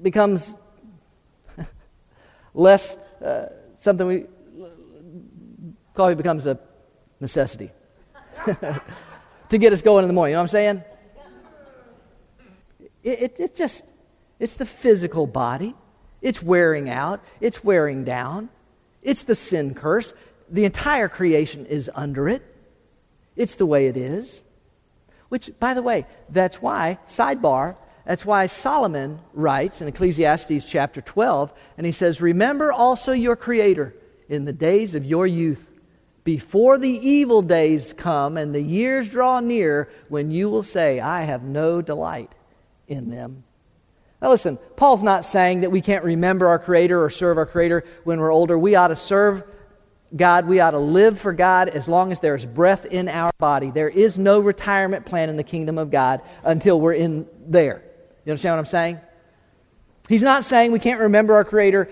becomes 0.00 0.54
less 2.54 2.96
uh, 3.22 3.46
something 3.78 4.06
we. 4.06 4.26
Coffee 5.94 6.14
becomes 6.14 6.46
a 6.46 6.58
necessity 7.18 7.72
to 9.48 9.58
get 9.58 9.72
us 9.72 9.82
going 9.82 10.04
in 10.04 10.08
the 10.08 10.14
morning. 10.14 10.32
You 10.32 10.36
know 10.36 10.42
what 10.42 10.44
I'm 10.44 10.48
saying? 10.48 10.84
It, 13.02 13.22
it, 13.22 13.40
it 13.40 13.56
just, 13.56 13.92
it's 14.38 14.54
the 14.54 14.66
physical 14.66 15.26
body. 15.26 15.74
It's 16.22 16.40
wearing 16.40 16.88
out. 16.88 17.20
It's 17.40 17.64
wearing 17.64 18.04
down. 18.04 18.50
It's 19.02 19.24
the 19.24 19.34
sin 19.34 19.74
curse. 19.74 20.12
The 20.48 20.64
entire 20.64 21.08
creation 21.08 21.66
is 21.66 21.90
under 21.94 22.28
it. 22.28 22.54
It's 23.38 23.54
the 23.54 23.66
way 23.66 23.86
it 23.86 23.96
is. 23.96 24.42
Which, 25.30 25.50
by 25.58 25.72
the 25.72 25.82
way, 25.82 26.06
that's 26.28 26.60
why, 26.60 26.98
sidebar, 27.06 27.76
that's 28.04 28.24
why 28.24 28.46
Solomon 28.46 29.20
writes 29.32 29.80
in 29.80 29.88
Ecclesiastes 29.88 30.64
chapter 30.64 31.00
12, 31.00 31.54
and 31.76 31.86
he 31.86 31.92
says, 31.92 32.20
Remember 32.20 32.72
also 32.72 33.12
your 33.12 33.36
Creator 33.36 33.94
in 34.28 34.44
the 34.44 34.52
days 34.52 34.94
of 34.94 35.04
your 35.04 35.26
youth, 35.26 35.64
before 36.24 36.78
the 36.78 36.90
evil 36.90 37.40
days 37.40 37.94
come 37.96 38.36
and 38.36 38.54
the 38.54 38.60
years 38.60 39.08
draw 39.08 39.40
near, 39.40 39.88
when 40.08 40.30
you 40.30 40.50
will 40.50 40.62
say, 40.62 41.00
I 41.00 41.22
have 41.22 41.42
no 41.42 41.80
delight 41.80 42.34
in 42.86 43.08
them. 43.08 43.44
Now, 44.20 44.30
listen, 44.30 44.58
Paul's 44.76 45.02
not 45.02 45.24
saying 45.24 45.60
that 45.60 45.70
we 45.70 45.80
can't 45.80 46.04
remember 46.04 46.48
our 46.48 46.58
Creator 46.58 47.02
or 47.02 47.08
serve 47.08 47.38
our 47.38 47.46
Creator 47.46 47.84
when 48.04 48.18
we're 48.18 48.32
older. 48.32 48.58
We 48.58 48.74
ought 48.74 48.88
to 48.88 48.96
serve 48.96 49.44
God, 50.14 50.46
we 50.46 50.60
ought 50.60 50.70
to 50.70 50.78
live 50.78 51.20
for 51.20 51.32
God 51.32 51.68
as 51.68 51.86
long 51.86 52.12
as 52.12 52.20
there's 52.20 52.44
breath 52.44 52.86
in 52.86 53.08
our 53.08 53.30
body. 53.38 53.70
There 53.70 53.90
is 53.90 54.18
no 54.18 54.40
retirement 54.40 55.04
plan 55.04 55.28
in 55.28 55.36
the 55.36 55.44
kingdom 55.44 55.76
of 55.76 55.90
God 55.90 56.22
until 56.42 56.80
we're 56.80 56.94
in 56.94 57.26
there. 57.46 57.82
You 58.24 58.32
understand 58.32 58.54
what 58.54 58.60
I'm 58.60 58.66
saying? 58.66 59.00
He's 60.08 60.22
not 60.22 60.44
saying 60.44 60.72
we 60.72 60.78
can't 60.78 61.00
remember 61.00 61.34
our 61.34 61.44
Creator 61.44 61.90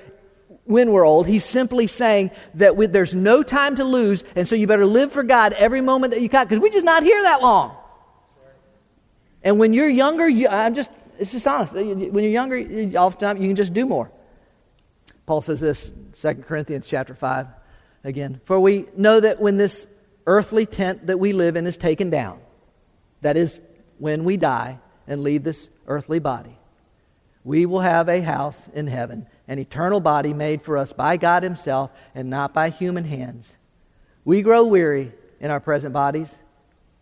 when 0.65 0.93
we're 0.93 1.07
old. 1.07 1.27
He's 1.27 1.45
simply 1.45 1.87
saying 1.87 2.31
that 2.55 2.75
we, 2.75 2.87
there's 2.87 3.15
no 3.15 3.43
time 3.43 3.77
to 3.77 3.85
lose, 3.85 4.25
and 4.35 4.49
so 4.49 4.55
you 4.55 4.67
better 4.67 4.87
live 4.87 5.13
for 5.13 5.23
God 5.23 5.53
every 5.53 5.83
moment 5.83 6.15
that 6.15 6.23
you 6.23 6.29
got, 6.29 6.49
because 6.49 6.61
we're 6.61 6.73
just 6.73 6.85
not 6.85 7.03
here 7.03 7.23
that 7.25 7.43
long. 7.43 7.77
And 9.43 9.59
when 9.59 9.75
you're 9.75 9.91
younger, 9.91 10.27
you, 10.27 10.49
I'm 10.49 10.75
just, 10.75 10.91
it's 11.19 11.33
just 11.33 11.47
honest. 11.47 11.75
When 11.75 12.15
you're 12.15 12.33
younger, 12.33 12.59
oftentimes 12.99 13.41
you 13.41 13.49
can 13.49 13.57
just 13.57 13.75
do 13.75 13.85
more. 13.85 14.11
Paul 15.27 15.43
says 15.43 15.61
this, 15.61 15.93
2 16.23 16.35
Corinthians 16.37 16.89
chapter 16.89 17.15
5 17.15 17.47
again. 18.07 18.41
For 18.45 18.59
we 18.59 18.87
know 18.97 19.19
that 19.21 19.41
when 19.41 19.57
this 19.57 19.87
earthly 20.27 20.65
tent 20.65 21.09
that 21.09 21.19
we 21.19 21.33
live 21.33 21.57
in 21.57 21.67
is 21.67 21.77
taken 21.77 22.09
down, 22.09 22.39
that 23.21 23.37
is, 23.37 23.61
when 23.99 24.25
we 24.25 24.37
die 24.37 24.79
and 25.07 25.23
leave 25.23 25.43
this 25.43 25.69
earthly 25.87 26.21
body, 26.21 26.57
we 27.45 27.67
will 27.67 27.81
have 27.81 28.09
a 28.09 28.21
house 28.21 28.61
in 28.73 28.87
heaven, 28.87 29.27
an 29.49 29.59
eternal 29.59 30.01
body 30.01 30.33
made 30.33 30.63
for 30.63 30.77
us 30.77 30.93
by 30.93 31.17
God 31.17 31.43
Himself 31.43 31.91
and 32.15 32.31
not 32.31 32.55
by 32.55 32.71
human 32.71 33.05
hands. 33.05 33.53
We 34.25 34.43
grow 34.43 34.65
weary 34.65 35.13
in 35.41 35.51
our 35.51 35.61
present 35.61 35.93
bodies, 35.93 36.33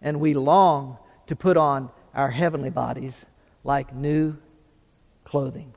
and 0.03 0.21
we 0.21 0.35
long 0.35 0.99
to 1.27 1.37
put 1.37 1.57
on 1.57 1.91
our 2.15 2.31
heavenly 2.31 2.71
bodies 2.71 3.25
like 3.63 3.95
new 3.95 4.37
clothing. 5.25 5.75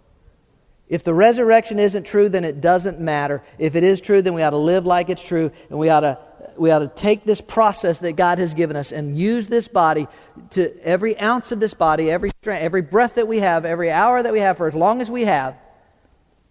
If 0.89 1.03
the 1.03 1.13
resurrection 1.13 1.79
isn't 1.79 2.05
true, 2.05 2.29
then 2.29 2.45
it 2.45 2.61
doesn't 2.61 2.99
matter. 2.99 3.43
If 3.57 3.75
it 3.75 3.83
is 3.83 3.99
true, 3.99 4.21
then 4.21 4.33
we 4.33 4.41
ought 4.41 4.51
to 4.51 4.57
live 4.57 4.85
like 4.85 5.09
it's 5.09 5.23
true, 5.23 5.51
and 5.69 5.77
we 5.77 5.89
ought 5.89 6.01
to, 6.01 6.17
we 6.55 6.71
ought 6.71 6.79
to 6.79 6.87
take 6.87 7.25
this 7.25 7.41
process 7.41 7.99
that 7.99 8.13
God 8.13 8.39
has 8.39 8.53
given 8.53 8.77
us 8.77 8.93
and 8.93 9.17
use 9.17 9.47
this 9.47 9.67
body 9.67 10.07
to 10.51 10.73
every 10.85 11.19
ounce 11.19 11.51
of 11.51 11.59
this 11.59 11.73
body, 11.73 12.09
every 12.09 12.29
strength, 12.41 12.63
every 12.63 12.81
breath 12.81 13.15
that 13.15 13.27
we 13.27 13.39
have, 13.39 13.65
every 13.65 13.91
hour 13.91 14.23
that 14.23 14.31
we 14.31 14.39
have, 14.39 14.57
for 14.57 14.67
as 14.67 14.73
long 14.73 15.01
as 15.01 15.11
we 15.11 15.25
have, 15.25 15.57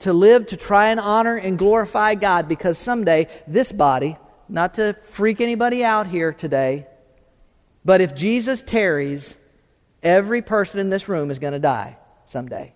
to 0.00 0.12
live 0.12 0.48
to 0.48 0.56
try 0.58 0.90
and 0.90 1.00
honor 1.00 1.36
and 1.36 1.58
glorify 1.58 2.14
God, 2.14 2.46
because 2.46 2.76
someday 2.76 3.28
this 3.46 3.72
body, 3.72 4.18
not 4.50 4.74
to 4.74 4.94
freak 5.12 5.40
anybody 5.40 5.82
out 5.82 6.06
here 6.06 6.34
today, 6.34 6.86
but 7.86 8.02
if 8.02 8.14
Jesus 8.14 8.60
tarries, 8.60 9.34
every 10.02 10.42
person 10.42 10.78
in 10.78 10.90
this 10.90 11.08
room 11.08 11.30
is 11.30 11.38
going 11.38 11.54
to 11.54 11.58
die 11.58 11.96
someday. 12.26 12.74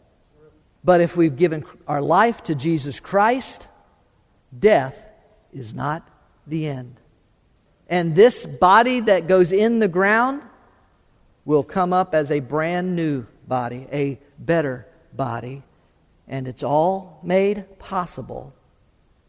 But 0.82 1.00
if 1.00 1.16
we've 1.16 1.36
given 1.36 1.64
our 1.86 2.00
life 2.00 2.42
to 2.44 2.54
Jesus 2.54 3.00
Christ, 3.00 3.68
death 4.56 5.06
is 5.52 5.74
not 5.74 6.08
the 6.46 6.66
end. 6.66 6.96
And 7.88 8.14
this 8.14 8.46
body 8.46 9.00
that 9.00 9.26
goes 9.26 9.52
in 9.52 9.78
the 9.78 9.88
ground 9.88 10.42
will 11.44 11.64
come 11.64 11.92
up 11.92 12.14
as 12.14 12.30
a 12.30 12.40
brand 12.40 12.94
new 12.94 13.26
body, 13.46 13.86
a 13.92 14.18
better 14.38 14.86
body. 15.12 15.62
And 16.28 16.46
it's 16.46 16.62
all 16.62 17.20
made 17.22 17.78
possible 17.78 18.54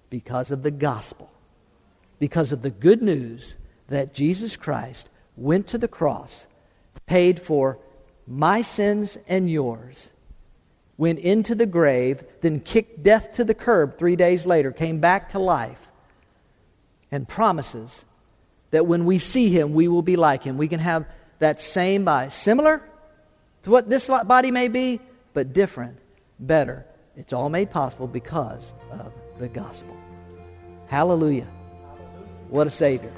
because 0.09 0.51
of 0.51 0.61
the 0.61 0.71
gospel, 0.71 1.31
because 2.19 2.51
of 2.51 2.61
the 2.61 2.69
good 2.69 3.01
news 3.01 3.55
that 3.87 4.13
Jesus 4.13 4.55
Christ 4.55 5.09
went 5.35 5.67
to 5.67 5.77
the 5.77 5.87
cross, 5.87 6.45
paid 7.07 7.41
for 7.41 7.79
my 8.27 8.61
sins 8.61 9.17
and 9.27 9.49
yours 9.49 10.10
went 10.97 11.19
into 11.19 11.55
the 11.55 11.65
grave, 11.65 12.23
then 12.41 12.59
kicked 12.59 13.01
death 13.01 13.33
to 13.33 13.43
the 13.43 13.53
curb 13.53 13.97
three 13.97 14.15
days 14.15 14.45
later, 14.45 14.71
came 14.71 14.99
back 14.99 15.29
to 15.29 15.39
life, 15.39 15.89
and 17.11 17.27
promises 17.27 18.05
that 18.71 18.85
when 18.87 19.05
we 19.05 19.17
see 19.19 19.49
him, 19.49 19.73
we 19.73 19.87
will 19.87 20.01
be 20.01 20.15
like 20.15 20.43
him. 20.43 20.57
We 20.57 20.67
can 20.67 20.79
have 20.79 21.05
that 21.39 21.59
same 21.59 22.05
body, 22.05 22.29
similar 22.29 22.81
to 23.63 23.69
what 23.69 23.89
this 23.89 24.07
body 24.07 24.51
may 24.51 24.67
be, 24.67 24.99
but 25.33 25.53
different, 25.53 25.97
better. 26.39 26.85
It's 27.15 27.33
all 27.33 27.49
made 27.49 27.71
possible 27.71 28.07
because 28.07 28.71
of 28.91 29.11
the 29.39 29.47
gospel. 29.47 29.95
Hallelujah. 30.87 31.47
What 32.49 32.67
a 32.67 32.71
Savior. 32.71 33.11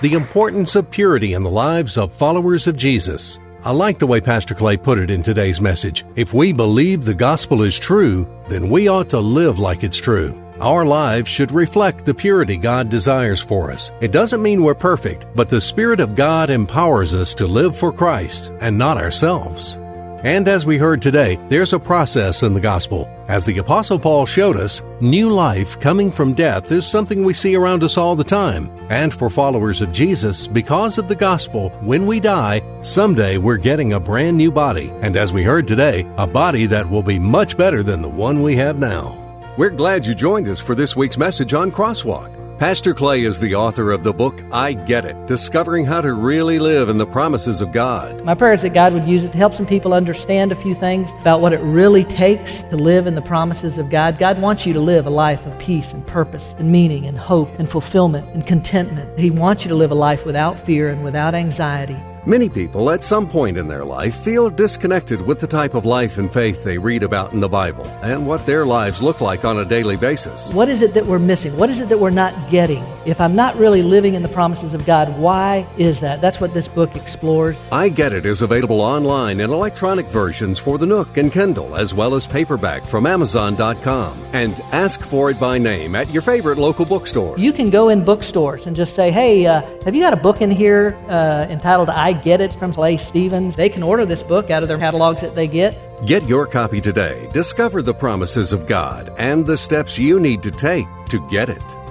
The 0.00 0.14
importance 0.14 0.74
of 0.74 0.90
purity 0.90 1.32
in 1.32 1.44
the 1.44 1.50
lives 1.50 1.96
of 1.96 2.12
followers 2.12 2.66
of 2.66 2.76
Jesus. 2.76 3.38
I 3.64 3.70
like 3.70 4.00
the 4.00 4.08
way 4.08 4.20
Pastor 4.20 4.56
Clay 4.56 4.76
put 4.76 4.98
it 4.98 5.08
in 5.08 5.22
today's 5.22 5.60
message. 5.60 6.04
If 6.16 6.34
we 6.34 6.52
believe 6.52 7.04
the 7.04 7.14
gospel 7.14 7.62
is 7.62 7.78
true, 7.78 8.26
then 8.48 8.68
we 8.68 8.88
ought 8.88 9.10
to 9.10 9.20
live 9.20 9.60
like 9.60 9.84
it's 9.84 9.98
true. 9.98 10.36
Our 10.60 10.84
lives 10.84 11.30
should 11.30 11.52
reflect 11.52 12.04
the 12.04 12.12
purity 12.12 12.56
God 12.56 12.90
desires 12.90 13.40
for 13.40 13.70
us. 13.70 13.92
It 14.00 14.10
doesn't 14.10 14.42
mean 14.42 14.64
we're 14.64 14.74
perfect, 14.74 15.26
but 15.36 15.48
the 15.48 15.60
Spirit 15.60 16.00
of 16.00 16.16
God 16.16 16.50
empowers 16.50 17.14
us 17.14 17.34
to 17.34 17.46
live 17.46 17.76
for 17.76 17.92
Christ 17.92 18.52
and 18.60 18.76
not 18.76 18.96
ourselves. 18.96 19.78
And 20.24 20.46
as 20.46 20.64
we 20.64 20.78
heard 20.78 21.02
today, 21.02 21.36
there's 21.48 21.72
a 21.72 21.80
process 21.80 22.44
in 22.44 22.54
the 22.54 22.60
gospel. 22.60 23.08
As 23.26 23.44
the 23.44 23.58
Apostle 23.58 23.98
Paul 23.98 24.24
showed 24.24 24.56
us, 24.56 24.80
new 25.00 25.30
life 25.30 25.80
coming 25.80 26.12
from 26.12 26.32
death 26.32 26.70
is 26.70 26.86
something 26.86 27.24
we 27.24 27.34
see 27.34 27.56
around 27.56 27.82
us 27.82 27.96
all 27.96 28.14
the 28.14 28.22
time. 28.22 28.70
And 28.88 29.12
for 29.12 29.28
followers 29.28 29.82
of 29.82 29.92
Jesus, 29.92 30.46
because 30.46 30.96
of 30.96 31.08
the 31.08 31.16
gospel, 31.16 31.70
when 31.80 32.06
we 32.06 32.20
die, 32.20 32.62
someday 32.82 33.36
we're 33.36 33.56
getting 33.56 33.94
a 33.94 34.00
brand 34.00 34.36
new 34.36 34.52
body. 34.52 34.92
And 35.00 35.16
as 35.16 35.32
we 35.32 35.42
heard 35.42 35.66
today, 35.66 36.06
a 36.16 36.26
body 36.26 36.66
that 36.66 36.88
will 36.88 37.02
be 37.02 37.18
much 37.18 37.56
better 37.56 37.82
than 37.82 38.00
the 38.00 38.08
one 38.08 38.42
we 38.42 38.54
have 38.54 38.78
now. 38.78 39.18
We're 39.56 39.70
glad 39.70 40.06
you 40.06 40.14
joined 40.14 40.46
us 40.46 40.60
for 40.60 40.76
this 40.76 40.94
week's 40.94 41.18
message 41.18 41.52
on 41.52 41.72
Crosswalk. 41.72 42.41
Pastor 42.62 42.94
Clay 42.94 43.24
is 43.24 43.40
the 43.40 43.56
author 43.56 43.90
of 43.90 44.04
the 44.04 44.12
book 44.12 44.40
I 44.52 44.74
Get 44.74 45.04
It 45.04 45.26
Discovering 45.26 45.84
How 45.84 46.00
to 46.00 46.12
Really 46.12 46.60
Live 46.60 46.88
in 46.88 46.96
the 46.96 47.04
Promises 47.04 47.60
of 47.60 47.72
God. 47.72 48.24
My 48.24 48.36
prayer 48.36 48.54
is 48.54 48.62
that 48.62 48.72
God 48.72 48.92
would 48.92 49.08
use 49.08 49.24
it 49.24 49.32
to 49.32 49.38
help 49.38 49.56
some 49.56 49.66
people 49.66 49.92
understand 49.92 50.52
a 50.52 50.54
few 50.54 50.72
things 50.72 51.10
about 51.22 51.40
what 51.40 51.52
it 51.52 51.58
really 51.58 52.04
takes 52.04 52.60
to 52.62 52.76
live 52.76 53.08
in 53.08 53.16
the 53.16 53.20
promises 53.20 53.78
of 53.78 53.90
God. 53.90 54.16
God 54.16 54.40
wants 54.40 54.64
you 54.64 54.72
to 54.74 54.80
live 54.80 55.06
a 55.06 55.10
life 55.10 55.44
of 55.44 55.58
peace 55.58 55.92
and 55.92 56.06
purpose 56.06 56.54
and 56.56 56.70
meaning 56.70 57.04
and 57.04 57.18
hope 57.18 57.48
and 57.58 57.68
fulfillment 57.68 58.28
and 58.28 58.46
contentment. 58.46 59.18
He 59.18 59.32
wants 59.32 59.64
you 59.64 59.68
to 59.70 59.74
live 59.74 59.90
a 59.90 59.96
life 59.96 60.24
without 60.24 60.64
fear 60.64 60.88
and 60.88 61.02
without 61.02 61.34
anxiety. 61.34 62.00
Many 62.24 62.48
people 62.48 62.92
at 62.92 63.02
some 63.02 63.28
point 63.28 63.58
in 63.58 63.66
their 63.66 63.84
life 63.84 64.14
feel 64.14 64.48
disconnected 64.48 65.20
with 65.20 65.40
the 65.40 65.46
type 65.48 65.74
of 65.74 65.84
life 65.84 66.18
and 66.18 66.32
faith 66.32 66.62
they 66.62 66.78
read 66.78 67.02
about 67.02 67.32
in 67.32 67.40
the 67.40 67.48
Bible 67.48 67.84
and 68.00 68.24
what 68.24 68.46
their 68.46 68.64
lives 68.64 69.02
look 69.02 69.20
like 69.20 69.44
on 69.44 69.58
a 69.58 69.64
daily 69.64 69.96
basis. 69.96 70.54
What 70.54 70.68
is 70.68 70.82
it 70.82 70.94
that 70.94 71.04
we're 71.04 71.18
missing? 71.18 71.56
What 71.56 71.68
is 71.68 71.80
it 71.80 71.88
that 71.88 71.98
we're 71.98 72.10
not 72.10 72.32
getting? 72.48 72.84
If 73.04 73.20
I'm 73.20 73.34
not 73.34 73.56
really 73.56 73.82
living 73.82 74.14
in 74.14 74.22
the 74.22 74.28
promises 74.28 74.72
of 74.72 74.86
God, 74.86 75.18
why 75.18 75.66
is 75.76 75.98
that? 75.98 76.20
That's 76.20 76.40
what 76.40 76.54
this 76.54 76.68
book 76.68 76.94
explores. 76.94 77.58
I 77.72 77.88
Get 77.88 78.12
It 78.12 78.24
is 78.24 78.40
available 78.40 78.80
online 78.80 79.40
in 79.40 79.50
electronic 79.50 80.06
versions 80.06 80.60
for 80.60 80.78
the 80.78 80.86
Nook 80.86 81.16
and 81.16 81.32
Kindle, 81.32 81.74
as 81.74 81.92
well 81.92 82.14
as 82.14 82.24
paperback 82.24 82.84
from 82.84 83.04
Amazon.com. 83.04 84.24
And 84.32 84.60
ask 84.70 85.00
for 85.00 85.28
it 85.30 85.40
by 85.40 85.58
name 85.58 85.96
at 85.96 86.08
your 86.10 86.22
favorite 86.22 86.58
local 86.58 86.84
bookstore. 86.84 87.36
You 87.36 87.52
can 87.52 87.68
go 87.68 87.88
in 87.88 88.04
bookstores 88.04 88.68
and 88.68 88.76
just 88.76 88.94
say, 88.94 89.10
hey, 89.10 89.44
uh, 89.44 89.62
have 89.84 89.96
you 89.96 90.02
got 90.02 90.12
a 90.12 90.16
book 90.16 90.40
in 90.40 90.52
here 90.52 90.96
uh, 91.08 91.48
entitled 91.50 91.90
I 91.90 92.11
Get 92.14 92.40
It 92.40 92.52
from 92.52 92.72
Clay 92.72 92.96
Stevens? 92.96 93.56
They 93.56 93.68
can 93.68 93.82
order 93.82 94.04
this 94.06 94.22
book 94.22 94.50
out 94.50 94.62
of 94.62 94.68
their 94.68 94.78
catalogs 94.78 95.20
that 95.20 95.34
they 95.34 95.46
get. 95.46 95.76
Get 96.06 96.28
your 96.28 96.46
copy 96.46 96.80
today. 96.80 97.28
Discover 97.32 97.82
the 97.82 97.94
promises 97.94 98.52
of 98.52 98.66
God 98.66 99.14
and 99.18 99.46
the 99.46 99.56
steps 99.56 99.98
you 99.98 100.18
need 100.18 100.42
to 100.42 100.50
take 100.50 100.86
to 101.06 101.26
get 101.28 101.48
it. 101.48 101.81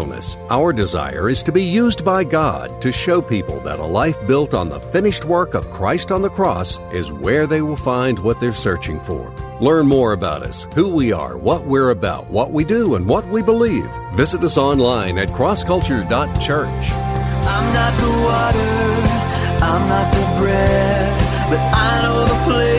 realness. 0.00 0.36
Our 0.48 0.72
desire 0.72 1.28
is 1.28 1.42
to 1.42 1.52
be 1.52 1.62
used 1.62 2.04
by 2.04 2.24
God 2.24 2.80
to 2.82 2.92
show 2.92 3.20
people 3.20 3.60
that 3.60 3.78
a 3.78 3.84
life 3.84 4.16
built 4.26 4.54
on 4.54 4.68
the 4.68 4.80
finished 4.80 5.24
work 5.24 5.54
of 5.54 5.70
Christ 5.70 6.10
on 6.10 6.22
the 6.22 6.30
cross 6.30 6.80
is 6.92 7.12
where 7.12 7.46
they 7.46 7.60
will 7.60 7.76
find 7.76 8.18
what 8.18 8.40
they're 8.40 8.52
searching 8.52 9.00
for. 9.00 9.32
Learn 9.60 9.86
more 9.86 10.12
about 10.12 10.42
us, 10.42 10.66
who 10.74 10.88
we 10.88 11.12
are, 11.12 11.36
what 11.36 11.64
we're 11.64 11.90
about, 11.90 12.30
what 12.30 12.50
we 12.50 12.64
do, 12.64 12.94
and 12.94 13.06
what 13.06 13.26
we 13.28 13.42
believe. 13.42 13.90
Visit 14.14 14.42
us 14.42 14.56
online 14.56 15.18
at 15.18 15.28
crossculture.church. 15.28 16.84
I'm 17.54 17.74
not 17.74 17.94
the 18.00 18.12
water, 18.28 18.72
I'm 19.64 19.88
not 19.88 20.12
the 20.14 20.40
bread, 20.40 21.20
but 21.50 21.60
I 21.60 22.02
know 22.02 22.24
the 22.24 22.40
place 22.50 22.69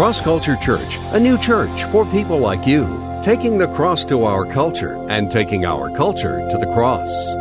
Cross 0.00 0.22
Culture 0.22 0.56
Church, 0.56 0.96
a 1.12 1.20
new 1.20 1.36
church 1.36 1.84
for 1.84 2.06
people 2.06 2.38
like 2.38 2.66
you, 2.66 3.18
taking 3.22 3.58
the 3.58 3.68
cross 3.68 4.02
to 4.06 4.24
our 4.24 4.46
culture 4.46 4.96
and 5.10 5.30
taking 5.30 5.66
our 5.66 5.90
culture 5.90 6.48
to 6.48 6.56
the 6.56 6.66
cross. 6.72 7.39